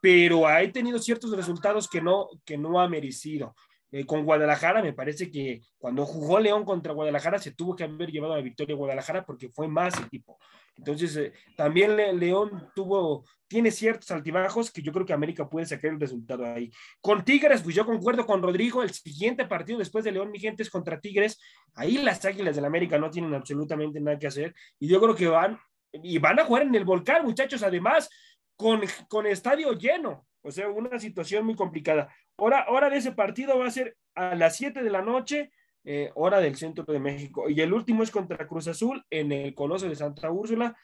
pero 0.00 0.46
ha 0.46 0.60
tenido 0.72 0.98
ciertos 0.98 1.30
resultados 1.36 1.88
que 1.88 2.00
no, 2.00 2.28
que 2.44 2.58
no 2.58 2.80
ha 2.80 2.88
merecido. 2.88 3.54
Eh, 3.94 4.06
con 4.06 4.24
Guadalajara, 4.24 4.82
me 4.82 4.94
parece 4.94 5.30
que 5.30 5.60
cuando 5.76 6.06
jugó 6.06 6.40
León 6.40 6.64
contra 6.64 6.94
Guadalajara 6.94 7.38
se 7.38 7.52
tuvo 7.52 7.76
que 7.76 7.84
haber 7.84 8.10
llevado 8.10 8.32
a 8.32 8.36
la 8.38 8.42
victoria 8.42 8.74
Guadalajara 8.74 9.22
porque 9.26 9.50
fue 9.50 9.68
más 9.68 10.00
equipo. 10.00 10.38
Entonces, 10.78 11.14
eh, 11.18 11.32
también 11.58 11.94
Le 11.94 12.14
León 12.14 12.70
tuvo, 12.74 13.26
tiene 13.46 13.70
ciertos 13.70 14.10
altibajos 14.10 14.72
que 14.72 14.80
yo 14.80 14.92
creo 14.92 15.04
que 15.04 15.12
América 15.12 15.46
puede 15.46 15.66
sacar 15.66 15.90
el 15.90 16.00
resultado 16.00 16.46
ahí. 16.46 16.70
Con 17.02 17.22
Tigres, 17.22 17.60
pues 17.60 17.76
yo 17.76 17.84
concuerdo 17.84 18.24
con 18.24 18.40
Rodrigo, 18.40 18.82
el 18.82 18.94
siguiente 18.94 19.44
partido 19.44 19.78
después 19.78 20.06
de 20.06 20.12
León, 20.12 20.30
mi 20.30 20.38
gente, 20.38 20.62
es 20.62 20.70
contra 20.70 20.98
Tigres. 20.98 21.38
Ahí 21.74 21.98
las 21.98 22.24
Águilas 22.24 22.56
del 22.56 22.64
América 22.64 22.96
no 22.96 23.10
tienen 23.10 23.34
absolutamente 23.34 24.00
nada 24.00 24.18
que 24.18 24.26
hacer 24.26 24.54
y 24.80 24.88
yo 24.88 25.02
creo 25.02 25.14
que 25.14 25.28
van, 25.28 25.58
y 25.92 26.16
van 26.16 26.40
a 26.40 26.44
jugar 26.46 26.62
en 26.62 26.74
el 26.74 26.86
volcán, 26.86 27.26
muchachos, 27.26 27.62
además, 27.62 28.08
con, 28.56 28.80
con 29.08 29.26
estadio 29.26 29.74
lleno. 29.74 30.26
O 30.42 30.50
sea, 30.50 30.68
una 30.68 30.98
situación 30.98 31.46
muy 31.46 31.54
complicada. 31.54 32.14
Hora, 32.36 32.66
hora 32.68 32.90
de 32.90 32.98
ese 32.98 33.12
partido 33.12 33.58
va 33.58 33.66
a 33.66 33.70
ser 33.70 33.96
a 34.14 34.34
las 34.34 34.56
7 34.56 34.82
de 34.82 34.90
la 34.90 35.02
noche, 35.02 35.50
eh, 35.84 36.10
hora 36.14 36.40
del 36.40 36.56
centro 36.56 36.84
de 36.84 36.98
México. 36.98 37.48
Y 37.48 37.60
el 37.60 37.72
último 37.72 38.02
es 38.02 38.10
contra 38.10 38.46
Cruz 38.46 38.68
Azul 38.68 39.04
en 39.10 39.32
el 39.32 39.54
Coloso 39.54 39.88
de 39.88 39.96
Santa 39.96 40.30
Úrsula. 40.30 40.76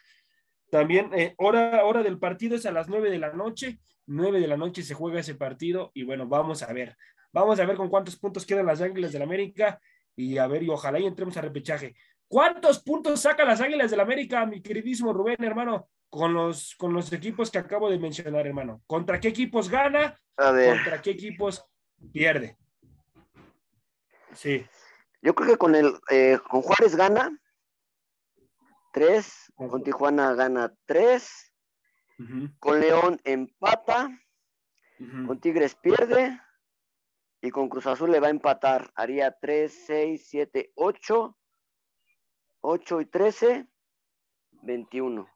También 0.70 1.10
eh, 1.14 1.34
hora, 1.38 1.84
hora 1.84 2.02
del 2.02 2.18
partido 2.18 2.56
es 2.56 2.66
a 2.66 2.72
las 2.72 2.88
9 2.88 3.10
de 3.10 3.18
la 3.18 3.32
noche. 3.32 3.80
9 4.06 4.40
de 4.40 4.46
la 4.46 4.56
noche 4.56 4.82
se 4.82 4.94
juega 4.94 5.20
ese 5.20 5.34
partido 5.34 5.90
y 5.94 6.04
bueno, 6.04 6.26
vamos 6.26 6.62
a 6.62 6.72
ver. 6.72 6.96
Vamos 7.32 7.60
a 7.60 7.66
ver 7.66 7.76
con 7.76 7.88
cuántos 7.88 8.16
puntos 8.16 8.46
quedan 8.46 8.66
las 8.66 8.80
Águilas 8.80 9.12
del 9.12 9.22
América 9.22 9.80
y 10.16 10.38
a 10.38 10.46
ver, 10.46 10.62
y 10.62 10.68
ojalá 10.68 10.98
y 10.98 11.06
entremos 11.06 11.36
a 11.36 11.42
repechaje. 11.42 11.94
¿Cuántos 12.28 12.82
puntos 12.82 13.20
saca 13.20 13.44
las 13.44 13.60
Águilas 13.60 13.90
del 13.90 14.00
América, 14.00 14.44
mi 14.46 14.62
queridísimo 14.62 15.12
Rubén, 15.12 15.42
hermano? 15.42 15.88
con 16.10 16.32
los, 16.32 16.74
con 16.76 16.92
los 16.92 17.12
equipos 17.12 17.50
que 17.50 17.58
acabo 17.58 17.90
de 17.90 17.98
mencionar, 17.98 18.46
hermano. 18.46 18.82
¿Contra 18.86 19.20
qué 19.20 19.28
equipos 19.28 19.68
gana? 19.68 20.18
¿Contra 20.34 21.02
qué 21.02 21.10
equipos 21.10 21.64
pierde? 22.12 22.56
Sí. 24.32 24.66
Yo 25.20 25.34
creo 25.34 25.48
que 25.50 25.56
con 25.56 25.74
el 25.74 25.94
eh, 26.10 26.38
con 26.48 26.62
Juárez 26.62 26.94
gana 26.94 27.36
tres, 28.92 29.52
con 29.56 29.82
Tijuana 29.82 30.34
gana 30.34 30.72
tres, 30.86 31.52
uh 32.18 32.22
-huh. 32.22 32.58
con 32.60 32.80
León 32.80 33.20
empata, 33.24 34.08
uh 35.00 35.02
-huh. 35.02 35.26
con 35.26 35.40
Tigres 35.40 35.74
pierde 35.74 36.40
y 37.42 37.50
con 37.50 37.68
Cruz 37.68 37.86
Azul 37.86 38.12
le 38.12 38.20
va 38.20 38.28
a 38.28 38.30
empatar. 38.30 38.92
Haría 38.94 39.36
tres, 39.40 39.86
seis, 39.86 40.28
siete, 40.28 40.70
ocho, 40.76 41.36
ocho 42.60 43.00
y 43.00 43.06
trece, 43.06 43.66
veintiuno. 44.62 45.28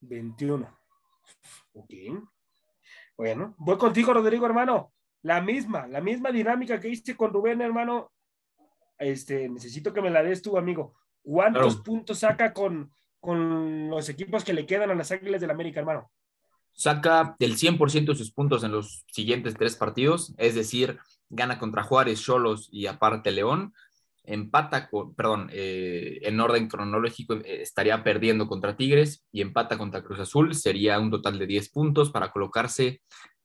21. 0.00 0.78
Ok. 1.74 1.90
Bueno, 3.16 3.54
voy 3.58 3.76
contigo, 3.76 4.12
Rodrigo, 4.14 4.46
hermano. 4.46 4.92
La 5.22 5.40
misma, 5.42 5.86
la 5.86 6.00
misma 6.00 6.32
dinámica 6.32 6.80
que 6.80 6.88
hice 6.88 7.16
con 7.16 7.32
Rubén, 7.32 7.60
hermano. 7.60 8.12
Este, 8.98 9.48
necesito 9.48 9.92
que 9.92 10.00
me 10.00 10.10
la 10.10 10.22
des 10.22 10.42
tú, 10.42 10.56
amigo. 10.56 10.94
¿Cuántos 11.22 11.74
claro. 11.74 11.82
puntos 11.82 12.18
saca 12.18 12.52
con, 12.52 12.92
con 13.18 13.90
los 13.90 14.08
equipos 14.08 14.44
que 14.44 14.54
le 14.54 14.66
quedan 14.66 14.90
a 14.90 14.94
las 14.94 15.12
Águilas 15.12 15.40
del 15.40 15.50
América, 15.50 15.80
hermano? 15.80 16.10
Saca 16.72 17.36
del 17.38 17.56
100% 17.56 18.06
de 18.06 18.14
sus 18.14 18.32
puntos 18.32 18.64
en 18.64 18.72
los 18.72 19.04
siguientes 19.10 19.54
tres 19.54 19.76
partidos, 19.76 20.34
es 20.38 20.54
decir, 20.54 20.98
gana 21.28 21.58
contra 21.58 21.82
Juárez, 21.82 22.22
Cholos 22.22 22.68
y 22.72 22.86
aparte 22.86 23.32
León, 23.32 23.74
empata, 24.24 24.88
con, 24.88 25.14
perdón, 25.14 25.48
eh, 25.52 26.18
en 26.22 26.40
orden 26.40 26.68
cronológico 26.68 27.34
eh, 27.34 27.62
estaría 27.62 28.02
perdiendo 28.02 28.46
contra 28.46 28.76
Tigres 28.76 29.24
y 29.32 29.40
empata 29.40 29.78
contra 29.78 30.02
Cruz 30.02 30.20
Azul, 30.20 30.54
sería 30.54 30.98
un 30.98 31.10
total 31.10 31.38
de 31.38 31.46
10 31.46 31.70
puntos 31.70 32.10
para 32.10 32.30
colocarse 32.30 33.02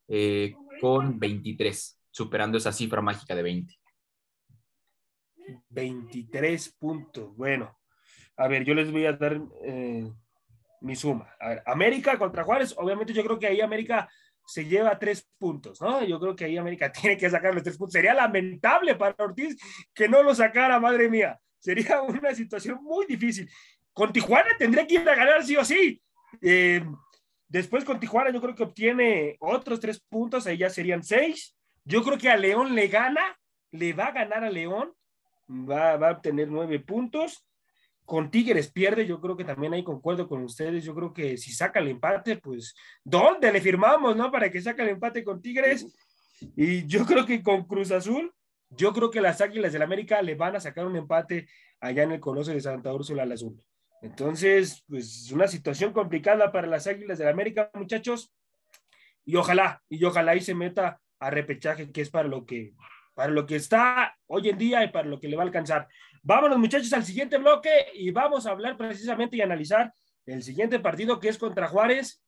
eh, 0.08 0.54
con 0.82 1.20
23, 1.20 2.00
superando 2.10 2.58
esa 2.58 2.72
cifra 2.72 3.02
mágica 3.02 3.36
de 3.36 3.44
20. 3.44 3.74
23 5.70 6.76
puntos, 6.78 7.36
bueno. 7.36 7.78
A 8.38 8.48
ver, 8.48 8.66
yo 8.66 8.74
les 8.74 8.92
voy 8.92 9.06
a 9.06 9.14
dar 9.14 9.40
mi 10.82 10.96
suma. 10.96 11.34
América 11.66 12.18
contra 12.18 12.44
Juárez, 12.44 12.76
obviamente 12.78 13.14
yo 13.14 13.24
creo 13.24 13.40
que 13.40 13.48
ahí 13.48 13.62
América 13.62 14.10
se 14.46 14.66
lleva 14.66 14.98
tres 15.00 15.28
puntos, 15.38 15.82
¿no? 15.82 16.04
Yo 16.04 16.20
creo 16.20 16.36
que 16.36 16.46
ahí 16.46 16.58
América 16.58 16.92
tiene 16.92 17.18
que 17.18 17.30
sacar 17.30 17.54
los 17.54 17.64
tres 17.64 17.78
puntos. 17.78 17.94
Sería 17.94 18.14
lamentable 18.14 18.96
para 18.96 19.16
Ortiz 19.24 19.58
que 19.94 20.08
no 20.08 20.24
lo 20.24 20.34
sacara, 20.36 20.80
madre 20.80 21.10
mía. 21.10 21.40
Sería 21.60 22.02
una 22.02 22.34
situación 22.34 22.84
muy 22.84 23.06
difícil. 23.06 23.50
Con 23.94 24.14
Tijuana 24.14 24.50
tendría 24.58 24.86
que 24.86 24.96
ir 24.96 25.10
a 25.10 25.16
ganar 25.16 25.44
sí 25.44 25.56
o 25.56 25.66
sí. 25.66 26.02
Eh, 26.42 26.86
después 27.48 27.84
con 27.86 28.00
Tijuana 28.00 28.30
yo 28.30 28.41
creo 28.41 28.56
que 28.56 28.64
obtiene 28.64 29.38
otros 29.39 29.80
tres 29.80 30.00
puntos, 30.00 30.46
ahí 30.48 30.58
ya 30.58 30.70
serían 30.70 31.04
seis. 31.04 31.56
Yo 31.84 32.04
creo 32.04 32.18
que 32.18 32.30
a 32.30 32.38
León 32.38 32.76
le 32.76 32.88
gana, 32.88 33.39
le 33.72 33.93
va 33.93 34.08
a 34.08 34.12
ganar 34.12 34.43
a 34.43 34.50
León, 34.50 34.93
va, 35.50 35.98
va 35.98 36.10
a 36.10 36.14
obtener 36.14 36.50
nueve 36.50 36.80
puntos 36.80 37.46
con 38.06 38.30
Tigres 38.30 38.72
pierde, 38.72 39.06
yo 39.06 39.20
creo 39.20 39.36
que 39.36 39.43
también 39.43 39.74
ahí 39.74 39.84
concuerdo 39.84 40.28
con 40.28 40.43
ustedes, 40.43 40.84
yo 40.84 40.93
creo 40.93 41.12
que 41.12 41.38
si 41.38 41.51
saca 41.51 41.80
el 41.80 41.88
empate, 41.88 42.38
pues, 42.38 42.76
¿dónde 43.03 43.51
le 43.51 43.60
firmamos, 43.62 44.16
no? 44.16 44.32
Para 44.32 44.51
que 44.51 44.62
saque 44.62 44.84
el 44.84 44.89
empate 44.89 45.24
con 45.24 45.41
Tigres. 45.41 45.88
Y 46.56 46.86
yo 46.86 47.06
creo 47.06 47.26
que 47.26 47.41
con 47.41 47.66
Cruz 47.66 47.91
Azul, 47.91 48.32
yo 48.70 48.93
creo 48.93 49.10
que 49.10 49.22
las 49.22 49.41
Águilas 49.41 49.74
del 49.74 49.82
América 49.82 50.22
le 50.22 50.36
van 50.36 50.56
a 50.56 50.60
sacar 50.60 50.86
un 50.86 50.95
empate 50.95 51.47
allá 51.80 52.03
en 52.03 52.12
el 52.12 52.20
Coloso 52.20 52.51
de 52.51 52.62
Santa 52.62 52.93
Úrsula 52.93 53.24
al 53.24 53.32
Azul. 53.32 53.60
Entonces, 54.01 54.84
pues, 54.88 55.32
una 55.32 55.47
situación 55.47 55.91
complicada 55.91 56.51
para 56.51 56.68
las 56.68 56.86
Águilas 56.86 57.18
del 57.18 57.28
América, 57.28 57.72
muchachos. 57.74 58.32
Y 59.26 59.36
ojalá, 59.36 59.82
y 59.89 60.03
ojalá 60.03 60.36
y 60.36 60.41
se 60.41 60.53
meta 60.53 61.01
a 61.20 61.30
repechaje, 61.32 61.91
que 61.91 62.01
es 62.01 62.12
para 62.12 62.28
lo 62.28 62.45
que, 62.45 62.74
para 63.16 63.32
lo 63.32 63.47
que 63.47 63.56
está 63.56 64.16
hoy 64.28 64.49
en 64.49 64.58
día 64.60 64.84
y 64.84 64.89
para 64.89 65.08
lo 65.08 65.20
que 65.20 65.28
le 65.28 65.36
va 65.36 65.43
a 65.43 65.47
alcanzar. 65.47 65.88
Vámonos 66.28 66.57
muchachos 66.57 66.91
al 66.93 67.05
siguiente 67.05 67.38
bloque 67.38 67.69
y 67.93 68.09
vamos 68.09 68.47
a 68.47 68.49
hablar 68.49 68.76
precisamente 68.78 69.38
y 69.38 69.41
analizar 69.41 69.93
el 70.26 70.41
siguiente 70.41 70.80
partido 70.80 71.19
que 71.19 71.30
es 71.30 71.38
contra 71.38 71.67
Juárez. 71.67 72.19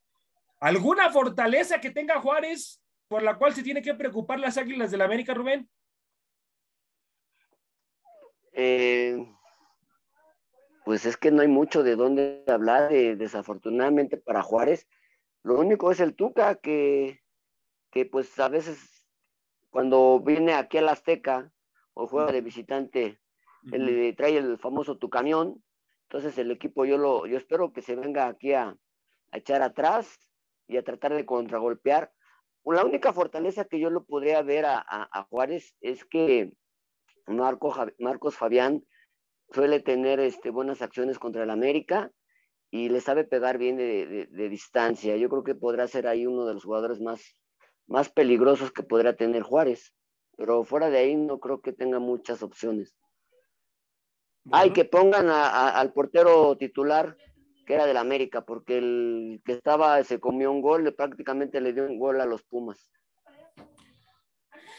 ¿Alguna 0.59 1.09
fortaleza 1.09 1.81
que 1.81 1.89
tenga 1.89 2.21
Juárez 2.21 2.79
por 3.07 3.23
la 3.23 3.39
cual 3.39 3.55
se 3.55 3.63
tiene 3.63 3.81
que 3.81 3.95
preocupar 3.95 4.39
las 4.39 4.55
Águilas 4.59 4.91
del 4.91 4.99
la 4.99 5.05
América, 5.05 5.33
Rubén? 5.33 5.67
Eh, 8.51 9.17
pues 10.85 11.07
es 11.07 11.17
que 11.17 11.31
no 11.31 11.41
hay 11.41 11.47
mucho 11.47 11.81
de 11.81 11.95
dónde 11.95 12.43
hablar, 12.45 12.91
desafortunadamente 12.91 14.15
para 14.15 14.43
Juárez. 14.43 14.87
Lo 15.41 15.59
único 15.59 15.89
es 15.89 15.99
el 16.01 16.15
Tuca, 16.15 16.53
que, 16.53 17.23
que 17.89 18.05
pues 18.05 18.37
a 18.39 18.47
veces 18.47 19.07
cuando 19.71 20.19
viene 20.19 20.53
aquí 20.53 20.77
al 20.77 20.89
Azteca 20.89 21.51
o 21.95 22.07
juega 22.07 22.31
de 22.31 22.41
visitante, 22.41 23.19
él 23.71 24.15
trae 24.15 24.37
el 24.37 24.57
famoso 24.57 24.97
tu 24.97 25.09
camión. 25.09 25.63
Entonces 26.03 26.37
el 26.37 26.51
equipo 26.51 26.85
yo 26.85 26.97
lo, 26.97 27.27
yo 27.27 27.37
espero 27.37 27.73
que 27.73 27.81
se 27.81 27.95
venga 27.95 28.27
aquí 28.27 28.53
a, 28.53 28.77
echar 29.33 29.61
atrás 29.61 30.19
y 30.67 30.77
a 30.77 30.83
tratar 30.83 31.13
de 31.13 31.25
contragolpear. 31.25 32.11
La 32.63 32.85
única 32.85 33.13
fortaleza 33.13 33.65
que 33.65 33.79
yo 33.79 33.89
lo 33.89 34.05
podría 34.05 34.41
ver 34.41 34.65
a, 34.65 35.27
Juárez 35.29 35.75
es 35.81 36.05
que 36.05 36.53
Marco, 37.25 37.73
Marcos 37.99 38.35
Fabián 38.35 38.85
suele 39.51 39.79
tener 39.79 40.19
este, 40.19 40.49
buenas 40.49 40.81
acciones 40.81 41.19
contra 41.19 41.43
el 41.43 41.49
América 41.49 42.11
y 42.69 42.89
le 42.89 42.99
sabe 42.99 43.23
pegar 43.23 43.57
bien 43.57 43.77
de, 43.77 44.27
de, 44.29 44.49
distancia. 44.49 45.15
Yo 45.15 45.29
creo 45.29 45.43
que 45.43 45.55
podrá 45.55 45.87
ser 45.87 46.07
ahí 46.07 46.25
uno 46.25 46.45
de 46.45 46.53
los 46.53 46.65
jugadores 46.65 46.99
más, 46.99 47.21
más 47.85 48.09
peligrosos 48.09 48.71
que 48.71 48.83
podrá 48.83 49.15
tener 49.15 49.43
Juárez. 49.43 49.93
Pero 50.35 50.63
fuera 50.65 50.89
de 50.89 50.97
ahí 50.97 51.15
no 51.15 51.39
creo 51.39 51.61
que 51.61 51.71
tenga 51.71 51.99
muchas 51.99 52.43
opciones. 52.43 52.95
Hay 54.51 54.71
que 54.71 54.85
pongan 54.85 55.29
al 55.29 55.93
portero 55.93 56.55
titular 56.57 57.15
que 57.67 57.73
era 57.73 57.85
del 57.85 57.97
América, 57.97 58.45
porque 58.45 58.77
el 58.77 59.41
que 59.43 59.51
estaba 59.51 60.01
se 60.05 60.21
comió 60.21 60.49
un 60.49 60.61
gol, 60.61 60.93
prácticamente 60.95 61.59
le 61.59 61.73
dio 61.73 61.85
un 61.85 61.99
gol 61.99 62.21
a 62.21 62.25
los 62.25 62.41
Pumas. 62.43 62.89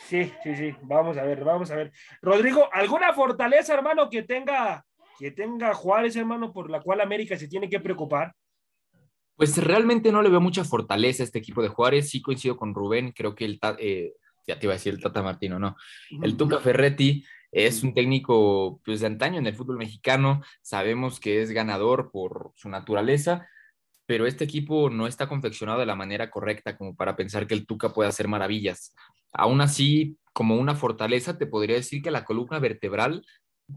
Sí, 0.06 0.32
sí, 0.42 0.56
sí, 0.56 0.74
vamos 0.80 1.18
a 1.18 1.22
ver, 1.22 1.44
vamos 1.44 1.70
a 1.70 1.76
ver. 1.76 1.92
Rodrigo, 2.22 2.66
¿alguna 2.72 3.12
fortaleza, 3.12 3.74
hermano, 3.74 4.08
que 4.08 4.22
tenga, 4.22 4.86
que 5.18 5.30
tenga 5.32 5.74
Juárez, 5.74 6.16
hermano, 6.16 6.50
por 6.50 6.70
la 6.70 6.80
cual 6.80 7.02
América 7.02 7.36
se 7.36 7.46
tiene 7.46 7.68
que 7.68 7.78
preocupar? 7.78 8.32
Pues 9.36 9.62
realmente 9.62 10.10
no 10.10 10.22
le 10.22 10.30
veo 10.30 10.40
mucha 10.40 10.64
fortaleza 10.64 11.22
a 11.22 11.26
este 11.26 11.40
equipo 11.40 11.60
de 11.62 11.68
Juárez. 11.68 12.08
Sí 12.08 12.22
coincido 12.22 12.56
con 12.56 12.74
Rubén. 12.74 13.12
Creo 13.12 13.34
que 13.34 13.44
el, 13.44 13.60
eh, 13.78 14.14
ya 14.46 14.58
te 14.58 14.64
iba 14.64 14.72
a 14.72 14.76
decir 14.76 14.94
el 14.94 15.02
Tata 15.02 15.22
Martino, 15.22 15.58
no. 15.58 15.76
El 16.22 16.38
Tuca 16.38 16.58
Ferretti 16.58 17.22
es 17.53 17.82
un 17.82 17.94
técnico 17.94 18.80
pues, 18.84 19.01
de 19.01 19.07
antaño 19.07 19.38
en 19.38 19.46
el 19.46 19.55
fútbol 19.55 19.78
mexicano. 19.78 20.42
Sabemos 20.62 21.20
que 21.20 21.42
es 21.42 21.51
ganador 21.51 22.11
por 22.11 22.53
su 22.57 22.68
naturaleza, 22.68 23.49
pero 24.07 24.26
este 24.26 24.44
equipo 24.44 24.90
no 24.90 25.07
está 25.07 25.28
confeccionado 25.28 25.80
de 25.80 25.86
la 25.86 25.94
manera 25.94 26.30
correcta 26.30 26.76
como 26.76 26.94
para 26.96 27.16
pensar 27.16 27.46
que 27.46 27.55
el 27.55 27.66
Tuca 27.66 27.90
puede 27.92 28.09
hacer 28.09 28.28
maravillas. 28.28 28.94
Aún 29.32 29.61
así, 29.61 30.18
como 30.32 30.57
una 30.57 30.74
fortaleza, 30.74 31.38
te 31.38 31.46
podría 31.46 31.76
decir 31.76 32.03
que 32.03 32.11
la 32.11 32.24
columna 32.24 32.59
vertebral, 32.59 33.24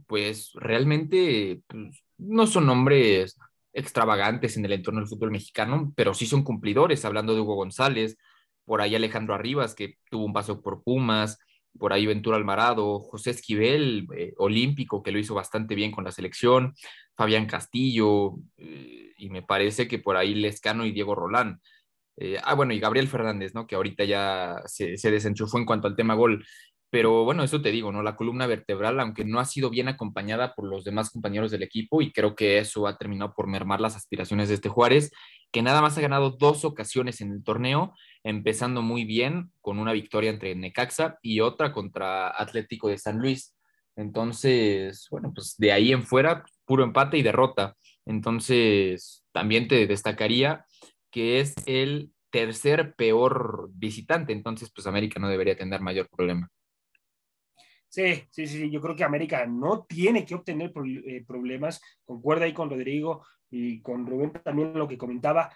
pues 0.08 0.52
realmente 0.56 1.62
pues, 1.68 2.04
no 2.18 2.48
son 2.48 2.70
hombres 2.70 3.38
extravagantes 3.74 4.58
en 4.58 4.66
el 4.66 4.74
entorno 4.74 5.00
del 5.00 5.10
fútbol 5.10 5.32
mexicano, 5.32 5.94
pero 5.96 6.14
sí 6.14 6.26
son 6.26 6.44
cumplidores, 6.44 7.06
hablando 7.06 7.34
de 7.34 7.42
Hugo 7.42 7.56
González, 7.56 8.18
por 8.66 8.82
ahí 8.82 8.96
Alejandro 8.96 9.34
Arribas, 9.34 9.76
que 9.76 9.98
tuvo 10.10 10.26
un 10.26 10.34
paso 10.34 10.62
por 10.62 10.84
Pumas, 10.84 11.40
por 11.78 11.94
ahí 11.94 12.06
Ventura 12.06 12.38
Alvarado, 12.38 13.00
José 13.00 13.32
Esquivel, 13.32 14.08
eh, 14.16 14.34
olímpico, 14.38 15.02
que 15.02 15.12
lo 15.12 15.20
hizo 15.20 15.36
bastante 15.36 15.76
bien 15.76 15.92
con 15.92 16.04
la 16.04 16.12
selección, 16.12 16.74
Fabián 17.16 17.46
Castillo, 17.46 18.36
eh, 18.58 19.14
y 19.18 19.30
me 19.30 19.42
parece 19.42 19.88
que 19.88 20.00
por 20.00 20.18
ahí 20.18 20.36
Lescano 20.36 20.86
y 20.86 20.92
Diego 20.92 21.16
Rolán. 21.16 21.62
Eh, 22.18 22.38
ah, 22.44 22.56
bueno, 22.56 22.74
y 22.74 22.80
Gabriel 22.80 23.08
Fernández, 23.08 23.54
¿no? 23.54 23.66
Que 23.68 23.76
ahorita 23.76 24.04
ya 24.04 24.62
se, 24.66 24.98
se 24.98 25.12
desenchufó 25.12 25.58
en 25.58 25.66
cuanto 25.66 25.88
al 25.88 25.96
tema 25.96 26.14
gol. 26.14 26.46
Pero 26.92 27.24
bueno, 27.24 27.44
eso 27.44 27.62
te 27.62 27.72
digo, 27.72 27.92
¿no? 27.94 28.04
La 28.04 28.18
columna 28.18 28.48
vertebral, 28.48 29.00
aunque 29.00 29.24
no 29.24 29.40
ha 29.40 29.46
sido 29.46 29.70
bien 29.70 29.88
acompañada 29.88 30.54
por 30.54 30.68
los 30.68 30.84
demás 30.84 31.10
compañeros 31.10 31.50
del 31.50 31.64
equipo, 31.64 32.02
y 32.02 32.12
creo 32.12 32.36
que 32.36 32.58
eso 32.58 32.86
ha 32.86 32.98
terminado 32.98 33.34
por 33.34 33.48
mermar 33.48 33.80
las 33.80 33.96
aspiraciones 33.96 34.50
de 34.50 34.56
este 34.56 34.68
Juárez, 34.68 35.12
que 35.54 35.62
nada 35.62 35.82
más 35.82 35.98
ha 35.98 36.02
ganado 36.02 36.32
dos 36.32 36.66
ocasiones 36.66 37.22
en 37.22 37.32
el 37.32 37.44
torneo, 37.44 37.94
empezando 38.24 38.82
muy 38.82 39.06
bien 39.06 39.52
con 39.62 39.80
una 39.80 39.94
victoria 39.94 40.30
entre 40.30 40.56
Necaxa 40.56 41.18
y 41.22 41.40
otra 41.40 41.72
contra 41.72 42.30
Atlético 42.30 42.90
de 42.90 42.98
San 42.98 43.20
Luis. 43.20 43.56
Entonces, 43.96 45.08
bueno, 45.12 45.32
pues 45.34 45.56
de 45.58 45.72
ahí 45.72 45.92
en 45.92 46.04
fuera, 46.04 46.46
puro 46.66 46.84
empate 46.84 47.18
y 47.18 47.24
derrota. 47.24 47.76
Entonces, 48.06 49.24
también 49.32 49.68
te 49.68 49.88
destacaría 49.88 50.66
que 51.12 51.40
es 51.40 51.56
el 51.66 52.12
tercer 52.32 52.96
peor 52.96 53.70
visitante, 53.74 54.32
entonces 54.32 54.72
pues 54.74 54.88
América 54.88 55.20
no 55.20 55.28
debería 55.28 55.58
tener 55.58 55.82
mayor 55.82 56.10
problema. 56.10 56.50
Sí, 57.90 58.24
sí, 58.32 58.48
sí, 58.48 58.72
yo 58.72 58.80
creo 58.80 58.96
que 58.96 59.04
América 59.04 59.46
no 59.46 59.84
tiene 59.84 60.26
que 60.26 60.34
obtener 60.34 60.72
eh, 61.06 61.26
problemas. 61.28 61.82
Concuerda 62.06 62.46
ahí 62.46 62.54
con 62.54 62.70
Rodrigo 62.70 63.26
y 63.50 63.82
con 63.82 64.08
Rubén 64.08 64.32
también 64.32 64.74
lo 64.74 64.88
que 64.88 64.98
comentaba. 64.98 65.54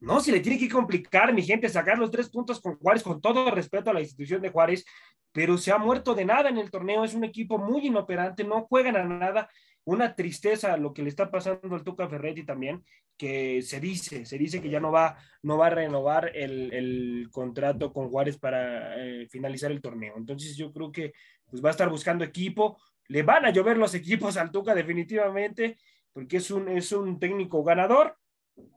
No 0.00 0.20
se 0.20 0.30
le 0.30 0.40
tiene 0.40 0.58
que 0.58 0.68
complicar, 0.68 1.32
mi 1.32 1.42
gente, 1.42 1.68
sacar 1.68 1.98
los 1.98 2.10
tres 2.10 2.28
puntos 2.28 2.60
con 2.60 2.76
Juárez, 2.76 3.02
con 3.02 3.20
todo 3.20 3.50
respeto 3.50 3.90
a 3.90 3.94
la 3.94 4.00
institución 4.00 4.40
de 4.40 4.50
Juárez, 4.50 4.84
pero 5.32 5.58
se 5.58 5.72
ha 5.72 5.78
muerto 5.78 6.14
de 6.14 6.24
nada 6.24 6.48
en 6.48 6.58
el 6.58 6.70
torneo. 6.70 7.04
Es 7.04 7.14
un 7.14 7.24
equipo 7.24 7.58
muy 7.58 7.86
inoperante, 7.86 8.44
no 8.44 8.62
juegan 8.62 8.96
a 8.96 9.04
nada. 9.04 9.48
Una 9.84 10.14
tristeza 10.14 10.76
lo 10.76 10.92
que 10.92 11.02
le 11.02 11.08
está 11.08 11.30
pasando 11.30 11.74
al 11.74 11.82
Tuca 11.82 12.08
Ferretti 12.08 12.44
también, 12.44 12.84
que 13.16 13.62
se 13.62 13.80
dice, 13.80 14.24
se 14.24 14.38
dice 14.38 14.60
que 14.60 14.68
ya 14.68 14.80
no 14.80 14.92
va, 14.92 15.16
no 15.42 15.56
va 15.56 15.68
a 15.68 15.70
renovar 15.70 16.30
el, 16.34 16.72
el 16.72 17.28
contrato 17.32 17.92
con 17.92 18.10
Juárez 18.10 18.38
para 18.38 19.02
eh, 19.02 19.26
finalizar 19.28 19.72
el 19.72 19.80
torneo. 19.80 20.14
Entonces 20.16 20.56
yo 20.56 20.72
creo 20.72 20.92
que 20.92 21.12
pues 21.46 21.64
va 21.64 21.68
a 21.68 21.72
estar 21.72 21.88
buscando 21.88 22.22
equipo. 22.22 22.78
Le 23.08 23.22
van 23.22 23.46
a 23.46 23.50
llover 23.50 23.78
los 23.78 23.94
equipos 23.94 24.36
al 24.36 24.50
Tuca 24.50 24.74
definitivamente, 24.74 25.78
porque 26.12 26.36
es 26.36 26.50
un, 26.50 26.68
es 26.68 26.92
un 26.92 27.18
técnico 27.18 27.64
ganador, 27.64 28.16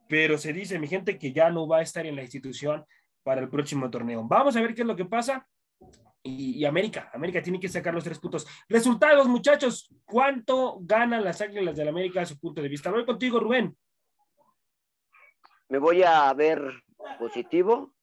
pero 0.08 0.38
se 0.38 0.54
dice, 0.54 0.80
mi 0.80 0.88
gente, 0.88 1.18
que 1.18 1.32
ya 1.32 1.50
no 1.50 1.68
va 1.68 1.78
a 1.78 1.82
estar 1.82 2.06
en 2.06 2.16
la 2.16 2.22
institución 2.22 2.86
para 3.24 3.42
el 3.42 3.50
próximo 3.50 3.90
torneo. 3.90 4.24
Vamos 4.28 4.56
a 4.56 4.62
ver 4.62 4.74
qué 4.74 4.82
es 4.82 4.88
lo 4.88 4.96
que 4.96 5.06
pasa. 5.06 5.48
Y, 6.24 6.66
América, 6.66 7.10
América 7.14 7.42
tiene 7.42 7.60
que 7.60 7.70
sacar 7.70 7.94
los 7.94 8.04
tres 8.04 8.20
puntos. 8.20 8.46
Resultados, 8.70 9.28
muchachos, 9.28 9.90
¿cuánto 10.06 10.78
ganan 10.82 11.24
las 11.24 11.42
Águilas 11.42 11.76
del 11.76 11.88
América 11.88 12.22
a 12.22 12.26
su 12.26 12.38
punto 12.40 12.62
de 12.62 12.70
vista? 12.70 12.92
Voy 12.92 13.06
contigo, 13.06 13.40
Rubén. 13.40 13.76
Me 15.70 15.80
voy 15.80 16.04
a 16.04 16.32
ver 16.34 16.62
positivo. 17.18 17.94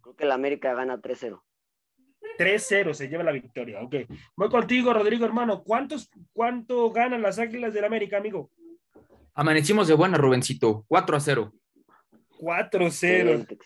Creo 0.00 0.16
que 0.16 0.24
la 0.24 0.34
América 0.34 0.74
gana 0.74 0.98
3-0. 0.98 1.40
3-0 2.38 2.94
se 2.94 3.08
lleva 3.08 3.22
la 3.22 3.32
victoria. 3.32 3.80
Ok. 3.82 3.94
Voy 4.36 4.48
contigo, 4.48 4.92
Rodrigo, 4.92 5.24
hermano. 5.24 5.62
¿Cuántos, 5.62 6.10
¿Cuánto 6.32 6.90
ganan 6.90 7.22
las 7.22 7.38
Águilas 7.38 7.74
del 7.74 7.84
América, 7.84 8.16
amigo? 8.16 8.50
Amanecimos 9.38 9.86
de 9.86 9.94
buena, 9.94 10.18
Rubencito. 10.18 10.84
4 10.88 11.20
0. 11.20 11.52
4-0. 12.40 12.86
Excelente, 13.48 13.56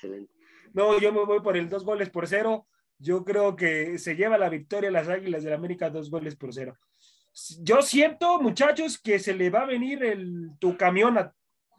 No, 0.75 1.01
yo 1.01 1.15
me 1.15 1.25
voy 1.25 1.41
por 1.41 1.57
el 1.57 1.71
dos 1.71 1.83
goles 1.83 2.11
por 2.11 2.29
cero. 2.29 2.67
Yo 2.99 3.25
creo 3.25 3.57
que 3.57 3.97
se 3.99 4.15
lleva 4.15 4.37
la 4.37 4.51
victoria 4.51 4.91
las 4.91 5.09
Águilas 5.09 5.45
del 5.45 5.55
América 5.55 5.89
dos 5.89 6.11
goles 6.11 6.37
por 6.37 6.53
cero. 6.53 6.77
Yo 7.61 7.81
siento, 7.81 8.39
muchachos, 8.39 8.99
que 8.99 9.19
se 9.19 9.33
le 9.33 9.49
va 9.49 9.63
a 9.63 9.67
venir 9.67 10.05
el, 10.05 10.51
tu 10.59 10.77
camión, 10.77 11.17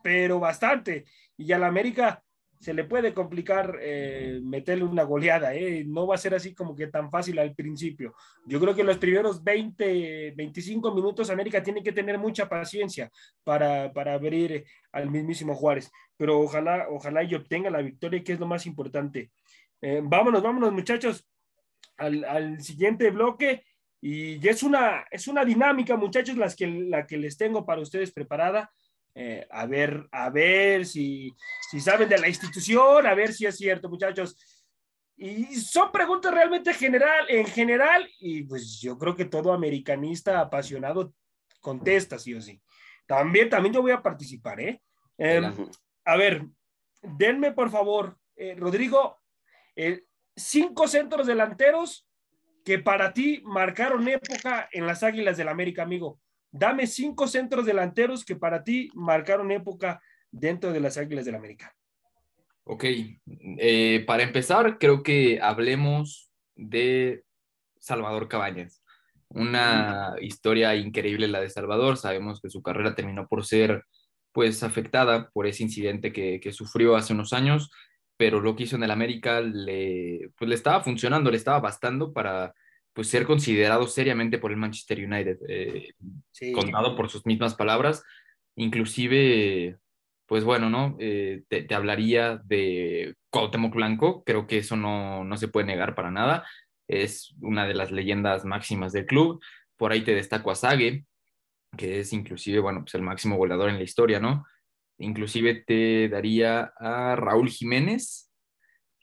pero 0.02 0.40
bastante. 0.40 1.06
Y 1.38 1.52
a 1.52 1.60
la 1.60 1.68
América 1.68 2.24
se 2.64 2.74
le 2.74 2.86
puede 2.86 3.14
complicar 3.14 3.78
eh, 3.82 4.40
meterle 4.42 4.86
una 4.86 5.04
goleada, 5.04 5.54
¿eh? 5.54 5.84
no 5.86 6.08
va 6.08 6.16
a 6.16 6.18
ser 6.18 6.34
así 6.34 6.56
como 6.56 6.74
que 6.74 6.88
tan 6.88 7.12
fácil 7.12 7.38
al 7.40 7.54
principio. 7.54 8.16
Yo 8.46 8.58
creo 8.58 8.74
que 8.74 8.86
los 8.86 8.98
primeros 9.00 9.44
20, 9.44 10.32
25 10.32 10.96
minutos 10.96 11.30
América 11.30 11.62
tiene 11.62 11.84
que 11.84 11.92
tener 11.92 12.18
mucha 12.18 12.48
paciencia 12.48 13.12
para, 13.44 13.92
para 13.92 14.14
abrir 14.14 14.64
al 14.94 15.12
mismísimo 15.12 15.56
Juárez, 15.56 15.92
pero 16.16 16.40
ojalá, 16.40 16.88
ojalá 16.90 17.22
y 17.26 17.36
obtenga 17.36 17.70
la 17.70 17.82
victoria, 17.82 18.24
que 18.24 18.32
es 18.32 18.40
lo 18.40 18.48
más 18.48 18.66
importante. 18.66 19.32
Eh, 19.82 20.00
vámonos, 20.02 20.42
vámonos 20.42 20.72
muchachos 20.72 21.28
al, 21.98 22.24
al, 22.24 22.62
siguiente 22.62 23.12
bloque 23.12 23.66
y 24.00 24.48
es 24.48 24.64
una, 24.64 25.06
es 25.12 25.28
una 25.28 25.44
dinámica 25.44 25.98
muchachos 25.98 26.38
las 26.38 26.56
que, 26.56 26.68
la 26.68 27.06
que 27.06 27.18
les 27.18 27.36
tengo 27.36 27.66
para 27.66 27.82
ustedes 27.82 28.14
preparada. 28.14 28.72
Eh, 29.16 29.48
a 29.52 29.66
ver, 29.68 30.08
a 30.12 30.30
ver 30.30 30.86
si, 30.86 31.34
si 31.70 31.80
saben 31.80 32.10
de 32.10 32.18
la 32.18 32.28
institución, 32.28 33.06
a 33.06 33.14
ver 33.14 33.32
si 33.34 33.46
es 33.46 33.58
cierto, 33.58 33.90
muchachos. 33.90 34.36
Y 35.16 35.56
son 35.56 35.92
preguntas 35.92 36.34
realmente 36.34 36.74
general, 36.74 37.26
en 37.30 37.46
general, 37.46 38.10
y 38.20 38.44
pues 38.44 38.80
yo 38.82 38.98
creo 38.98 39.16
que 39.16 39.26
todo 39.26 39.54
americanista 39.54 40.40
apasionado 40.40 41.14
contesta, 41.60 42.18
sí 42.18 42.34
o 42.34 42.42
sí. 42.42 42.62
También, 43.06 43.50
también 43.50 43.74
yo 43.74 43.82
voy 43.82 43.92
a 43.92 44.02
participar, 44.02 44.60
¿eh? 44.60 44.82
Em, 45.18 45.54
a 46.06 46.18
ver, 46.18 46.46
denme 47.02 47.52
por 47.52 47.70
favor, 47.70 48.18
eh, 48.36 48.56
Rodrigo, 48.58 49.20
cinco 50.36 50.88
centros 50.88 51.28
delanteros 51.28 52.08
que 52.64 52.80
para 52.80 53.14
ti 53.14 53.42
marcaron 53.46 54.08
época 54.08 54.70
en 54.72 54.88
las 54.88 55.04
Águilas 55.04 55.38
del 55.38 55.50
América, 55.50 55.84
amigo. 55.84 56.20
Dame 56.54 56.88
cinco 56.88 57.28
centros 57.28 57.66
delanteros 57.66 58.24
que 58.24 58.38
para 58.38 58.64
ti 58.64 58.90
marcaron 58.94 59.52
época 59.52 60.02
dentro 60.32 60.72
de 60.72 60.80
las 60.80 60.98
Águilas 60.98 61.26
del 61.26 61.36
América. 61.36 61.76
Ok, 62.64 62.86
eh, 63.58 64.04
para 64.08 64.24
empezar, 64.24 64.78
creo 64.78 65.04
que 65.04 65.42
hablemos 65.42 66.32
de 66.56 67.26
Salvador 67.80 68.30
Cabañas. 68.30 68.82
Una 69.28 70.14
historia 70.22 70.76
increíble 70.76 71.28
la 71.28 71.42
de 71.42 71.50
Salvador. 71.50 71.98
Sabemos 71.98 72.40
que 72.40 72.50
su 72.50 72.62
carrera 72.62 72.96
terminó 72.96 73.28
por 73.28 73.46
ser 73.46 73.84
pues 74.32 74.64
afectada 74.64 75.30
por 75.32 75.46
ese 75.46 75.64
incidente 75.64 76.14
que, 76.14 76.40
que 76.40 76.54
sufrió 76.54 76.96
hace 76.96 77.14
unos 77.14 77.34
años 77.34 77.70
pero 78.18 78.40
lo 78.40 78.56
que 78.56 78.64
hizo 78.64 78.76
en 78.76 78.84
el 78.84 78.92
América 78.92 79.42
le, 79.42 80.32
pues 80.38 80.48
le 80.48 80.56
estaba 80.56 80.84
funcionando, 80.84 81.32
le 81.32 81.38
estaba 81.38 81.60
bastando 81.60 82.14
para 82.14 82.54
pues, 82.94 83.10
ser 83.10 83.26
considerado 83.26 83.88
seriamente 83.88 84.38
por 84.38 84.52
el 84.52 84.58
Manchester 84.58 85.00
United, 85.06 85.38
eh, 85.48 85.94
contado 86.54 86.96
por 86.96 87.10
sus 87.10 87.26
mismas 87.26 87.56
palabras, 87.56 88.04
inclusive, 88.56 89.78
pues 90.28 90.44
bueno, 90.44 90.70
¿no? 90.70 90.96
Eh, 91.00 91.44
te, 91.48 91.74
hablaría 91.74 92.38
de 92.44 93.16
Cuauhtémoc 93.30 93.74
Blanco, 93.74 94.24
creo 94.24 94.48
que 94.48 94.60
eso 94.60 94.76
no, 94.76 95.24
no 95.24 95.38
se 95.38 95.48
puede 95.48 95.68
negar 95.68 95.96
para 95.96 96.12
nada, 96.12 96.46
es 96.88 97.34
una 97.42 97.68
de 97.68 97.74
las 97.74 97.92
leyendas 97.92 98.46
máximas 98.46 98.94
del 98.94 99.06
club, 99.06 99.42
por 99.78 99.92
ahí 99.92 100.04
te 100.04 100.14
destaco 100.14 100.52
a 100.52 100.56
Sague, 100.56 101.06
que 101.78 102.00
es 102.00 102.14
inclusive, 102.14 102.60
bueno, 102.60 102.82
pues 102.82 102.94
el 102.96 103.02
máximo 103.02 103.38
goleador 103.38 103.70
en 103.70 103.78
la 103.78 103.84
historia, 103.84 104.20
¿no? 104.20 104.46
Inclusive 105.00 105.64
te 105.66 106.08
daría 106.10 106.72
a 106.78 107.16
Raúl 107.16 107.50
Jiménez, 107.50 108.32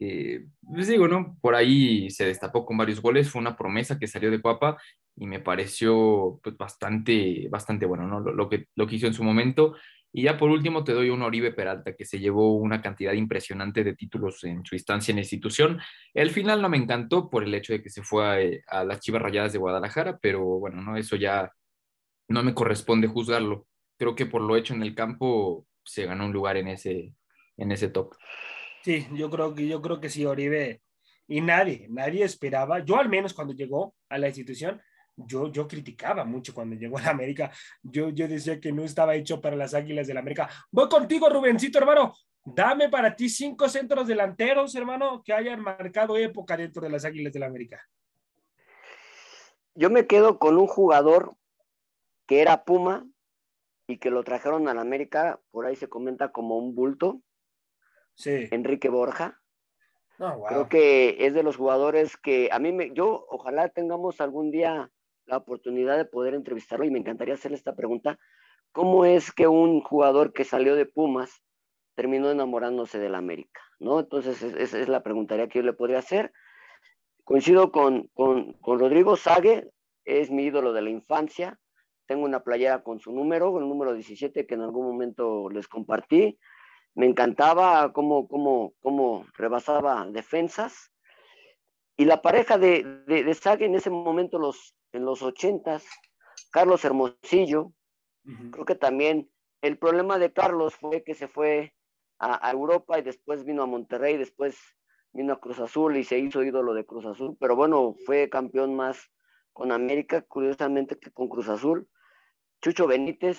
que 0.01 0.47
les 0.75 0.89
digo, 0.89 1.09
¿no? 1.09 1.37
Por 1.43 1.55
ahí 1.55 2.09
se 2.09 2.25
destapó 2.25 2.65
con 2.65 2.79
varios 2.79 3.03
goles, 3.03 3.29
fue 3.29 3.43
una 3.43 3.55
promesa 3.55 3.99
que 3.99 4.07
salió 4.07 4.31
de 4.31 4.41
Cuapa 4.41 4.81
y 5.15 5.27
me 5.27 5.41
pareció 5.41 6.41
pues, 6.43 6.57
bastante, 6.57 7.49
bastante 7.51 7.85
bueno, 7.85 8.07
¿no? 8.07 8.21
Lo, 8.21 8.49
que, 8.49 8.69
lo 8.77 8.87
que 8.87 8.97
hizo 8.97 9.07
en 9.07 9.13
su 9.13 9.23
momento. 9.23 9.77
Y 10.11 10.23
ya 10.23 10.39
por 10.39 10.49
último 10.49 10.85
te 10.85 10.95
doy 10.95 11.11
un 11.11 11.21
Oribe 11.21 11.53
Peralta 11.53 11.95
que 11.95 12.07
se 12.07 12.19
llevó 12.19 12.55
una 12.57 12.81
cantidad 12.81 13.13
impresionante 13.13 13.85
de 13.85 13.95
títulos 13.95 14.43
en 14.45 14.65
su 14.65 14.75
instancia 14.75 15.13
en 15.13 15.17
la 15.17 15.23
institución. 15.23 15.79
El 16.15 16.31
final 16.31 16.63
no 16.63 16.71
me 16.71 16.79
encantó 16.79 17.29
por 17.29 17.45
el 17.45 17.55
hecho 17.55 17.75
de 17.75 17.83
que 17.83 17.91
se 17.91 18.03
fue 18.03 18.63
a, 18.67 18.81
a 18.81 18.85
las 18.85 19.01
Chivas 19.01 19.21
Rayadas 19.21 19.53
de 19.53 19.59
Guadalajara, 19.59 20.19
pero 20.23 20.43
bueno, 20.43 20.81
no 20.81 20.97
eso 20.97 21.17
ya 21.17 21.53
no 22.27 22.43
me 22.43 22.55
corresponde 22.55 23.07
juzgarlo. 23.07 23.67
Creo 23.99 24.15
que 24.15 24.25
por 24.25 24.41
lo 24.41 24.57
hecho 24.57 24.73
en 24.73 24.83
el 24.83 24.95
campo 24.95 25.67
se 25.85 26.07
ganó 26.07 26.25
un 26.25 26.33
lugar 26.33 26.57
en 26.57 26.69
ese, 26.69 27.13
en 27.59 27.71
ese 27.71 27.89
top. 27.89 28.15
Sí, 28.83 29.07
yo 29.15 29.31
creo 29.31 29.55
que 29.55 29.67
yo 29.67 29.81
creo 29.83 30.01
que 30.01 30.09
sí, 30.09 30.25
Oribe. 30.25 30.83
Y 31.29 31.41
nadie, 31.41 31.87
nadie 31.91 32.25
esperaba, 32.25 32.81
yo 32.81 32.97
al 32.97 33.09
menos 33.09 33.35
cuando 33.35 33.55
llegó 33.55 33.95
a 34.09 34.19
la 34.19 34.29
institución, 34.29 34.81
yo, 35.17 35.53
yo 35.53 35.69
criticaba 35.69 36.25
mucho 36.25 36.53
cuando 36.55 36.77
llegó 36.77 36.99
a 36.99 37.03
la 37.03 37.11
América. 37.11 37.53
Yo, 37.83 38.11
yo 38.11 38.27
decía 38.27 38.59
que 38.59 38.73
no 38.73 38.83
estaba 38.83 39.15
hecho 39.15 39.41
para 39.41 39.55
las 39.55 39.75
Águilas 39.75 40.07
de 40.07 40.15
la 40.15 40.21
América. 40.21 40.49
Voy 40.71 40.89
contigo, 40.89 41.29
Rubencito, 41.29 41.79
hermano. 41.79 42.15
Dame 42.43 42.89
para 42.89 43.15
ti 43.15 43.29
cinco 43.29 43.69
centros 43.69 44.09
delanteros, 44.09 44.75
hermano, 44.75 45.23
que 45.23 45.33
hayan 45.33 45.61
marcado 45.61 46.17
época 46.17 46.57
dentro 46.57 46.83
de 46.83 46.91
las 46.91 47.05
Águilas 47.05 47.33
de 47.33 47.41
la 47.41 47.47
América. 47.47 47.81
Yo 49.75 49.91
me 49.91 50.07
quedo 50.07 50.39
con 50.39 50.57
un 50.57 50.67
jugador 50.67 51.37
que 52.27 52.41
era 52.41 52.65
Puma, 52.65 53.07
y 53.91 53.99
que 53.99 54.11
lo 54.11 54.23
trajeron 54.23 54.69
a 54.69 54.75
la 54.75 54.83
América, 54.83 55.41
por 55.51 55.67
ahí 55.67 55.75
se 55.75 55.89
comenta 55.89 56.31
como 56.31 56.57
un 56.57 56.75
bulto. 56.77 57.21
Sí. 58.21 58.49
Enrique 58.51 58.89
Borja. 58.89 59.41
Creo 60.49 60.69
que 60.69 61.27
es 61.27 61.33
de 61.33 61.43
los 61.43 61.57
jugadores 61.57 62.19
que 62.19 62.51
a 62.53 62.59
mí 62.59 62.73
me, 62.73 62.93
yo 62.93 63.25
ojalá 63.31 63.71
tengamos 63.71 64.21
algún 64.21 64.51
día 64.51 64.91
la 65.25 65.39
oportunidad 65.39 65.97
de 65.97 66.05
poder 66.05 66.35
entrevistarlo 66.35 66.85
y 66.85 66.91
me 66.91 66.99
encantaría 66.99 67.35
hacerle 67.35 67.57
esta 67.57 67.75
pregunta. 67.75 68.19
¿Cómo 68.73 69.07
es 69.07 69.33
que 69.33 69.49
un 69.49 69.81
jugador 69.81 70.35
que 70.35 70.45
salió 70.45 70.77
de 70.77 70.85
Pumas 70.85 71.43
terminó 71.95 72.31
enamorándose 72.31 72.99
de 72.99 73.09
la 73.09 73.17
América? 73.19 73.63
¿No? 73.79 73.99
Entonces, 73.99 74.43
esa 74.43 74.79
es 74.79 74.89
la 74.89 75.03
pregunta 75.03 75.37
que 75.49 75.59
yo 75.59 75.65
le 75.65 75.73
podría 75.73 76.01
hacer. 76.01 76.33
Coincido 77.25 77.73
con, 77.73 78.09
con, 78.09 78.53
con 78.55 78.79
Rodrigo 78.79 79.17
Sague, 79.17 79.71
es 80.05 80.31
mi 80.31 80.45
ídolo 80.45 80.75
de 80.75 80.83
la 80.83 80.91
infancia 80.91 81.59
tengo 82.11 82.25
una 82.25 82.43
playera 82.43 82.83
con 82.83 82.99
su 82.99 83.13
número, 83.13 83.57
el 83.61 83.69
número 83.69 83.95
17 83.95 84.45
que 84.45 84.55
en 84.55 84.63
algún 84.63 84.85
momento 84.85 85.49
les 85.49 85.69
compartí. 85.69 86.41
Me 86.95 87.07
encantaba 87.07 87.93
cómo, 87.93 88.27
cómo, 88.29 88.75
cómo 88.81 89.27
rebasaba 89.35 90.07
defensas. 90.11 90.91
Y 91.97 92.05
la 92.05 92.23
pareja 92.23 92.59
de, 92.59 92.85
de, 93.07 93.35
Sague 93.35 93.67
en 93.67 93.75
ese 93.75 93.91
momento, 93.91 94.39
los, 94.39 94.75
en 94.93 95.05
los 95.05 95.23
80 95.23 95.81
Carlos 96.51 96.85
Hermosillo, 96.85 97.73
creo 98.51 98.65
que 98.65 98.75
también 98.75 99.31
el 99.63 99.79
problema 99.79 100.19
de 100.19 100.33
Carlos 100.33 100.75
fue 100.75 101.05
que 101.05 101.15
se 101.15 101.29
fue 101.29 101.75
a, 102.19 102.49
a, 102.49 102.51
Europa 102.51 102.99
y 102.99 103.03
después 103.03 103.45
vino 103.45 103.63
a 103.63 103.67
Monterrey, 103.67 104.17
después 104.17 104.59
vino 105.13 105.35
a 105.35 105.41
Cruz 105.41 105.61
Azul 105.61 105.97
y 105.97 106.05
se 106.05 106.19
hizo 106.19 106.43
ídolo 106.43 106.75
de 106.75 106.87
Cruz 106.87 107.05
Azul, 107.07 107.37
pero 107.39 107.57
bueno, 107.57 107.95
fue 108.07 108.29
campeón 108.29 108.75
más 108.75 109.11
con 109.53 109.73
América, 109.73 110.23
curiosamente, 110.23 110.99
que 110.99 111.11
con 111.11 111.29
Cruz 111.29 111.49
Azul. 111.49 111.89
Chucho 112.63 112.87
Benítez, 112.87 113.39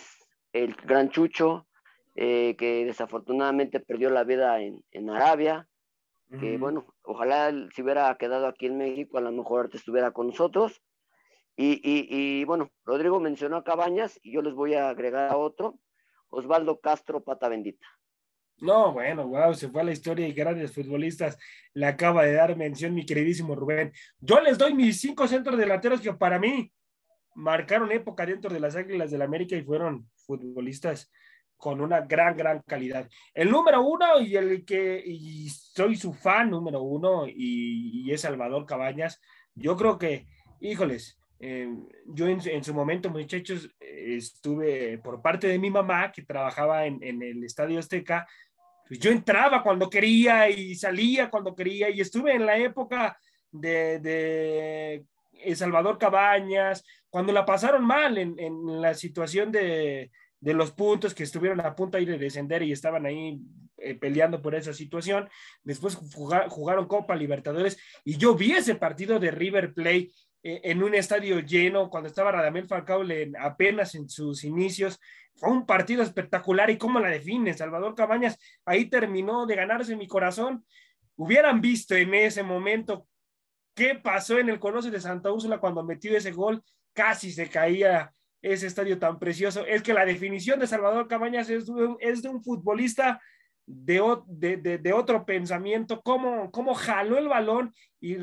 el 0.54 0.76
gran 0.76 1.10
Chucho, 1.10 1.68
eh, 2.16 2.55
que 2.57 2.86
desafortunadamente 2.86 3.80
perdió 3.80 4.09
la 4.09 4.24
vida 4.24 4.59
en, 4.62 5.09
Arabia, 5.09 5.68
que 6.39 6.57
bueno, 6.57 6.88
ojalá 7.03 7.51
si 7.76 7.82
hubiera 7.82 8.16
quedado 8.18 8.47
aquí 8.47 8.68
en 8.68 8.78
México, 8.78 9.18
a 9.18 9.22
lo 9.22 9.34
mejor 9.34 9.70
te 9.70 9.76
estuviera 9.76 10.12
con 10.12 10.28
nosotros. 10.28 10.82
Y, 11.57 12.43
bueno, 12.45 12.72
Rodrigo 12.86 13.20
mencionó 13.20 13.57
a 13.57 13.64
Cabañas 13.64 14.18
y 14.24 14.32
yo 14.34 14.41
les 14.41 14.53
voy 14.53 14.74
a 14.74 14.89
agregar 14.89 15.30
a 15.30 15.38
otro, 15.38 15.78
Osvaldo 16.30 16.80
Castro 16.80 17.22
Pata 17.22 17.49
Bendita. 17.49 17.86
No, 18.59 18.93
bueno, 18.93 19.28
wow, 19.28 19.53
se 19.53 19.70
fue 19.70 19.82
a 19.82 19.84
la 19.84 19.91
historia 19.91 20.28
y 20.28 20.34
grandes 20.34 20.72
futbolistas. 20.72 21.38
Le 21.74 21.86
acaba 21.86 22.24
de 22.24 22.34
dar 22.34 22.55
mención 22.55 22.93
mi 22.93 23.05
queridísimo 23.05 23.55
Rubén. 23.55 23.91
Yo 24.20 24.39
les 24.39 24.57
doy 24.57 24.74
mis 24.74 25.01
cinco 25.01 25.28
centros 25.28 25.57
delanteros 25.57 25.99
que 25.99 26.14
para 26.14 26.39
mí 26.39 26.72
marcaron 27.36 27.91
época 27.91 28.26
dentro 28.26 28.53
de 28.53 28.59
las 28.59 28.76
Águilas 28.76 29.09
del 29.09 29.20
la 29.20 29.26
América 29.26 29.55
y 29.55 29.64
fueron 29.64 30.09
futbolistas 30.16 31.12
con 31.62 31.80
una 31.80 32.01
gran, 32.01 32.36
gran 32.36 32.64
calidad. 32.64 33.07
El 33.36 33.51
número 33.51 33.84
uno 33.84 34.20
y 34.20 34.36
el 34.36 34.66
que 34.66 34.99
y 35.05 35.47
soy 35.47 35.95
su 35.95 36.12
fan 36.12 36.49
número 36.49 36.82
uno 36.82 37.28
y, 37.28 38.12
es 38.12 38.22
Salvador 38.22 38.66
Cabañas. 38.66 39.22
Yo 39.53 39.78
creo 39.78 39.99
que, 39.99 40.26
híjoles, 40.59 41.20
eh, 41.39 41.70
yo 42.07 42.28
en, 42.28 42.64
su 42.64 42.74
momento, 42.74 43.12
muchachos, 43.12 43.70
estuve 43.80 44.97
por 44.97 45.22
parte 45.22 45.47
de 45.47 45.59
mi 45.59 45.70
mamá 45.70 46.12
que 46.12 46.24
trabajaba 46.24 46.88
en, 46.88 46.99
el 47.03 47.43
Estadio 47.43 47.78
Azteca. 47.78 48.28
Pues 48.88 48.99
yo 48.99 49.12
entraba 49.12 49.62
cuando 49.62 49.88
quería 49.88 50.49
y 50.49 50.74
salía 50.74 51.30
cuando 51.30 51.55
quería 51.55 51.91
y 51.91 52.01
estuve 52.01 52.34
en 52.34 52.47
la 52.47 52.57
época 52.57 53.16
de, 53.51 53.99
de 53.99 55.55
Salvador 55.55 55.99
Cabañas, 55.99 56.84
cuando 57.07 57.32
la 57.32 57.45
pasaron 57.45 57.86
mal 57.86 58.18
en, 58.18 58.82
la 58.82 58.95
situación 58.95 59.51
de, 59.51 60.09
los 60.42 60.72
puntos 60.72 61.14
que 61.14 61.24
estuvieron 61.24 61.62
a 61.62 61.76
punto 61.76 61.98
de 61.98 62.18
descender 62.18 62.64
y 62.64 62.72
estaban 62.72 63.06
ahí 63.06 63.39
eh, 63.78 63.96
peleando 63.96 64.42
por 64.42 64.56
esa 64.56 64.74
situación. 64.74 65.30
Después 65.64 65.96
jugaron 65.96 66.88
Copa 66.88 67.16
Libertadores 67.16 67.80
y 68.04 68.18
yo 68.18 68.36
vi 68.36 68.54
ese 68.54 68.76
partido 68.76 69.20
de 69.20 69.32
River 69.32 69.74
Plate 69.74 70.12
eh, 70.44 70.62
en 70.64 70.82
un 70.84 70.96
estadio 70.96 71.39
lleno 71.39 71.89
cuando 71.89 72.10
estaba 72.10 72.32
Radamel 72.32 72.68
Falcao 72.68 73.04
apenas 73.39 73.96
en 73.96 74.10
sus 74.10 74.44
inicios. 74.44 75.00
Fue 75.36 75.50
un 75.50 75.66
partido 75.66 76.02
espectacular 76.04 76.70
y 76.70 76.78
cómo 76.78 77.00
la 77.00 77.10
define 77.10 77.54
Salvador 77.54 77.96
Cabañas. 77.96 78.38
Ahí 78.66 78.86
terminó 78.86 79.46
de 79.46 79.56
ganarse 79.56 79.96
mi 79.96 80.08
corazón. 80.08 80.66
Hubieran 81.16 81.62
visto 81.62 81.96
en 81.96 82.14
ese 82.16 82.42
momento 82.42 83.08
qué 83.76 83.96
pasó 83.96 84.39
en 84.39 84.50
el 84.50 84.60
Conoce 84.60 84.92
de 84.92 85.00
Santa 85.00 85.32
Úrsula 85.32 85.60
cuando 85.60 85.84
metió 85.84 86.16
ese 86.18 86.32
gol, 86.32 86.64
casi 86.94 87.32
se 87.32 87.48
caía 87.48 88.14
ese 88.42 88.68
estadio 88.68 89.00
tan 89.00 89.20
precioso. 89.20 89.66
Es 89.66 89.82
que 89.84 89.94
la 89.94 90.06
definición 90.06 90.60
de 90.60 90.68
Salvador 90.68 91.08
Cabañas 91.08 91.50
es 91.50 91.66
de 91.66 92.30
un, 92.30 92.44
futbolista 92.44 93.22
de, 93.66 94.80
de, 94.82 94.94
otro 94.94 95.26
pensamiento, 95.26 96.02
cómo, 96.02 96.52
cómo 96.52 96.74
jaló 96.74 97.18
el 97.18 97.28
balón 97.28 97.74
y, 98.00 98.18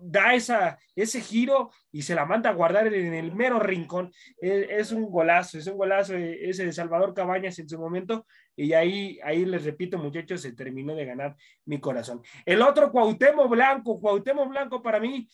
da 0.00 0.34
esa, 0.34 0.78
ese 0.94 1.20
giro 1.20 1.72
y 1.90 2.02
se 2.02 2.14
la 2.14 2.24
manda 2.24 2.50
a 2.50 2.54
guardar 2.54 2.86
en 2.86 3.14
el 3.14 3.34
mero 3.34 3.58
rincón. 3.58 4.12
Es, 4.40 4.92
un 4.92 5.10
golazo, 5.10 5.58
es 5.58 5.66
un 5.66 5.76
golazo 5.76 6.14
ese 6.14 6.66
de 6.66 6.72
Salvador 6.72 7.14
Cabañas 7.14 7.58
en 7.58 7.68
su 7.68 7.78
momento. 7.78 8.24
Y 8.54 8.72
ahí, 8.74 9.18
ahí 9.24 9.44
les 9.44 9.64
repito, 9.64 9.98
muchachos, 9.98 10.40
se 10.42 10.52
terminó 10.52 10.94
de 10.94 11.04
ganar 11.04 11.36
mi 11.64 11.80
corazón. 11.80 12.22
El 12.46 12.62
otro, 12.62 12.92
Cuauhtémoc 12.92 13.50
Blanco. 13.50 14.00
Cuauhtémoc 14.00 14.48
Blanco 14.48 14.82
para 14.82 15.00
mí 15.00 15.28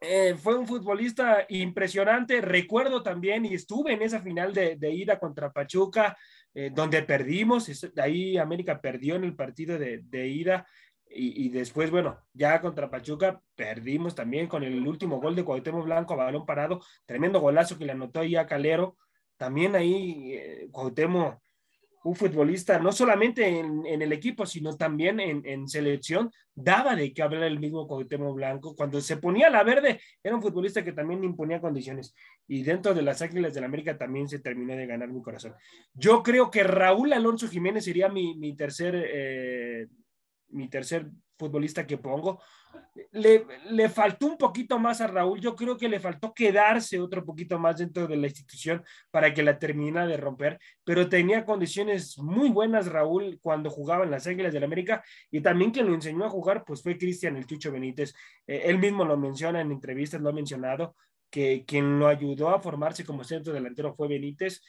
eh, 0.00 0.36
fue 0.36 0.56
un 0.56 0.66
futbolista 0.66 1.44
impresionante. 1.48 2.40
Recuerdo 2.40 3.02
también, 3.02 3.44
y 3.44 3.54
estuve 3.54 3.92
en 3.92 4.02
esa 4.02 4.20
final 4.20 4.52
de, 4.52 4.76
ida 4.92 5.18
contra 5.18 5.52
Pachuca, 5.52 6.16
eh, 6.54 6.70
donde 6.72 7.02
perdimos. 7.02 7.68
Ahí 7.96 8.36
América 8.38 8.80
perdió 8.80 9.16
en 9.16 9.24
el 9.24 9.34
partido 9.34 9.78
de, 9.78 10.00
de 10.04 10.28
ida 10.28 10.66
Y, 11.10 11.48
después, 11.50 11.90
bueno, 11.90 12.18
ya 12.32 12.60
contra 12.60 12.90
Pachuca 12.90 13.40
perdimos 13.54 14.14
también 14.14 14.46
con 14.46 14.62
el 14.62 14.86
último 14.86 15.20
gol 15.20 15.34
de 15.34 15.44
Cuauhtémoc 15.44 15.84
Blanco 15.84 16.16
balón 16.16 16.46
parado, 16.46 16.80
tremendo 17.06 17.40
golazo 17.40 17.78
que 17.78 17.86
le 17.86 17.92
anotó 17.92 18.20
ahí 18.20 18.36
a 18.36 18.46
Calero. 18.46 18.96
También 19.36 19.74
ahí 19.74 20.34
eh, 20.34 20.68
Cuauhtémoc 20.70 21.40
un 22.04 22.14
futbolista, 22.14 22.78
no 22.78 22.92
solamente 22.92 23.46
en, 23.46 23.84
el 23.86 24.12
equipo, 24.12 24.46
sino 24.46 24.76
también 24.76 25.20
en, 25.20 25.68
selección, 25.68 26.30
daba 26.54 26.94
de 26.94 27.12
que 27.12 27.22
hablar 27.22 27.44
el 27.44 27.58
mismo 27.58 27.86
Cuauhtémoc 27.86 28.34
Blanco. 28.34 28.76
Cuando 28.76 29.00
se 29.00 29.16
ponía 29.16 29.50
la 29.50 29.64
verde, 29.64 30.00
era 30.22 30.34
un 30.34 30.42
futbolista 30.42 30.84
que 30.84 30.92
también 30.92 31.24
imponía 31.24 31.60
condiciones. 31.60 32.14
Y 32.46 32.62
dentro 32.62 32.94
de 32.94 33.02
las 33.02 33.20
Águilas 33.22 33.54
del 33.54 33.64
América 33.64 33.98
también 33.98 34.28
se 34.28 34.38
terminó 34.38 34.76
de 34.76 34.86
ganar 34.86 35.08
mi 35.08 35.22
corazón. 35.22 35.54
Yo 35.92 36.22
creo 36.22 36.50
que 36.50 36.62
Raúl 36.62 37.12
Alonso 37.12 37.48
Jiménez 37.48 37.84
sería 37.84 38.08
mi, 38.08 38.56
tercer, 38.56 38.94
eh, 38.96 39.86
mi 40.48 40.68
tercer 40.68 41.10
futbolista 41.36 41.86
que 41.86 41.98
pongo. 41.98 42.40
Le, 43.12 43.46
le, 43.70 43.88
faltó 43.88 44.26
un 44.26 44.36
poquito 44.36 44.78
más 44.78 45.00
a 45.00 45.06
Raúl, 45.06 45.40
yo 45.40 45.54
creo 45.54 45.76
que 45.76 45.88
le 45.88 46.00
faltó 46.00 46.34
quedarse 46.34 47.00
otro 47.00 47.24
poquito 47.24 47.58
más 47.58 47.78
dentro 47.78 48.06
de 48.06 48.16
la 48.16 48.26
institución 48.26 48.84
para 49.10 49.32
que 49.32 49.42
la 49.42 49.58
termine 49.58 50.06
de 50.06 50.16
romper, 50.16 50.58
pero 50.84 51.08
tenía 51.08 51.44
condiciones 51.44 52.18
muy 52.18 52.50
buenas 52.50 52.88
Raúl 52.88 53.38
cuando 53.40 53.70
jugaba 53.70 54.04
en 54.04 54.10
las 54.10 54.26
Águilas 54.26 54.52
del 54.52 54.64
América 54.64 55.02
y 55.30 55.40
también 55.40 55.70
quien 55.70 55.86
lo 55.86 55.94
enseñó 55.94 56.24
a 56.24 56.30
jugar 56.30 56.64
pues 56.66 56.82
fue 56.82 56.98
Cristian 56.98 57.36
el 57.36 57.46
Chucho 57.46 57.72
Benítez. 57.72 58.14
Eh, 58.46 58.62
él 58.64 58.78
mismo 58.78 59.04
lo 59.04 59.16
menciona 59.16 59.60
en 59.60 59.72
entrevistas, 59.72 60.20
lo 60.20 60.28
ha 60.28 60.32
mencionado, 60.32 60.94
que 61.30 61.64
quien 61.66 61.98
lo 61.98 62.08
ayudó 62.08 62.50
a 62.50 62.60
formarse 62.60 63.04
como 63.04 63.24
centro 63.24 63.52
delantero 63.52 63.94
fue 63.94 64.08
Benítez. 64.08 64.62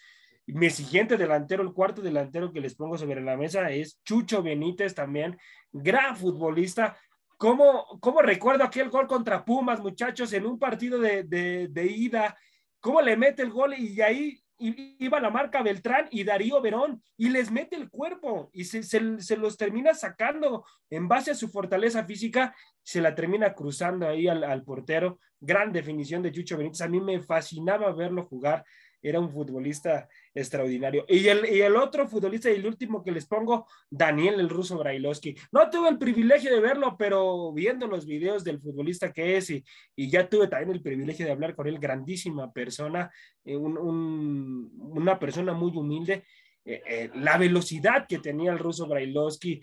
Mi 0.45 0.69
siguiente 0.69 1.15
delantero, 1.15 1.61
el 1.61 1.73
cuarto 1.73 2.01
delantero 2.01 2.51
que 2.51 2.59
les 2.59 2.75
pongo 2.75 2.97
sobre 2.97 3.21
la 3.21 3.37
mesa 3.37 3.69
es 3.69 4.01
Chucho 4.03 4.41
Benítez 4.41 4.95
también, 4.95 5.37
gran 5.71 6.15
futbolista. 6.15 6.97
¿Cómo, 7.39 7.85
cómo 8.01 8.21
recuerdo 8.21 8.65
aquel 8.65 8.89
gol 8.89 9.07
contra 9.07 9.45
Pumas, 9.45 9.79
muchachos, 9.79 10.33
en 10.33 10.45
un 10.45 10.59
partido 10.59 10.99
de, 10.99 11.23
de, 11.23 11.85
ida? 11.85 12.37
¿Cómo 12.81 13.01
le 13.01 13.15
mete 13.15 13.43
el 13.43 13.49
gol 13.49 13.75
y 13.75 14.01
ahí 14.01 14.43
iba 14.57 15.21
la 15.21 15.29
marca 15.29 15.63
Beltrán 15.63 16.09
y 16.11 16.25
Darío 16.25 16.59
Verón 16.59 17.01
y 17.15 17.29
les 17.29 17.49
mete 17.49 17.77
el 17.77 17.89
cuerpo 17.89 18.49
y 18.51 18.65
se, 18.65 18.83
se, 18.83 19.37
los 19.37 19.55
termina 19.55 19.93
sacando 19.93 20.65
en 20.89 21.07
base 21.07 21.31
a 21.31 21.35
su 21.35 21.47
fortaleza 21.47 22.03
física, 22.03 22.53
se 22.83 22.99
la 22.99 23.15
termina 23.15 23.53
cruzando 23.53 24.05
ahí 24.05 24.27
al, 24.27 24.43
al 24.43 24.65
portero. 24.65 25.17
Gran 25.39 25.71
definición 25.71 26.21
de 26.21 26.33
Chucho 26.33 26.57
Benítez. 26.57 26.81
A 26.81 26.89
mí 26.89 26.99
me 26.99 27.21
fascinaba 27.21 27.93
verlo 27.93 28.25
jugar 28.25 28.65
era 29.01 29.19
un 29.19 29.31
futbolista 29.31 30.07
extraordinario. 30.33 31.05
Y 31.07 31.27
el, 31.27 31.45
y 31.45 31.61
el 31.61 31.75
otro 31.75 32.07
futbolista 32.07 32.49
y 32.49 32.55
el 32.55 32.65
último 32.65 33.03
que 33.03 33.11
les 33.11 33.25
pongo, 33.25 33.67
Daniel 33.89 34.39
el 34.39 34.49
ruso 34.49 34.77
Brailovsky. 34.77 35.35
No 35.51 35.69
tuve 35.69 35.89
el 35.89 35.97
privilegio 35.97 36.53
de 36.53 36.59
verlo, 36.59 36.95
pero 36.97 37.53
viendo 37.53 37.87
los 37.87 38.05
videos 38.05 38.43
del 38.43 38.59
futbolista 38.59 39.11
que 39.11 39.37
es 39.37 39.49
y, 39.49 39.63
y 39.95 40.09
ya 40.09 40.27
tuve 40.27 40.47
también 40.47 40.71
el 40.71 40.81
privilegio 40.81 41.25
de 41.25 41.31
hablar 41.31 41.55
con 41.55 41.67
él, 41.67 41.79
grandísima 41.79 42.51
persona, 42.51 43.11
eh, 43.43 43.55
un, 43.55 44.71
una 44.77 45.19
persona 45.19 45.53
muy 45.53 45.71
humilde. 45.75 46.25
Eh, 46.65 46.81
eh, 46.87 47.09
la 47.15 47.37
velocidad 47.37 48.05
que 48.07 48.19
tenía 48.19 48.51
el 48.51 48.59
ruso 48.59 48.87
Brailovsky, 48.87 49.61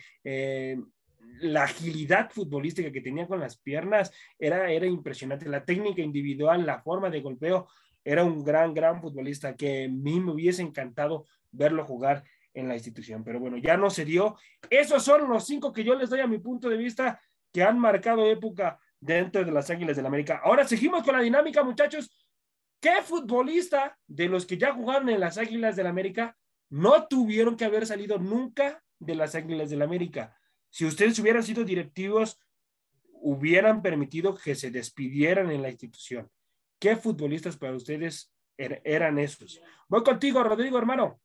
la 1.40 1.64
agilidad 1.64 2.30
futbolística 2.30 2.90
que 2.90 3.00
tenía 3.00 3.26
con 3.26 3.40
las 3.40 3.58
piernas 3.58 4.10
era, 4.38 4.70
era 4.70 4.86
impresionante. 4.86 5.48
La 5.48 5.64
técnica 5.64 6.00
individual, 6.00 6.64
la 6.64 6.80
forma 6.80 7.10
de 7.10 7.20
golpeo, 7.20 7.68
era 8.06 8.22
un 8.22 8.44
gran, 8.44 8.72
gran 8.72 9.00
futbolista 9.00 9.56
que 9.56 9.86
a 9.86 9.88
mí 9.88 10.20
me 10.20 10.30
hubiese 10.30 10.62
encantado 10.62 11.26
verlo 11.50 11.84
jugar 11.84 12.22
en 12.54 12.68
la 12.68 12.74
institución. 12.74 13.24
Pero 13.24 13.40
bueno, 13.40 13.56
ya 13.56 13.76
no 13.76 13.90
se 13.90 14.04
dio. 14.04 14.36
Esos 14.70 15.02
son 15.02 15.28
los 15.28 15.44
cinco 15.44 15.72
que 15.72 15.82
yo 15.82 15.96
les 15.96 16.08
doy 16.08 16.20
a 16.20 16.28
mi 16.28 16.38
punto 16.38 16.68
de 16.68 16.76
vista 16.76 17.20
que 17.52 17.64
han 17.64 17.80
marcado 17.80 18.24
época 18.24 18.78
dentro 19.00 19.44
de 19.44 19.50
las 19.50 19.70
Águilas 19.70 19.96
del 19.96 20.04
la 20.04 20.08
América. 20.08 20.40
Ahora 20.44 20.66
seguimos 20.68 21.02
con 21.02 21.16
la 21.16 21.20
dinámica, 21.20 21.64
muchachos. 21.64 22.08
¿Qué 22.80 23.02
futbolista 23.02 23.98
de 24.06 24.28
los 24.28 24.46
que 24.46 24.56
ya 24.56 24.72
jugaron 24.72 25.08
en 25.08 25.18
las 25.18 25.36
Águilas 25.36 25.74
del 25.74 25.84
la 25.84 25.90
América 25.90 26.36
no 26.70 27.08
tuvieron 27.08 27.56
que 27.56 27.64
haber 27.64 27.86
salido 27.86 28.18
nunca 28.18 28.84
de 29.00 29.16
las 29.16 29.34
Águilas 29.34 29.68
del 29.68 29.80
la 29.80 29.84
América? 29.84 30.38
Si 30.70 30.84
ustedes 30.84 31.18
hubieran 31.18 31.42
sido 31.42 31.64
directivos, 31.64 32.38
hubieran 33.14 33.82
permitido 33.82 34.36
que 34.36 34.54
se 34.54 34.70
despidieran 34.70 35.50
en 35.50 35.62
la 35.62 35.70
institución. 35.70 36.30
¿Qué 36.78 36.96
futbolistas 36.96 37.56
para 37.56 37.74
ustedes 37.74 38.32
er-, 38.56 38.82
eran 38.84 39.18
esos? 39.18 39.60
Voy 39.88 40.02
contigo, 40.02 40.42
Rodrigo, 40.42 40.78
hermano. 40.78 41.20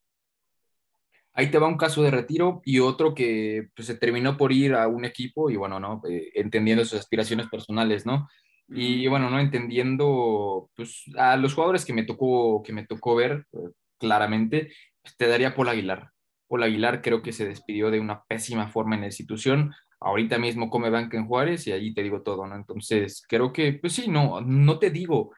Ahí 1.34 1.50
te 1.50 1.58
va 1.58 1.68
un 1.68 1.78
caso 1.78 2.04
de 2.04 2.12
retiro 2.12 2.62
y 2.66 2.80
otro 2.80 3.14
que 3.16 3.70
pues, 3.76 3.88
se 3.88 3.96
terminó 3.96 4.38
por 4.38 4.52
ir 4.52 4.74
a 4.74 4.88
un 4.88 5.06
equipo 5.06 5.50
y 5.50 5.56
bueno, 5.56 5.80
¿no? 5.80 6.02
Eh, 6.10 6.32
entendiendo 6.36 6.84
sus 6.84 7.00
aspiraciones 7.00 7.48
personales, 7.48 8.06
¿no? 8.06 8.28
Y 8.68 9.08
bueno, 9.08 9.30
no 9.30 9.40
entendiendo 9.40 10.70
pues, 10.76 11.04
a 11.18 11.36
los 11.38 11.54
jugadores 11.54 11.86
que 11.86 11.94
me 11.94 12.04
tocó, 12.04 12.64
que 12.64 12.74
me 12.74 12.86
tocó 12.86 13.16
ver 13.16 13.46
eh, 13.54 13.58
claramente, 13.98 14.74
pues, 15.02 15.16
te 15.18 15.28
daría 15.28 15.56
Paul 15.56 15.70
Aguilar. 15.70 16.12
Paul 16.48 16.64
Aguilar 16.64 17.02
creo 17.02 17.22
que 17.22 17.32
se 17.32 17.48
despidió 17.48 17.92
de 17.92 18.00
una 18.00 18.24
pésima 18.24 18.68
forma 18.68 18.96
en 18.96 19.02
la 19.02 19.08
institución 19.08 19.74
ahorita 20.02 20.40
mismo 20.40 20.70
come 20.70 20.90
banca 20.90 21.16
en 21.16 21.28
Juárez 21.28 21.68
y 21.68 21.72
ahí 21.72 21.94
te 21.94 22.04
digo 22.04 22.24
todo, 22.24 22.48
¿no? 22.48 22.56
Entonces, 22.56 23.24
creo 23.28 23.54
que, 23.54 23.74
pues 23.74 23.94
sí, 23.94 24.10
no, 24.10 24.42
no 24.42 24.80
te 24.80 24.90
digo 24.90 25.32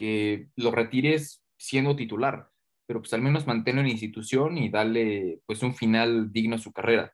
que 0.00 0.48
lo 0.56 0.70
retires 0.70 1.44
siendo 1.58 1.94
titular, 1.94 2.48
pero 2.86 3.00
pues 3.00 3.12
al 3.12 3.20
menos 3.20 3.46
manténlo 3.46 3.82
en 3.82 3.88
institución 3.88 4.56
y 4.56 4.70
darle 4.70 5.40
pues 5.44 5.62
un 5.62 5.74
final 5.74 6.32
digno 6.32 6.56
a 6.56 6.58
su 6.58 6.72
carrera. 6.72 7.12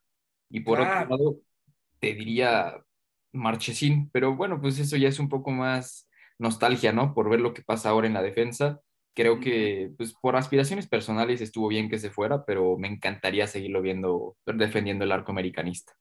Y 0.48 0.60
por 0.60 0.80
otro 0.80 0.94
lado, 0.94 1.40
te 1.98 2.14
diría 2.14 2.80
Marchesín, 3.32 4.08
pero 4.12 4.36
bueno, 4.36 4.60
pues 4.60 4.78
eso 4.78 4.96
ya 4.96 5.08
es 5.08 5.18
un 5.18 5.28
poco 5.28 5.50
más 5.50 6.08
nostalgia, 6.38 6.92
¿no? 6.92 7.12
Por 7.12 7.28
ver 7.28 7.40
lo 7.40 7.52
que 7.52 7.62
pasa 7.62 7.88
ahora 7.88 8.06
en 8.06 8.14
la 8.14 8.22
defensa. 8.22 8.80
Creo 9.16 9.40
que, 9.40 9.90
pues 9.96 10.14
por 10.14 10.36
aspiraciones 10.36 10.86
personales 10.86 11.40
estuvo 11.40 11.66
bien 11.66 11.90
que 11.90 11.98
se 11.98 12.10
fuera, 12.10 12.44
pero 12.44 12.78
me 12.78 12.86
encantaría 12.86 13.48
seguirlo 13.48 13.82
viendo, 13.82 14.36
defendiendo 14.46 15.02
el 15.02 15.10
arco 15.10 15.32
americanista. 15.32 15.92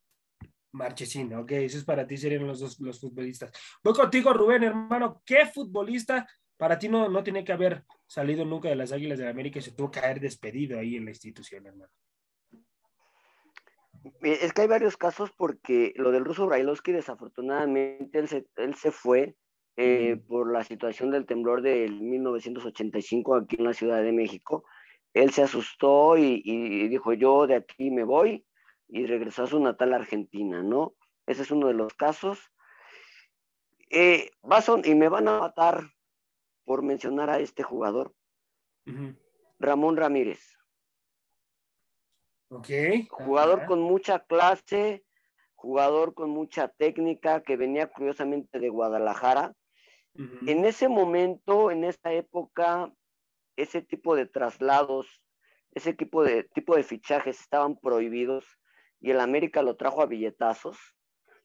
Marchesín, 0.71 1.33
ok, 1.33 1.51
eso 1.53 1.79
es 1.79 1.83
para 1.83 2.05
ti, 2.05 2.15
serían 2.15 2.45
los 2.45 2.59
dos 2.59 2.79
los 2.79 2.99
futbolistas. 2.99 3.51
Voy 3.83 3.93
contigo, 3.93 4.33
Rubén, 4.33 4.63
hermano, 4.63 5.23
¿qué 5.25 5.47
futbolista 5.47 6.27
para 6.57 6.79
ti 6.79 6.87
no, 6.89 7.09
no 7.09 7.23
tiene 7.23 7.43
que 7.43 7.53
haber 7.53 7.83
salido 8.07 8.45
nunca 8.45 8.69
de 8.69 8.75
las 8.75 8.91
Águilas 8.91 9.19
de 9.19 9.27
América 9.27 9.59
y 9.59 9.61
se 9.61 9.71
tuvo 9.71 9.91
que 9.91 9.99
haber 9.99 10.19
despedido 10.19 10.79
ahí 10.79 10.95
en 10.95 11.05
la 11.05 11.11
institución, 11.11 11.65
hermano? 11.65 11.91
Es 14.21 14.53
que 14.53 14.61
hay 14.61 14.67
varios 14.67 14.97
casos 14.97 15.31
porque 15.35 15.93
lo 15.95 16.11
del 16.11 16.25
ruso 16.25 16.45
Brailovsky, 16.45 16.91
desafortunadamente, 16.91 18.19
él 18.19 18.27
se, 18.27 18.45
él 18.55 18.75
se 18.75 18.91
fue 18.91 19.35
eh, 19.77 20.17
por 20.27 20.51
la 20.51 20.63
situación 20.63 21.09
del 21.09 21.25
temblor 21.25 21.61
del 21.61 22.01
1985 22.01 23.35
aquí 23.35 23.55
en 23.57 23.65
la 23.65 23.73
Ciudad 23.73 24.03
de 24.03 24.11
México. 24.11 24.63
Él 25.13 25.31
se 25.31 25.41
asustó 25.41 26.17
y, 26.17 26.41
y 26.45 26.87
dijo, 26.87 27.13
yo 27.13 27.47
de 27.47 27.55
aquí 27.55 27.89
me 27.89 28.03
voy 28.03 28.45
y 28.87 29.05
regresó 29.07 29.43
a 29.43 29.47
su 29.47 29.59
natal 29.59 29.93
Argentina, 29.93 30.61
¿no? 30.61 30.93
Ese 31.25 31.41
es 31.41 31.51
uno 31.51 31.67
de 31.67 31.73
los 31.73 31.93
casos. 31.95 32.51
Eh, 33.89 34.29
y 34.83 34.95
me 34.95 35.09
van 35.09 35.27
a 35.27 35.39
matar 35.39 35.94
por 36.65 36.81
mencionar 36.81 37.29
a 37.29 37.39
este 37.39 37.63
jugador. 37.63 38.13
Ramón 39.59 39.97
Ramírez. 39.97 40.41
Ok. 42.49 42.69
Jugador 43.09 43.65
con 43.65 43.81
mucha 43.81 44.19
clase, 44.19 45.03
jugador 45.55 46.13
con 46.13 46.29
mucha 46.29 46.67
técnica, 46.67 47.41
que 47.41 47.57
venía 47.57 47.87
curiosamente 47.87 48.59
de 48.59 48.69
Guadalajara. 48.69 49.53
En 50.47 50.63
ese 50.63 50.87
momento, 50.87 51.71
en 51.71 51.83
esa 51.83 52.13
época, 52.13 52.93
ese 53.57 53.81
tipo 53.81 54.15
de 54.15 54.25
traslados, 54.25 55.21
ese 55.71 55.93
tipo 55.93 56.23
de, 56.23 56.43
tipo 56.43 56.75
de 56.75 56.83
fichajes 56.83 57.41
estaban 57.41 57.77
prohibidos 57.77 58.45
y 59.01 59.11
el 59.11 59.19
América 59.19 59.61
lo 59.61 59.75
trajo 59.75 60.01
a 60.01 60.05
billetazos. 60.05 60.77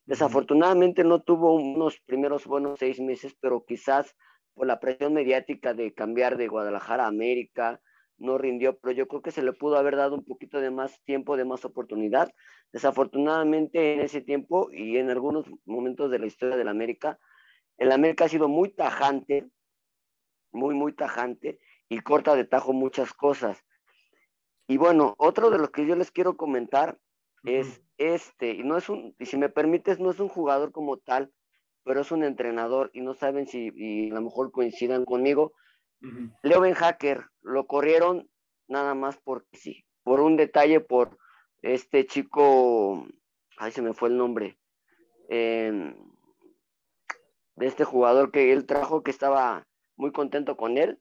Desafortunadamente 0.05 1.03
no 1.03 1.21
tuvo 1.21 1.55
unos 1.55 1.99
primeros 2.05 2.45
buenos 2.45 2.79
seis 2.79 2.99
meses, 2.99 3.35
pero 3.41 3.65
quizás 3.65 4.15
por 4.53 4.67
la 4.67 4.79
presión 4.79 5.13
mediática 5.13 5.73
de 5.73 5.93
cambiar 5.93 6.37
de 6.37 6.47
Guadalajara 6.47 7.05
a 7.05 7.07
América, 7.07 7.81
no 8.17 8.37
rindió, 8.37 8.77
pero 8.77 8.93
yo 8.93 9.07
creo 9.07 9.21
que 9.21 9.31
se 9.31 9.41
le 9.41 9.53
pudo 9.53 9.77
haber 9.77 9.95
dado 9.95 10.15
un 10.15 10.23
poquito 10.23 10.61
de 10.61 10.69
más 10.69 11.01
tiempo, 11.03 11.37
de 11.37 11.45
más 11.45 11.65
oportunidad. 11.65 12.31
Desafortunadamente 12.71 13.93
en 13.93 14.01
ese 14.01 14.21
tiempo 14.21 14.69
y 14.71 14.97
en 14.97 15.09
algunos 15.09 15.45
momentos 15.65 16.11
de 16.11 16.19
la 16.19 16.27
historia 16.27 16.55
del 16.55 16.67
América, 16.67 17.19
el 17.77 17.91
América 17.91 18.25
ha 18.25 18.29
sido 18.29 18.47
muy 18.47 18.69
tajante, 18.69 19.49
muy, 20.51 20.75
muy 20.75 20.93
tajante 20.93 21.59
y 21.89 21.99
corta 21.99 22.35
de 22.35 22.45
tajo 22.45 22.73
muchas 22.73 23.13
cosas. 23.13 23.65
Y 24.67 24.77
bueno, 24.77 25.15
otro 25.17 25.49
de 25.49 25.57
los 25.57 25.71
que 25.71 25.85
yo 25.85 25.95
les 25.95 26.11
quiero 26.11 26.37
comentar 26.37 26.99
es 27.43 27.81
este, 27.97 28.51
y 28.51 28.63
no 28.63 28.77
es 28.77 28.87
un, 28.89 29.15
y 29.19 29.25
si 29.25 29.37
me 29.37 29.49
permites, 29.49 29.99
no 29.99 30.11
es 30.11 30.19
un 30.19 30.29
jugador 30.29 30.71
como 30.71 30.97
tal, 30.97 31.31
pero 31.83 32.01
es 32.01 32.11
un 32.11 32.23
entrenador 32.23 32.89
y 32.93 33.01
no 33.01 33.13
saben 33.13 33.47
si 33.47 33.71
y 33.75 34.11
a 34.11 34.15
lo 34.15 34.21
mejor 34.21 34.51
coincidan 34.51 35.05
conmigo. 35.05 35.53
Leo 36.43 36.61
Ben 36.61 36.73
Hacker 36.73 37.25
lo 37.41 37.67
corrieron 37.67 38.27
nada 38.67 38.95
más 38.95 39.17
porque 39.23 39.55
sí, 39.57 39.85
por 40.03 40.19
un 40.19 40.35
detalle, 40.35 40.79
por 40.79 41.17
este 41.61 42.05
chico, 42.07 43.05
ay 43.57 43.71
se 43.71 43.81
me 43.83 43.93
fue 43.93 44.09
el 44.09 44.17
nombre, 44.17 44.57
em, 45.29 45.95
de 47.55 47.67
este 47.67 47.83
jugador 47.83 48.31
que 48.31 48.51
él 48.51 48.65
trajo, 48.65 49.03
que 49.03 49.11
estaba 49.11 49.67
muy 49.95 50.11
contento 50.11 50.57
con 50.57 50.77
él, 50.79 50.99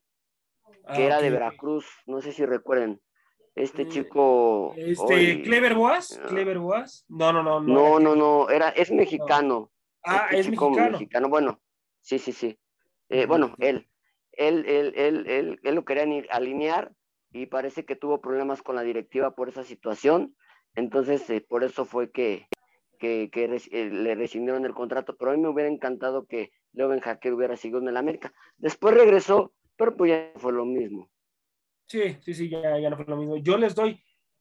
que 0.94 1.04
Ah, 1.04 1.06
era 1.06 1.22
de. 1.22 1.30
Veracruz, 1.30 1.86
no 2.06 2.20
sé 2.20 2.32
si 2.32 2.44
recuerden. 2.44 3.00
Este 3.54 3.82
Eh, 3.82 3.88
chico. 3.88 4.74
Este, 4.76 5.14
hoy- 5.14 5.42
Clever 5.42 5.74
Boas, 5.74 6.18
Ah. 6.22 6.26
Clever 6.28 6.58
Boas. 6.58 7.04
No, 7.08 7.32
no, 7.32 7.42
no. 7.42 7.60
No, 7.60 7.98
no, 7.98 7.98
Clever. 7.98 8.18
no, 8.18 8.50
era, 8.50 8.68
es 8.70 8.90
mexicano. 8.92 9.70
Ah, 10.05 10.26
este 10.30 10.36
es 10.40 10.46
chico 10.46 10.70
mexicano. 10.70 11.28
Bueno, 11.28 11.61
sí, 12.01 12.18
sí, 12.18 12.32
sí. 12.32 12.59
Eh. 13.09 13.26
Bueno, 13.26 13.55
él, 13.59 13.88
él, 14.32 14.64
él, 14.66 14.92
él, 14.96 15.26
él, 15.28 15.61
él 15.62 15.74
lo 15.74 15.84
querían 15.84 16.24
alinear 16.30 16.92
y 17.32 17.46
parece 17.46 17.84
que 17.84 17.96
tuvo 17.96 18.20
problemas 18.20 18.62
con 18.62 18.76
la 18.76 18.82
directiva 18.82 19.34
por 19.34 19.48
esa 19.48 19.64
situación. 19.64 20.36
Entonces, 20.74 21.28
eh, 21.30 21.40
por 21.46 21.64
eso 21.64 21.84
fue 21.84 22.11
que, 22.11 22.46
que, 22.98 23.30
que 23.32 23.46
res- 23.46 23.68
eh, 23.72 23.90
le 23.90 24.14
rescindieron 24.14 24.64
el 24.64 24.74
contrato. 24.74 25.16
Pero 25.16 25.32
a 25.32 25.34
mí 25.34 25.40
me 25.42 25.48
hubiera 25.48 25.70
encantado 25.70 26.26
que 26.26 26.51
Leo 26.72 26.88
Ben 26.88 27.01
Jaque 27.01 27.32
hubiera 27.32 27.57
seguido 27.57 27.80
en 27.80 27.88
el 27.88 27.96
América. 27.96 28.32
Después 28.57 28.94
regresó, 28.94 29.53
pero 29.76 29.96
pues 29.96 30.11
ya 30.11 30.32
fue 30.36 30.53
lo 30.53 30.64
mismo. 30.64 31.11
Sí, 31.86 32.16
sí, 32.20 32.34
sí, 32.34 32.48
ya, 32.48 32.78
ya 32.78 32.88
no 32.90 32.96
fue 32.96 33.05
lo 33.07 33.16
mismo. 33.16 33.36
Yo 33.38 33.59
les 33.59 33.74
doy, 33.74 34.01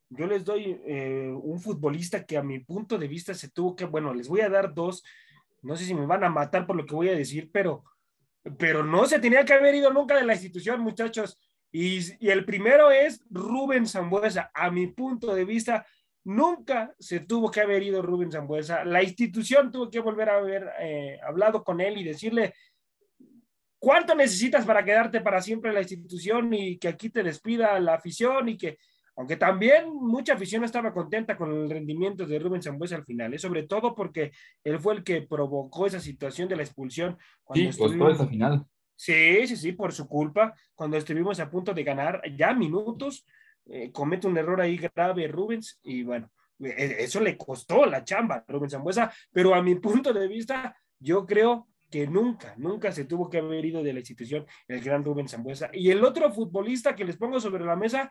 yo 0.09 0.27
les 0.27 0.45
doy 0.45 0.79
eh, 0.85 1.31
un 1.35 1.59
futbolista 1.59 2.25
que 2.25 2.37
a 2.37 2.43
mi 2.43 2.59
punto 2.59 2.97
de 2.99 3.07
vista 3.07 3.33
se 3.33 3.49
tuvo 3.49 3.75
que, 3.75 3.85
bueno, 3.85 4.13
les 4.13 4.27
voy 4.27 4.41
a 4.41 4.49
dar 4.49 4.73
dos. 4.73 5.03
No 5.61 5.75
sé 5.75 5.85
si 5.85 5.93
me 5.93 6.05
van 6.05 6.23
a 6.23 6.29
matar 6.29 6.65
por 6.65 6.75
lo 6.75 6.85
que 6.85 6.95
voy 6.95 7.09
a 7.09 7.15
decir, 7.15 7.49
pero, 7.51 7.83
pero 8.57 8.83
no 8.83 9.05
se 9.05 9.19
tenía 9.19 9.45
que 9.45 9.53
haber 9.53 9.75
ido 9.75 9.91
nunca 9.91 10.15
de 10.15 10.25
la 10.25 10.33
institución, 10.33 10.81
muchachos. 10.81 11.39
Y, 11.71 12.27
el 12.27 12.45
primero 12.45 12.91
es 12.91 13.23
Rubén 13.29 13.85
Zambuesa. 13.85 14.51
A 14.53 14.71
mi 14.71 14.87
punto 14.87 15.33
de 15.35 15.45
vista, 15.45 15.85
nunca 16.23 16.93
se 16.99 17.21
tuvo 17.21 17.51
que 17.51 17.61
haber 17.61 17.83
ido 17.83 18.01
Rubén 18.01 18.31
Zambuesa. 18.31 18.83
La 18.85 19.03
institución 19.03 19.71
tuvo 19.71 19.89
que 19.89 19.99
volver 19.99 20.29
a 20.29 20.37
haber 20.37 20.69
eh, 20.79 21.19
hablado 21.23 21.63
con 21.63 21.79
él 21.81 21.97
y 21.97 22.03
decirle, 22.03 22.53
¿cuánto 23.77 24.15
necesitas 24.15 24.65
para 24.65 24.83
quedarte 24.83 25.21
para 25.21 25.41
siempre 25.41 25.69
en 25.69 25.75
la 25.75 25.81
institución 25.81 26.53
y 26.53 26.77
que 26.77 26.87
aquí 26.87 27.09
te 27.09 27.23
despida 27.23 27.79
la 27.79 27.95
afición 27.95 28.49
y 28.49 28.57
que, 28.57 28.79
aunque 29.19 29.35
también 29.35 29.93
mucha 29.93 30.33
afición 30.35 30.63
estaba 30.63 30.93
contenta 30.93 31.35
con 31.35 31.51
el 31.51 31.69
rendimiento 31.69 32.25
de 32.25 32.39
Rubén 32.39 32.61
Zambuesa 32.63 32.95
al 32.95 33.03
final, 33.03 33.33
¿eh? 33.33 33.37
sobre 33.37 33.63
todo 33.63 33.93
porque 33.93 34.31
él 34.63 34.79
fue 34.79 34.93
el 34.93 35.03
que 35.03 35.23
provocó 35.23 35.85
esa 35.87 35.99
situación 35.99 36.47
de 36.47 36.55
la 36.55 36.63
expulsión. 36.63 37.17
Cuando 37.43 37.59
Sí, 37.69 37.77
costó 37.77 37.85
estuvimos- 37.87 38.13
esa 38.15 38.27
final. 38.27 38.65
Sí, 38.95 39.45
sí, 39.45 39.57
sí, 39.57 39.73
por 39.73 39.91
su 39.91 40.07
culpa. 40.07 40.53
Cuando 40.73 40.95
estuvimos 40.95 41.37
a 41.41 41.49
punto 41.49 41.73
de 41.73 41.83
ganar 41.83 42.21
ya 42.37 42.53
minutos, 42.53 43.25
eh, 43.65 43.91
comete 43.91 44.25
un 44.25 44.37
error 44.37 44.61
ahí 44.61 44.77
grave 44.77 45.27
Rubens 45.27 45.79
y 45.83 46.03
bueno, 46.03 46.31
eh, 46.63 46.95
eso 46.99 47.19
le 47.19 47.35
costó 47.35 47.85
la 47.85 48.05
chamba 48.05 48.35
a 48.35 48.45
Rubens 48.51 48.71
Zambuesa, 48.71 49.11
pero 49.33 49.53
a 49.53 49.61
mi 49.61 49.75
punto 49.75 50.13
de 50.13 50.29
vista, 50.29 50.75
yo 50.97 51.25
creo 51.25 51.67
que 51.91 52.07
nunca, 52.07 52.53
nunca 52.57 52.91
se 52.93 53.03
tuvo 53.03 53.29
que 53.29 53.39
haber 53.39 53.65
ido 53.65 53.83
de 53.83 53.91
la 53.93 53.99
institución 53.99 54.45
el 54.67 54.79
gran 54.81 55.03
Rubens 55.03 55.31
Zambuesa. 55.31 55.69
Y 55.73 55.89
el 55.91 56.03
otro 56.05 56.31
futbolista 56.31 56.95
que 56.95 57.03
les 57.03 57.17
pongo 57.17 57.39
sobre 57.41 57.65
la 57.65 57.75
mesa 57.75 58.09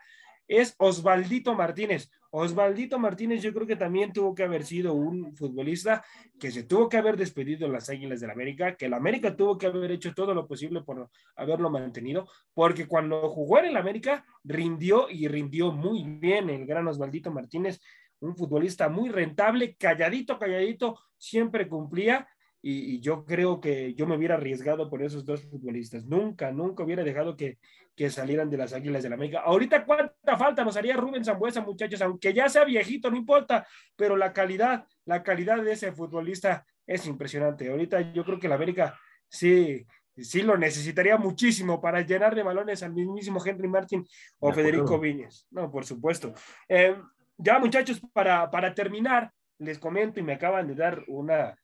es 0.49 0.75
Osvaldito 0.79 1.53
Martínez. 1.53 2.09
Osvaldito 2.31 2.97
Martínez 2.99 3.41
yo 3.41 3.53
creo 3.53 3.67
que 3.67 3.75
también 3.75 4.11
tuvo 4.11 4.33
que 4.33 4.43
haber 4.43 4.63
sido 4.65 4.93
un 4.93 5.35
futbolista 5.35 6.03
que 6.39 6.51
se 6.51 6.63
tuvo 6.63 6.89
que 6.89 6.97
haber 6.97 7.17
despedido 7.17 7.67
en 7.67 7.73
las 7.73 7.89
Águilas 7.89 8.19
del 8.19 8.31
América, 8.31 8.75
que 8.75 8.87
el 8.87 8.95
América 8.95 9.35
tuvo 9.35 9.57
que 9.57 9.67
haber 9.67 9.91
hecho 9.91 10.13
todo 10.13 10.33
lo 10.33 10.47
posible 10.47 10.81
por 10.81 11.09
haberlo 11.35 11.69
mantenido, 11.69 12.27
porque 12.53 12.87
cuando 12.87 13.29
jugó 13.29 13.59
en 13.59 13.65
el 13.65 13.77
América 13.77 14.25
rindió 14.43 15.09
y 15.09 15.27
rindió 15.27 15.71
muy 15.71 16.03
bien 16.03 16.49
el 16.49 16.65
gran 16.65 16.87
Osvaldito 16.87 17.31
Martínez, 17.31 17.79
un 18.19 18.35
futbolista 18.35 18.89
muy 18.89 19.09
rentable, 19.09 19.75
calladito, 19.75 20.37
calladito, 20.37 20.99
siempre 21.17 21.67
cumplía. 21.67 22.27
Y, 22.61 22.95
y 22.95 22.99
yo 22.99 23.23
creo 23.25 23.61
que 23.61 23.93
yo 23.93 24.05
me 24.05 24.17
hubiera 24.17 24.35
arriesgado 24.35 24.89
por 24.89 25.01
esos 25.01 25.25
dos 25.25 25.43
futbolistas. 25.43 26.05
Nunca, 26.05 26.51
nunca 26.51 26.83
hubiera 26.83 27.03
dejado 27.03 27.37
que, 27.37 27.57
que 27.95 28.09
salieran 28.09 28.49
de 28.49 28.57
las 28.57 28.73
Águilas 28.73 29.03
del 29.03 29.13
América. 29.13 29.41
Ahorita, 29.41 29.85
¿cuánta 29.85 30.37
falta 30.37 30.63
nos 30.63 30.77
haría 30.77 30.95
Rubén 30.95 31.23
Zambuesa, 31.23 31.61
muchachos? 31.61 32.01
Aunque 32.01 32.33
ya 32.33 32.47
sea 32.49 32.63
viejito, 32.65 33.09
no 33.11 33.17
importa, 33.17 33.67
pero 33.95 34.15
la 34.15 34.31
calidad, 34.33 34.85
la 35.05 35.21
calidad 35.23 35.61
de 35.61 35.73
ese 35.73 35.91
futbolista 35.91 36.65
es 36.87 37.05
impresionante. 37.07 37.69
Ahorita 37.69 38.13
yo 38.13 38.23
creo 38.25 38.39
que 38.39 38.47
la 38.47 38.55
América 38.55 38.97
sí, 39.27 39.85
sí 40.17 40.41
lo 40.41 40.57
necesitaría 40.57 41.17
muchísimo 41.17 41.79
para 41.79 42.01
llenar 42.01 42.35
de 42.35 42.43
balones 42.43 42.83
al 42.83 42.93
mismísimo 42.93 43.45
Henry 43.45 43.67
Martin 43.67 44.05
o 44.39 44.49
De. 44.49 44.55
Federico 44.55 44.99
Viñez. 44.99 45.45
No, 45.51 45.69
por 45.69 45.85
supuesto. 45.85 46.33
Eh, 46.67 46.95
ya, 47.37 47.59
muchachos, 47.59 48.01
para, 48.11 48.49
para 48.49 48.73
terminar, 48.73 49.31
les 49.59 49.77
comento 49.77 50.19
y 50.19 50.23
me 50.23 50.33
acaban 50.33 50.67
de 50.67 50.75
dar 50.75 51.03
una, 51.07 51.57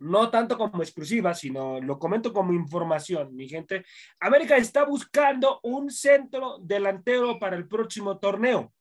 no 0.00 0.30
tanto 0.30 0.58
como 0.58 0.82
exclusiva, 0.82 1.34
sino 1.34 1.80
lo 1.80 1.98
comento 1.98 2.32
como 2.32 2.52
información, 2.52 3.34
mi 3.34 3.48
gente. 3.48 3.84
América 4.20 4.56
está 4.56 4.84
buscando 4.84 5.60
un 5.62 5.90
centro 5.90 6.58
delantero 6.60 7.38
para 7.38 7.56
el 7.56 7.66
próximo 7.66 8.18
torneo. 8.18 8.72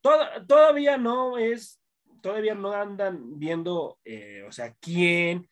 Toda- 0.00 0.44
todavía 0.46 0.96
no 0.96 1.38
es, 1.38 1.80
todavía 2.22 2.54
no 2.54 2.72
andan 2.72 3.38
viendo, 3.38 3.98
eh, 4.04 4.42
o 4.48 4.52
sea, 4.52 4.74
quién, 4.80 5.48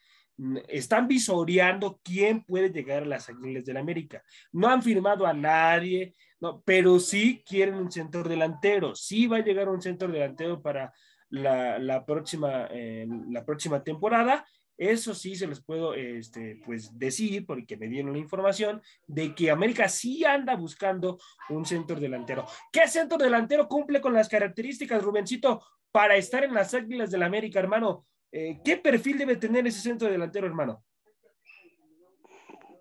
están 0.68 1.09
visoreando 1.09 1.99
quién 2.03 2.44
puede 2.44 2.70
llegar 2.70 3.05
a 3.05 3.07
las 3.07 3.28
Águilas 3.30 3.64
del 3.64 3.78
América. 3.78 4.22
No 4.53 4.68
han 4.68 4.82
firmado 4.82 5.26
a 5.26 5.32
nadie, 5.32 6.14
no, 6.40 6.61
pero 6.62 6.99
sí 7.01 7.42
quieren 7.47 7.76
un 7.76 7.90
centro 7.90 8.22
delantero. 8.22 8.94
Sí 8.94 9.26
va 9.26 9.38
a 9.38 9.44
llegar 9.44 9.68
un 9.68 9.80
centro 9.80 10.09
delantero 10.09 10.61
para 10.61 10.92
la 11.30 12.05
próxima, 12.05 12.68
eh, 12.70 13.07
la 13.30 13.44
próxima 13.44 13.82
temporada. 13.82 14.44
Eso 14.79 15.14
sí 15.14 15.37
se 15.37 15.47
los 15.47 15.62
puedo 15.62 15.95
este, 15.95 16.61
pues, 16.64 16.99
decir 16.99 17.47
porque 17.47 17.77
me 17.77 17.89
dieron 17.89 18.12
la 18.12 18.18
información 18.18 18.83
de 19.07 19.35
que 19.35 19.51
América 19.51 19.89
sí 19.89 20.24
anda 20.24 20.55
buscando 20.55 21.18
un 21.49 21.64
centro 21.64 21.99
delantero. 21.99 22.47
¿Qué 22.70 22.87
centro 22.87 23.16
delantero 23.16 23.68
cumple 23.68 24.01
con 24.01 24.12
las 24.12 24.29
características, 24.29 25.03
Rubencito, 25.03 25.64
para 25.91 26.16
estar 26.16 26.45
en 26.45 26.53
las 26.53 26.74
Águilas 26.74 27.11
del 27.11 27.22
América, 27.22 27.59
hermano? 27.59 28.07
Eh, 28.31 28.61
¿Qué 28.62 28.77
perfil 28.77 29.16
debe 29.16 29.37
tener 29.37 29.66
ese 29.66 29.81
centro 29.81 30.11
delantero, 30.11 30.47
hermano? 30.47 30.85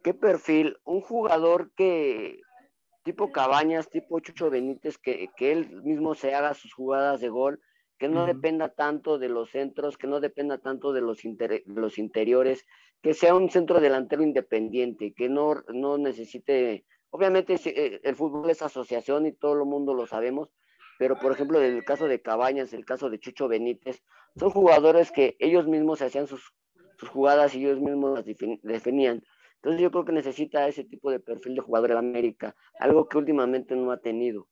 ¿Qué 0.03 0.13
perfil? 0.13 0.77
Un 0.83 0.99
jugador 0.99 1.71
que, 1.75 2.41
tipo 3.05 3.31
Cabañas, 3.31 3.89
tipo 3.89 4.19
Chucho 4.19 4.49
Benítez, 4.49 4.97
que, 4.97 5.29
que 5.37 5.53
él 5.53 5.81
mismo 5.83 6.13
se 6.13 6.35
haga 6.35 6.53
sus 6.53 6.73
jugadas 6.73 7.21
de 7.21 7.29
gol, 7.29 7.61
que 7.97 8.09
no 8.09 8.25
dependa 8.25 8.69
tanto 8.69 9.17
de 9.17 9.29
los 9.29 9.51
centros, 9.51 9.97
que 9.97 10.07
no 10.07 10.19
dependa 10.19 10.57
tanto 10.57 10.93
de 10.93 11.01
los, 11.01 11.23
inter- 11.25 11.63
los 11.65 11.97
interiores, 11.97 12.65
que 13.01 13.13
sea 13.13 13.35
un 13.35 13.49
centro 13.49 13.79
delantero 13.79 14.23
independiente, 14.23 15.13
que 15.13 15.29
no, 15.29 15.63
no 15.73 15.97
necesite, 15.97 16.85
obviamente 17.09 17.55
eh, 17.65 18.01
el 18.03 18.15
fútbol 18.15 18.49
es 18.49 18.61
asociación 18.61 19.25
y 19.25 19.31
todo 19.33 19.53
el 19.53 19.65
mundo 19.65 19.93
lo 19.93 20.07
sabemos, 20.07 20.49
pero 20.97 21.19
por 21.19 21.31
ejemplo 21.31 21.61
el 21.61 21.83
caso 21.83 22.07
de 22.07 22.21
Cabañas, 22.21 22.73
el 22.73 22.85
caso 22.85 23.09
de 23.09 23.19
Chucho 23.19 23.47
Benítez, 23.47 24.01
son 24.37 24.49
jugadores 24.49 25.11
que 25.11 25.35
ellos 25.39 25.67
mismos 25.67 26.01
hacían 26.01 26.27
sus, 26.27 26.53
sus 26.97 27.09
jugadas 27.09 27.55
y 27.55 27.59
ellos 27.65 27.79
mismos 27.79 28.13
las 28.15 28.25
defin- 28.25 28.59
definían. 28.63 29.23
Entonces 29.55 29.81
yo 29.81 29.91
creo 29.91 30.05
que 30.05 30.11
necesita 30.11 30.67
ese 30.67 30.83
tipo 30.83 31.11
de 31.11 31.19
perfil 31.19 31.55
de 31.55 31.61
jugador 31.61 31.91
en 31.91 31.97
América, 31.97 32.55
algo 32.79 33.07
que 33.07 33.17
últimamente 33.17 33.75
no 33.75 33.91
ha 33.91 33.97
tenido. 34.01 34.47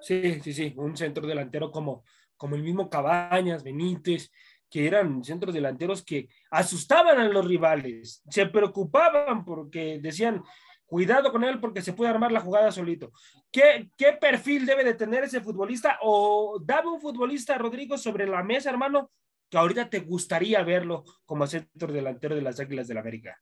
Sí, 0.00 0.40
sí, 0.40 0.52
sí, 0.52 0.74
un 0.76 0.96
centro 0.96 1.26
delantero 1.26 1.70
como, 1.70 2.04
como 2.40 2.56
el 2.56 2.62
mismo 2.62 2.88
Cabañas, 2.88 3.62
Benítez, 3.62 4.32
que 4.70 4.86
eran 4.86 5.22
centros 5.22 5.52
delanteros 5.52 6.02
que 6.02 6.30
asustaban 6.50 7.20
a 7.20 7.28
los 7.28 7.44
rivales, 7.44 8.22
se 8.30 8.46
preocupaban 8.46 9.44
porque 9.44 9.98
decían, 10.00 10.42
cuidado 10.86 11.32
con 11.32 11.44
él 11.44 11.60
porque 11.60 11.82
se 11.82 11.92
puede 11.92 12.10
armar 12.10 12.32
la 12.32 12.40
jugada 12.40 12.72
solito. 12.72 13.12
¿Qué, 13.52 13.90
qué 13.94 14.14
perfil 14.18 14.64
debe 14.64 14.84
de 14.84 14.94
tener 14.94 15.24
ese 15.24 15.42
futbolista? 15.42 15.98
O 16.00 16.58
dame 16.64 16.88
un 16.88 17.00
futbolista, 17.02 17.58
Rodrigo, 17.58 17.98
sobre 17.98 18.26
la 18.26 18.42
mesa, 18.42 18.70
hermano, 18.70 19.10
que 19.50 19.58
ahorita 19.58 19.90
te 19.90 20.00
gustaría 20.00 20.62
verlo 20.62 21.04
como 21.26 21.46
centro 21.46 21.92
delantero 21.92 22.34
de 22.34 22.40
las 22.40 22.58
Águilas 22.58 22.88
del 22.88 22.96
América. 22.96 23.38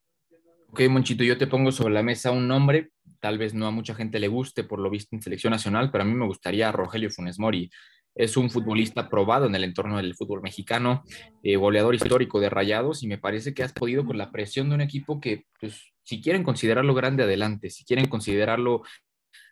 Ok, 0.70 0.80
Monchito, 0.90 1.22
yo 1.22 1.38
te 1.38 1.46
pongo 1.46 1.70
sobre 1.70 1.94
la 1.94 2.02
mesa 2.02 2.32
un 2.32 2.48
nombre, 2.48 2.90
tal 3.20 3.38
vez 3.38 3.54
no 3.54 3.68
a 3.68 3.70
mucha 3.70 3.94
gente 3.94 4.18
le 4.18 4.26
guste 4.26 4.64
por 4.64 4.80
lo 4.80 4.90
visto 4.90 5.14
en 5.14 5.22
selección 5.22 5.52
nacional, 5.52 5.92
pero 5.92 6.02
a 6.02 6.06
mí 6.06 6.14
me 6.14 6.26
gustaría 6.26 6.72
Rogelio 6.72 7.10
Funes 7.10 7.38
Mori. 7.38 7.70
Es 8.18 8.36
un 8.36 8.50
futbolista 8.50 9.08
probado 9.08 9.46
en 9.46 9.54
el 9.54 9.62
entorno 9.62 9.96
del 9.96 10.16
fútbol 10.16 10.42
mexicano, 10.42 11.04
eh, 11.42 11.56
goleador 11.56 11.94
histórico 11.94 12.40
de 12.40 12.50
Rayados, 12.50 13.04
y 13.04 13.06
me 13.06 13.16
parece 13.16 13.54
que 13.54 13.62
has 13.62 13.72
podido 13.72 14.04
con 14.04 14.18
la 14.18 14.32
presión 14.32 14.68
de 14.68 14.74
un 14.74 14.80
equipo 14.80 15.20
que, 15.20 15.44
pues, 15.60 15.94
si 16.02 16.20
quieren 16.20 16.42
considerarlo 16.42 16.94
grande, 16.94 17.22
adelante. 17.22 17.70
Si 17.70 17.84
quieren 17.84 18.08
considerarlo 18.08 18.82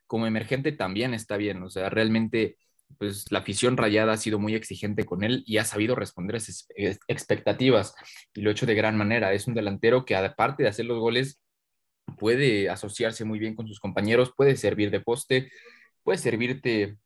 como 0.07 0.27
emergente, 0.27 0.73
también 0.73 1.15
está 1.15 1.37
bien. 1.37 1.63
O 1.63 1.71
sea, 1.71 1.91
realmente, 1.91 2.57
pues, 2.99 3.31
la 3.31 3.39
afición 3.39 3.77
rayada 3.77 4.15
ha 4.15 4.17
sido 4.17 4.41
muy 4.41 4.55
exigente 4.57 5.05
con 5.05 5.23
él 5.23 5.45
y 5.47 5.59
ha 5.59 5.65
sabido 5.65 5.95
responder 5.95 6.35
a 6.35 6.39
esas 6.39 6.67
ex- 6.75 6.99
expectativas 7.07 7.95
y 8.35 8.41
lo 8.41 8.51
ha 8.51 8.53
hecho 8.53 8.67
de 8.67 8.75
gran 8.75 8.97
manera. 8.97 9.33
Es 9.33 9.47
un 9.47 9.55
delantero 9.55 10.05
que, 10.05 10.17
aparte 10.17 10.65
de 10.65 10.69
hacer 10.71 10.87
los 10.87 10.99
goles, 10.99 11.41
puede 12.19 12.69
asociarse 12.69 13.25
muy 13.25 13.39
bien 13.39 13.55
con 13.55 13.69
sus 13.69 13.81
compañeros, 13.81 14.33
puede 14.37 14.57
servir 14.57 14.91
de 14.91 15.01
poste, 15.01 15.51
puede 16.03 16.19
servirte 16.19 16.97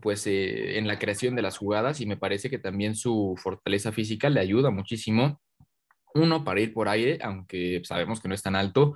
pues 0.00 0.26
eh, 0.26 0.78
en 0.78 0.86
la 0.86 0.98
creación 0.98 1.36
de 1.36 1.42
las 1.42 1.58
jugadas 1.58 2.00
y 2.00 2.06
me 2.06 2.16
parece 2.16 2.50
que 2.50 2.58
también 2.58 2.94
su 2.96 3.34
fortaleza 3.36 3.92
física 3.92 4.30
le 4.30 4.40
ayuda 4.40 4.70
muchísimo 4.70 5.40
uno, 6.16 6.44
para 6.44 6.60
ir 6.60 6.72
por 6.72 6.88
aire, 6.88 7.18
aunque 7.22 7.82
sabemos 7.84 8.20
que 8.20 8.28
no 8.28 8.34
es 8.34 8.42
tan 8.42 8.56
alto, 8.56 8.94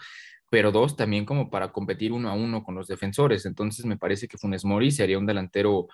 pero 0.50 0.72
dos, 0.72 0.96
también 0.96 1.24
como 1.24 1.50
para 1.50 1.72
competir 1.72 2.12
uno 2.12 2.28
a 2.30 2.34
uno 2.34 2.64
con 2.64 2.74
los 2.74 2.88
defensores. 2.88 3.46
Entonces 3.46 3.86
me 3.86 3.96
parece 3.98 4.26
que 4.26 4.38
Funes 4.38 4.64
Mori 4.64 4.90
sería 4.90 5.18
un 5.18 5.26
delantero 5.26 5.88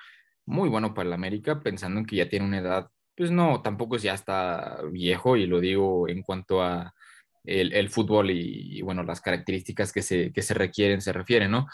muy 0.47 0.69
bueno 0.69 0.95
para 0.95 1.09
el 1.09 1.13
América, 1.13 1.61
pensando 1.61 2.01
en 2.01 2.07
que 2.07 2.17
ya 2.17 2.29
tiene 2.29 2.47
una 2.47 2.59
edad, 2.59 2.91
pues 3.17 3.31
no, 3.31 3.63
tampoco 3.63 3.97
ya 3.97 4.15
está 4.15 4.81
viejo, 4.93 5.37
y 5.37 5.47
lo 5.47 5.61
digo 5.61 6.09
en 6.09 6.23
cuanto 6.23 6.63
a 6.63 6.95
el, 7.45 7.89
fútbol 7.91 8.31
y, 8.31 8.83
bueno, 8.83 9.03
las 9.05 9.21
características 9.21 9.93
que 9.93 10.03
se, 10.03 10.33
que 10.33 10.43
se 10.43 10.55
requieren, 10.55 11.01
se 11.01 11.13
refieren, 11.13 11.51
¿no? 11.53 11.67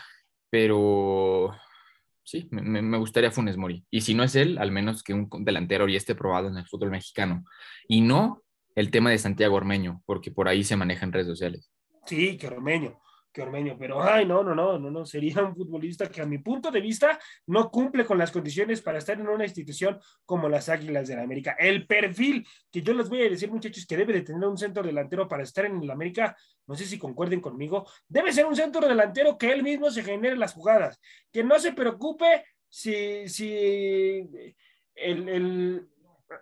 Pero 0.51 1.55
sí, 2.25 2.49
me, 2.51 2.83
me, 2.83 2.99
gustaría 2.99 3.31
Funes 3.31 3.57
Mori. 3.57 3.85
Y 3.91 4.03
si 4.03 4.15
no 4.15 4.25
es 4.25 4.35
él, 4.37 4.59
al 4.59 4.73
menos 4.73 5.03
que 5.03 5.15
un 5.15 5.29
delantero 5.45 5.89
ya 5.89 5.97
esté 5.97 6.15
probado 6.15 6.49
en 6.49 6.57
el 6.57 6.67
fútbol 6.67 6.91
mexicano. 6.91 7.45
Y 7.89 8.01
no 8.01 8.43
el 8.75 8.91
tema 8.91 9.11
de 9.11 9.19
Santiago 9.19 9.57
Ormeño, 9.57 10.03
porque 10.07 10.31
por 10.31 10.49
ahí 10.49 10.65
se 10.65 10.77
maneja 10.77 11.05
en 11.05 11.13
redes 11.13 11.27
sociales. 11.27 11.71
Sí, 12.07 12.37
que 12.37 12.49
Ormeño 12.49 12.99
que 13.33 13.43
Ormeño, 13.43 13.77
pero 13.79 14.03
ay, 14.03 14.27
no, 14.27 14.45
no, 14.45 14.55
no, 14.55 14.79
no, 14.79 14.91
no, 14.91 15.07
sería 15.07 15.43
un 15.43 15.57
futbolista 15.57 16.09
que 16.09 16.21
a 16.21 16.27
mi 16.27 16.39
punto 16.39 16.71
de 16.71 16.81
vista 16.81 17.19
no 17.47 17.71
cumple 17.71 18.05
con 18.05 18.19
las 18.19 18.31
condiciones 18.31 18.83
para 18.83 18.99
estar 18.99 19.19
en 19.19 19.29
una 19.29 19.45
institución 19.45 19.99
como 20.25 20.49
las 20.49 20.69
Águilas 20.69 21.09
de 21.09 21.17
la 21.17 21.23
América. 21.23 21.57
El 21.59 21.87
perfil 21.87 22.47
que 22.71 22.83
yo 22.83 22.93
les 22.93 23.09
voy 23.09 23.23
a 23.23 23.31
decir, 23.31 23.51
muchachos, 23.51 23.87
que 23.87 23.97
debe 23.97 24.13
de 24.13 24.23
tener 24.23 24.47
un 24.47 24.59
centro 24.59 24.83
delantero 24.83 25.27
para 25.27 25.43
estar 25.43 25.65
en 25.65 25.87
la 25.87 25.95
América, 25.95 26.37
no 26.67 26.75
sé 26.75 26.85
si 26.85 26.99
concuerden 26.99 27.41
conmigo, 27.41 27.87
debe 28.07 28.33
ser 28.33 28.45
un 28.47 28.57
centro 28.57 28.87
delantero 28.87 29.39
que 29.39 29.51
él 29.51 29.63
mismo 29.63 29.91
se 29.91 30.03
genere 30.03 30.37
las 30.37 30.53
jugadas, 30.53 31.01
que 31.33 31.43
no 31.43 31.59
se 31.59 31.73
preocupe 31.73 32.45
si, 32.69 33.29
si 33.29 34.29
el, 34.95 35.29
el, 35.29 35.89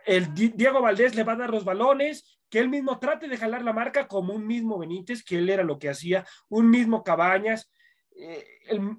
el 0.07 0.33
Diego 0.35 0.83
Valdés 0.83 1.15
le 1.15 1.25
va 1.25 1.33
a 1.33 1.37
dar 1.37 1.51
los 1.51 1.65
balones, 1.65 2.41
que 2.49 2.59
él 2.59 2.69
mismo 2.69 2.99
trate 2.99 3.29
de 3.29 3.37
jalar 3.37 3.63
la 3.63 3.73
marca 3.73 4.09
como 4.09 4.35
un 4.35 4.47
mismo 4.47 4.79
Benítez, 4.79 5.23
que 5.23 5.39
él 5.39 5.49
era 5.49 5.63
lo 5.63 5.79
que 5.79 5.89
hacía, 5.89 6.27
un 6.49 6.69
mismo 6.69 7.05
Cabañas, 7.05 7.71
eh, 8.17 8.45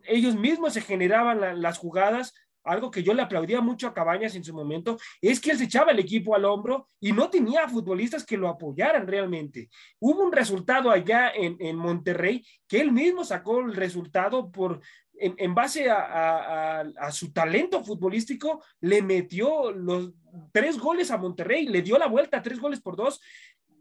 ellos 0.05 0.35
mismos 0.35 0.73
se 0.73 0.81
generaban 0.81 1.61
las 1.61 1.77
jugadas, 1.77 2.33
algo 2.63 2.91
que 2.91 3.03
yo 3.03 3.13
le 3.13 3.21
aplaudía 3.21 3.61
mucho 3.61 3.87
a 3.87 3.93
Cabañas 3.93 4.35
en 4.35 4.43
su 4.43 4.53
momento, 4.53 4.97
es 5.21 5.39
que 5.39 5.51
él 5.51 5.57
se 5.57 5.65
echaba 5.65 5.91
el 5.91 5.99
equipo 5.99 6.35
al 6.35 6.45
hombro 6.45 6.87
y 6.99 7.11
no 7.11 7.29
tenía 7.29 7.67
futbolistas 7.67 8.25
que 8.25 8.37
lo 8.37 8.47
apoyaran 8.47 9.07
realmente. 9.07 9.69
Hubo 9.99 10.23
un 10.23 10.31
resultado 10.31 10.91
allá 10.91 11.31
en, 11.33 11.57
en 11.59 11.75
Monterrey 11.75 12.45
que 12.67 12.79
él 12.79 12.91
mismo 12.91 13.23
sacó 13.23 13.59
el 13.59 13.75
resultado 13.75 14.51
por, 14.51 14.81
en, 15.21 15.53
base 15.53 15.89
a, 15.89 16.83
su 17.11 17.31
talento 17.31 17.83
futbolístico, 17.83 18.63
le 18.79 19.01
metió 19.01 19.71
los 19.71 20.13
tres 20.51 20.79
goles 20.79 21.11
a 21.11 21.17
Monterrey, 21.17 21.67
le 21.67 21.81
dio 21.81 21.97
la 21.97 22.07
vuelta, 22.07 22.41
tres 22.41 22.59
goles 22.59 22.81
por 22.81 22.95
dos, 22.95 23.21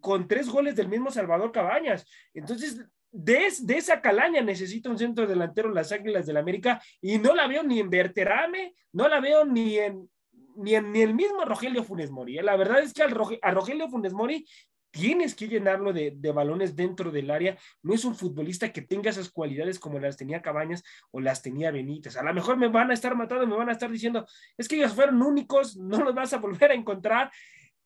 con 0.01 0.29
tres 0.29 0.49
goles 0.49 0.77
del 0.77 0.89
mismo 0.89 1.11
Salvador 1.11 1.51
Cabañas. 1.51 2.07
Entonces, 2.35 2.85
de, 3.13 3.53
de 3.63 3.77
esa 3.77 4.01
calaña 4.01 4.41
necesita 4.41 4.91
un 4.91 4.99
centro 4.99 5.27
delantero 5.27 5.71
las 5.71 5.93
Águilas 5.93 6.27
del 6.27 6.37
América 6.37 6.81
y 7.01 7.19
no 7.19 7.35
la 7.35 7.47
veo 7.47 7.63
ni 7.63 7.81
en 7.81 7.91
Berterame, 7.91 8.75
no 8.93 9.09
la 9.09 9.21
veo 9.21 9.45
ni 9.45 9.79
en 9.79 10.09
ni, 10.57 10.75
en, 10.75 10.93
ni 10.93 11.03
el 11.03 11.15
mismo 11.15 11.45
Rogelio 11.45 11.85
Funes 11.85 12.11
Mori. 12.11 12.39
¿eh? 12.39 12.43
La 12.43 12.57
verdad 12.57 12.81
es 12.81 12.93
que 12.93 13.03
al 13.03 13.17
a 13.43 13.51
Rogelio 13.51 13.89
Funes 13.89 14.13
Mori 14.13 14.47
tienes 14.91 15.35
que 15.35 15.49
llenarlo 15.49 15.93
de, 15.93 16.33
balones 16.33 16.75
dentro 16.75 17.11
del 17.11 17.31
área. 17.31 17.57
No 17.83 17.95
es 17.95 18.05
un 18.05 18.15
futbolista 18.15 18.73
que 18.73 18.83
tenga 18.83 19.11
esas 19.11 19.31
cualidades 19.31 19.79
como 19.79 19.99
las 19.99 20.17
tenía 20.17 20.43
Cabañas 20.43 20.83
o 21.11 21.21
las 21.21 21.43
tenía 21.43 21.71
Benítez. 21.71 22.17
A 22.17 22.23
lo 22.23 22.35
mejor 22.35 22.57
me 22.57 22.69
van 22.69 22.91
a 22.91 22.95
estar 22.95 23.15
matando, 23.15 23.47
me 23.47 23.57
van 23.57 23.69
a 23.69 23.73
estar 23.73 23.91
diciendo, 23.91 24.27
es 24.57 24.69
que 24.69 24.77
ellos 24.77 24.93
fueron 24.93 25.23
únicos, 25.23 25.77
no 25.77 26.03
los 26.03 26.15
vas 26.15 26.33
a 26.33 26.39
volver 26.39 26.73
a 26.73 26.75
encontrar. 26.75 27.31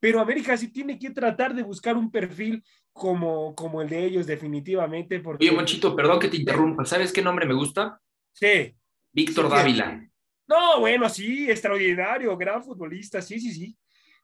Pero 0.00 0.20
América 0.20 0.56
sí 0.56 0.68
tiene 0.68 0.98
que 0.98 1.10
tratar 1.10 1.54
de 1.54 1.62
buscar 1.62 1.96
un 1.96 2.10
perfil 2.10 2.62
como, 2.94 3.54
como 3.54 3.82
el 3.82 3.88
de 3.88 4.04
ellos, 4.04 4.26
definitivamente. 4.26 5.20
Porque... 5.20 5.44
Oye, 5.44 5.54
Monchito, 5.54 5.94
perdón 5.94 6.20
que 6.20 6.28
te 6.28 6.38
interrumpa. 6.38 6.86
¿Sabes 6.86 7.12
qué 7.12 7.20
nombre 7.20 7.44
me 7.44 7.54
gusta? 7.54 8.00
Sí. 8.32 8.74
Víctor 9.12 9.50
Dávila. 9.50 10.08
No, 10.46 10.80
bueno, 10.80 11.08
sí, 11.08 11.50
extraordinario, 11.50 12.36
gran 12.36 12.62
futbolista, 12.62 13.20
sí, 13.20 13.40
sí, 13.40 13.52
sí. 13.52 13.76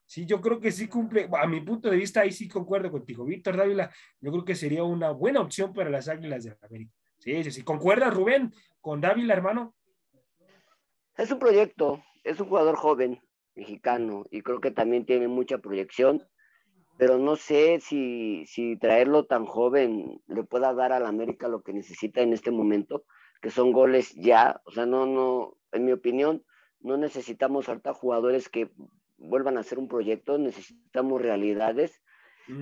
Sí, 0.05 0.25
yo 0.25 0.41
creo 0.41 0.59
que 0.59 0.71
sí 0.71 0.87
cumple, 0.87 1.29
a 1.31 1.47
mi 1.47 1.61
punto 1.61 1.89
de 1.89 1.97
vista, 1.97 2.21
ahí 2.21 2.31
sí 2.31 2.47
concuerdo 2.47 2.91
contigo. 2.91 3.25
Víctor 3.25 3.57
Dávila, 3.57 3.91
yo 4.19 4.31
creo 4.31 4.45
que 4.45 4.55
sería 4.55 4.83
una 4.83 5.11
buena 5.11 5.41
opción 5.41 5.73
para 5.73 5.89
las 5.89 6.07
Águilas 6.07 6.43
de 6.43 6.57
América. 6.61 6.93
Sí, 7.17 7.43
sí, 7.43 7.51
sí. 7.51 7.63
¿Concuerda 7.63 8.09
Rubén 8.09 8.53
con 8.81 8.99
Dávila, 8.99 9.33
hermano? 9.33 9.75
Es 11.17 11.31
un 11.31 11.39
proyecto, 11.39 12.03
es 12.23 12.39
un 12.39 12.47
jugador 12.47 12.75
joven, 12.75 13.21
mexicano, 13.55 14.25
y 14.31 14.41
creo 14.41 14.61
que 14.61 14.71
también 14.71 15.05
tiene 15.05 15.27
mucha 15.27 15.57
proyección, 15.57 16.25
pero 17.01 17.17
no 17.17 17.35
sé 17.35 17.79
si, 17.79 18.45
si 18.45 18.77
traerlo 18.77 19.25
tan 19.25 19.47
joven 19.47 20.21
le 20.27 20.43
pueda 20.43 20.71
dar 20.75 20.91
a 20.91 20.99
la 20.99 21.09
América 21.09 21.47
lo 21.47 21.63
que 21.63 21.73
necesita 21.73 22.21
en 22.21 22.31
este 22.31 22.51
momento, 22.51 23.05
que 23.41 23.49
son 23.49 23.71
goles 23.71 24.13
ya, 24.13 24.61
o 24.65 24.71
sea, 24.71 24.85
no, 24.85 25.07
no, 25.07 25.57
en 25.71 25.85
mi 25.85 25.93
opinión, 25.93 26.45
no 26.79 26.97
necesitamos 26.97 27.69
harta 27.69 27.95
jugadores 27.95 28.49
que 28.49 28.69
vuelvan 29.17 29.57
a 29.57 29.61
hacer 29.61 29.79
un 29.79 29.87
proyecto, 29.87 30.37
necesitamos 30.37 31.19
realidades. 31.19 32.03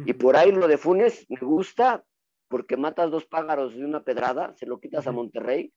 Y 0.05 0.13
por 0.13 0.37
ahí 0.37 0.53
lo 0.53 0.69
de 0.69 0.77
Funes 0.77 1.25
me 1.27 1.41
gusta 1.41 2.05
porque 2.47 2.77
matas 2.77 3.11
dos 3.11 3.25
pájaros 3.25 3.75
de 3.75 3.83
una 3.83 4.05
pedrada, 4.05 4.53
se 4.55 4.67
lo 4.67 4.79
quitas 4.79 5.05
a 5.05 5.11
Monterrey 5.11 5.73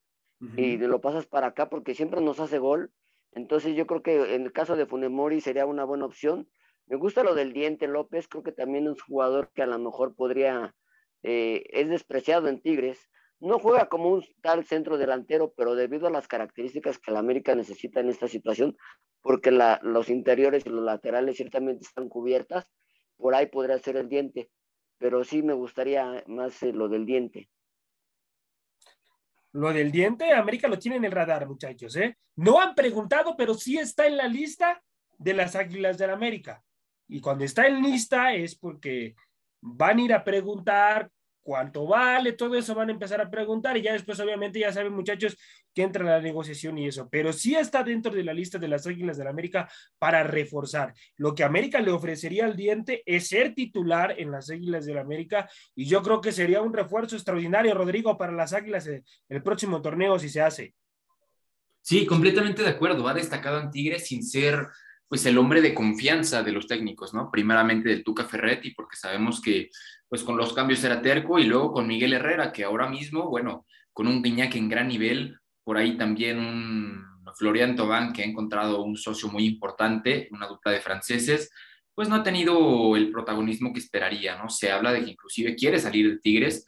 y 0.57 0.77
lo 0.77 1.01
pasas 1.01 1.27
para 1.27 1.49
acá 1.49 1.69
porque 1.69 1.97
siempre 1.97 2.21
nos 2.21 2.39
hace 2.39 2.61
gol. 2.61 2.93
Entonces 3.33 3.75
yo 3.75 3.89
creo 3.89 4.05
que 4.05 4.37
en 4.37 4.43
el 4.43 4.53
caso 4.53 4.77
de 4.77 4.87
Funes 4.87 5.11
Mori 5.11 5.41
sería 5.41 5.67
una 5.67 5.83
buena 5.83 6.05
opción. 6.05 6.49
Me 6.87 6.97
gusta 6.97 7.23
lo 7.23 7.35
del 7.35 7.53
Diente 7.53 7.87
López, 7.87 8.29
creo 8.29 8.43
que 8.43 8.53
también 8.53 8.85
es 8.85 8.91
un 8.91 8.99
jugador 8.99 9.51
que 9.55 9.63
a 9.63 9.67
lo 9.67 9.79
mejor 9.79 10.15
podría, 10.15 10.75
eh, 11.23 11.65
es 11.71 11.89
despreciado 11.89 12.49
en 12.49 12.61
Tigres, 12.61 13.09
no 13.41 13.59
juega 13.59 13.89
como 13.89 14.09
un 14.11 14.25
tal 14.41 14.65
centro 14.65 14.99
delantero, 14.99 15.53
pero 15.57 15.75
debido 15.75 16.07
a 16.07 16.11
las 16.11 16.29
características 16.29 16.99
que 16.99 17.11
la 17.11 17.19
América 17.19 17.55
necesita 17.55 18.01
en 18.01 18.09
esta 18.09 18.29
situación, 18.29 18.77
porque 19.21 19.51
los 19.51 20.09
interiores 20.09 20.65
y 20.65 20.69
los 20.69 20.85
laterales 20.85 21.37
ciertamente 21.37 21.85
están 21.85 22.09
cubiertas, 22.09 22.67
por 23.17 23.35
ahí 23.35 23.47
podría 23.47 23.79
ser 23.79 23.97
el 23.97 24.09
diente, 24.09 24.51
pero 24.99 25.25
sí 25.25 25.43
me 25.43 25.55
gustaría 25.55 26.23
más 26.27 26.63
eh, 26.63 26.73
lo 26.73 26.89
del 26.89 27.05
diente. 27.05 27.49
Lo 29.53 29.73
del 29.73 29.93
diente, 29.93 30.33
América 30.33 30.69
lo 30.69 30.79
tiene 30.79 30.97
en 30.97 31.05
el 31.05 31.13
radar, 31.13 31.47
muchachos, 31.47 31.97
¿eh? 31.97 32.17
No 32.37 32.61
han 32.61 32.75
preguntado, 32.75 33.37
pero 33.37 33.55
sí 33.55 33.77
está 33.77 34.07
en 34.07 34.17
la 34.17 34.27
lista 34.27 34.83
de 35.19 35.35
las 35.35 35.57
Águilas 35.57 35.99
del 35.99 36.11
América. 36.11 36.63
Y 37.13 37.21
cuando 37.21 37.45
está 37.45 37.67
en 37.67 37.83
lista 37.83 38.35
es 38.35 38.55
porque 38.55 39.15
van 39.61 39.99
a 39.99 40.03
ir 40.03 40.15
a 40.15 40.25
preguntar 40.25 41.11
cuánto 41.43 41.87
vale, 41.87 42.33
todo 42.33 42.55
eso 42.55 42.75
van 42.75 42.89
a 42.89 42.93
empezar 42.93 43.21
a 43.21 43.29
preguntar 43.29 43.77
y 43.77 43.83
ya 43.83 43.93
después 43.93 44.19
obviamente 44.21 44.61
ya 44.61 44.73
saben 44.73 44.95
muchachos 44.95 45.37
que 45.75 45.83
entra 45.83 46.05
la 46.05 46.23
negociación 46.23 46.79
y 46.79 46.87
eso, 46.87 47.09
pero 47.11 47.33
sí 47.33 47.55
está 47.55 47.83
dentro 47.83 48.13
de 48.13 48.25
la 48.25 48.33
lista 48.33 48.59
de 48.59 48.69
las 48.69 48.87
Águilas 48.87 49.19
del 49.19 49.25
la 49.25 49.31
América 49.31 49.69
para 49.99 50.23
reforzar. 50.23 50.95
Lo 51.17 51.35
que 51.35 51.45
América 51.45 51.81
le 51.81 51.91
ofrecería 51.91 52.47
al 52.47 52.57
diente 52.57 53.03
es 53.05 53.29
ser 53.29 53.55
titular 53.55 54.15
en 54.19 54.31
las 54.31 54.49
Águilas 54.49 54.87
del 54.87 54.95
la 54.95 55.03
América 55.03 55.51
y 55.75 55.85
yo 55.85 56.03
creo 56.03 56.23
que 56.23 56.33
sería 56.33 56.63
un 56.63 56.73
refuerzo 56.73 57.17
extraordinario, 57.17 57.75
Rodrigo, 57.75 58.17
para 58.17 58.33
las 58.33 58.55
Águilas 58.55 58.87
el, 58.87 59.43
próximo 59.43 59.83
torneo 59.83 60.19
si 60.19 60.31
se 60.31 60.41
hace. 60.41 60.75
Sí, 61.83 62.07
completamente 62.07 62.63
de 62.63 62.71
acuerdo. 62.71 63.07
Ha 63.07 63.15
destacado 63.15 63.61
en 63.61 63.71
Tigres 63.71 64.07
sin 64.07 64.23
ser 64.23 64.69
pues 65.13 65.27
el 65.27 65.37
hombre 65.37 65.61
de 65.61 65.75
confianza 65.75 66.43
de 66.43 66.53
los 66.53 66.67
técnicos, 66.67 67.13
¿no? 67.13 67.31
Primeramente 67.31 67.91
del 67.91 68.03
Tuca 68.03 68.25
Ferretti, 68.25 68.71
porque 68.71 68.97
sabemos 68.97 69.43
que 69.43 69.69
pues 70.09 70.25
con 70.25 70.39
los 70.39 70.55
cambios 70.55 70.83
era 70.85 71.03
terco, 71.03 71.39
y 71.39 71.45
luego 71.45 71.71
con 71.71 71.87
Miguel 71.87 72.15
Herrera, 72.15 72.51
que 72.51 72.65
ahora 72.65 72.89
mismo, 72.89 73.29
bueno, 73.29 73.67
con 73.93 74.07
un 74.07 74.23
Guiñac 74.23 74.57
en 74.57 74.71
gran 74.71 74.89
nivel, 74.89 75.37
por 75.65 75.77
ahí 75.77 75.99
también 75.99 76.39
un 76.39 77.05
Florian 77.37 77.77
Tobán, 77.77 78.15
que 78.15 78.23
ha 78.23 78.25
encontrado 78.25 78.83
un 78.83 78.97
socio 78.97 79.29
muy 79.29 79.45
importante, 79.45 80.29
una 80.31 80.47
dupla 80.47 80.73
de 80.73 80.81
franceses, 80.81 81.51
pues 81.95 82.09
no 82.09 82.15
ha 82.15 82.23
tenido 82.23 82.97
el 82.97 83.11
protagonismo 83.11 83.71
que 83.75 83.81
esperaría, 83.81 84.39
¿no? 84.39 84.49
Se 84.49 84.73
habla 84.73 84.95
de 84.95 85.05
que 85.05 85.11
inclusive 85.11 85.57
quiere 85.57 85.79
salir 85.79 86.11
de 86.11 86.21
Tigres, 86.21 86.65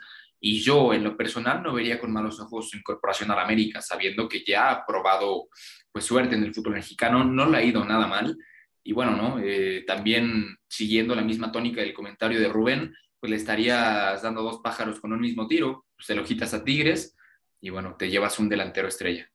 y 0.47 0.61
yo 0.61 0.93
en 0.93 1.03
lo 1.03 1.17
personal 1.17 1.63
no 1.63 1.73
vería 1.73 1.99
con 1.99 2.13
malos 2.13 2.39
ojos 2.39 2.69
su 2.69 2.77
incorporación 2.77 3.31
a 3.31 3.35
la 3.35 3.45
América, 3.45 3.81
sabiendo 3.81 4.29
que 4.29 4.45
ya 4.45 4.71
ha 4.71 4.85
probado 4.85 5.49
pues 5.91 6.05
suerte 6.05 6.35
en 6.35 6.43
el 6.45 6.53
fútbol 6.53 6.75
mexicano, 6.75 7.25
no 7.25 7.49
le 7.49 7.57
ha 7.57 7.63
ido 7.63 7.83
nada 7.83 8.07
mal. 8.07 8.37
Y 8.83 8.93
bueno, 8.93 9.17
¿no? 9.17 9.39
Eh, 9.43 9.85
también 9.87 10.59
siguiendo 10.69 11.15
la 11.15 11.23
misma 11.23 11.51
tónica 11.51 11.81
del 11.81 11.95
comentario 11.95 12.39
de 12.39 12.51
Rubén, 12.51 12.95
pues 13.19 13.31
le 13.31 13.37
estarías 13.37 14.21
dando 14.21 14.43
dos 14.43 14.61
pájaros 14.63 15.01
con 15.01 15.15
un 15.15 15.21
mismo 15.21 15.47
tiro, 15.47 15.87
pues 15.97 16.09
se 16.09 16.15
lo 16.15 16.23
quitas 16.23 16.53
a 16.53 16.63
Tigres 16.63 17.17
y 17.63 17.71
bueno, 17.71 17.97
te 17.99 18.11
llevas 18.11 18.39
un 18.39 18.51
delantero 18.51 18.89
estrella. 18.89 19.27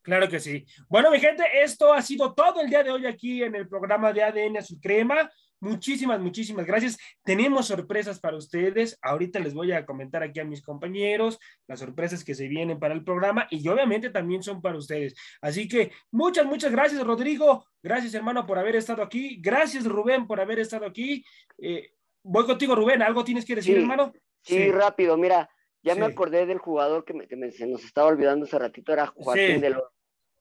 Claro 0.00 0.26
que 0.26 0.40
sí. 0.40 0.64
Bueno, 0.88 1.10
mi 1.10 1.20
gente, 1.20 1.44
esto 1.62 1.92
ha 1.92 2.00
sido 2.00 2.32
todo 2.32 2.62
el 2.62 2.70
día 2.70 2.82
de 2.82 2.92
hoy 2.92 3.04
aquí 3.04 3.42
en 3.42 3.56
el 3.56 3.68
programa 3.68 4.10
de 4.10 4.22
ADN 4.22 4.56
Azul 4.56 4.78
Crema. 4.80 5.30
Muchísimas, 5.60 6.20
muchísimas 6.20 6.66
gracias. 6.66 6.98
Tenemos 7.24 7.66
sorpresas 7.68 8.20
para 8.20 8.36
ustedes. 8.36 8.98
Ahorita 9.02 9.38
les 9.40 9.54
voy 9.54 9.72
a 9.72 9.86
comentar 9.86 10.22
aquí 10.22 10.38
a 10.40 10.44
mis 10.44 10.62
compañeros 10.62 11.38
las 11.66 11.80
sorpresas 11.80 12.22
que 12.24 12.34
se 12.34 12.46
vienen 12.46 12.78
para 12.78 12.94
el 12.94 13.02
programa 13.04 13.46
y 13.50 13.66
obviamente 13.68 14.10
también 14.10 14.42
son 14.42 14.60
para 14.60 14.76
ustedes. 14.76 15.14
Así 15.40 15.66
que 15.66 15.92
muchas, 16.10 16.44
muchas 16.46 16.72
gracias, 16.72 17.02
Rodrigo. 17.02 17.64
Gracias, 17.82 18.14
hermano, 18.14 18.46
por 18.46 18.58
haber 18.58 18.76
estado 18.76 19.02
aquí. 19.02 19.38
Gracias, 19.40 19.84
Rubén, 19.86 20.26
por 20.26 20.40
haber 20.40 20.58
estado 20.58 20.86
aquí. 20.86 21.24
Eh, 21.58 21.90
voy 22.22 22.44
contigo, 22.44 22.74
Rubén. 22.74 23.02
¿Algo 23.02 23.24
tienes 23.24 23.44
que 23.44 23.54
decir, 23.56 23.74
Sí, 23.76 23.80
hermano? 23.80 24.12
Sí, 24.42 24.70
rápido, 24.70 25.16
mira, 25.16 25.48
ya 25.82 25.94
me 25.94 26.04
acordé 26.04 26.46
del 26.46 26.58
jugador 26.58 27.04
que, 27.04 27.14
me- 27.14 27.26
que 27.26 27.34
me- 27.36 27.50
se 27.50 27.66
nos 27.66 27.82
estaba 27.84 28.08
olvidando 28.08 28.44
hace 28.44 28.58
ratito, 28.58 28.92
era 28.92 29.06
Joaquín 29.06 29.60
de 29.60 29.70
Lo- 29.70 29.92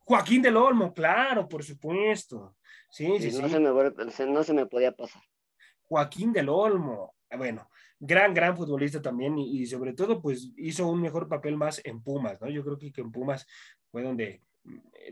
Joaquín 0.05 0.41
del 0.41 0.55
Olmo, 0.55 0.93
claro, 0.93 1.47
por 1.47 1.63
supuesto. 1.63 2.55
Sí, 2.89 3.07
sí, 3.19 3.31
sí, 3.31 3.41
no, 3.41 3.47
sí. 3.47 3.53
se 4.11 4.25
me, 4.25 4.31
no 4.31 4.43
se 4.43 4.53
me 4.53 4.65
podía 4.67 4.91
pasar. 4.91 5.21
Joaquín 5.83 6.31
del 6.31 6.49
Olmo. 6.49 7.15
Ah, 7.29 7.37
Bueno, 7.37 7.69
gran, 7.99 8.33
gran 8.33 8.55
futbolista 8.55 9.01
también 9.01 9.37
y, 9.37 9.61
y 9.61 9.65
sobre 9.65 9.93
todo, 9.93 10.21
pues 10.21 10.51
hizo 10.57 10.87
un 10.87 11.01
mejor 11.01 11.27
papel 11.27 11.57
más 11.57 11.81
en 11.83 12.01
Pumas, 12.01 12.39
¿no? 12.39 12.49
Yo 12.49 12.63
creo 12.63 12.77
que, 12.77 12.91
que 12.91 13.01
en 13.01 13.11
Pumas 13.11 13.47
fue 13.91 14.03
donde, 14.03 14.43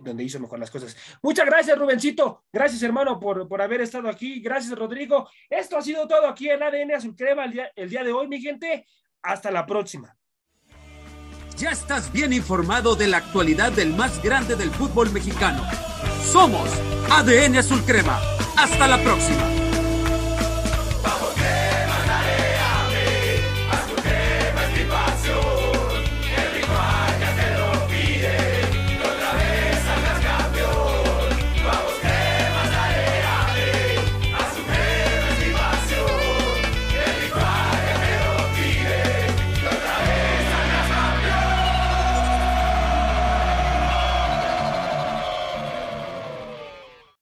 donde 0.02 0.24
hizo 0.24 0.39
mejor 0.39 0.60
las 0.60 0.72
cosas. 0.72 0.96
Muchas 1.22 1.46
gracias, 1.46 1.78
Rubencito. 1.78 2.46
Gracias, 2.52 2.84
hermano, 2.84 3.20
por, 3.20 3.48
por 3.48 3.62
haber 3.62 3.82
estado 3.82 4.08
aquí. 4.10 4.41
Gracias, 4.41 4.78
Rodrigo. 4.78 5.28
Esto 5.50 5.78
ha 5.78 5.82
sido 5.82 6.08
todo 6.08 6.28
aquí 6.28 6.50
en 6.50 6.62
ADN 6.62 6.91
Azul 6.96 7.16
Crema 7.16 7.46
el 7.46 7.52
día, 7.52 7.72
el 7.76 7.89
día 7.89 8.04
de 8.04 8.14
hoy, 8.14 8.28
mi 8.28 8.39
gente. 8.39 8.86
Hasta 9.24 9.50
la 9.50 9.66
próxima. 9.66 10.16
Ya 11.58 11.70
estás 11.70 12.12
bien 12.12 12.34
informado 12.34 12.95
de 12.95 13.08
la 13.08 13.18
actualidad 13.18 13.72
del 13.72 13.95
más 13.95 14.22
grande 14.22 14.56
del 14.56 14.72
fútbol 14.72 15.12
mexicano. 15.12 15.64
Somos 16.32 16.70
ADN 17.12 17.58
Azul 17.58 17.82
Crema. 17.86 18.20
Hasta 18.58 18.88
la 18.88 19.01
próxima. 19.01 19.62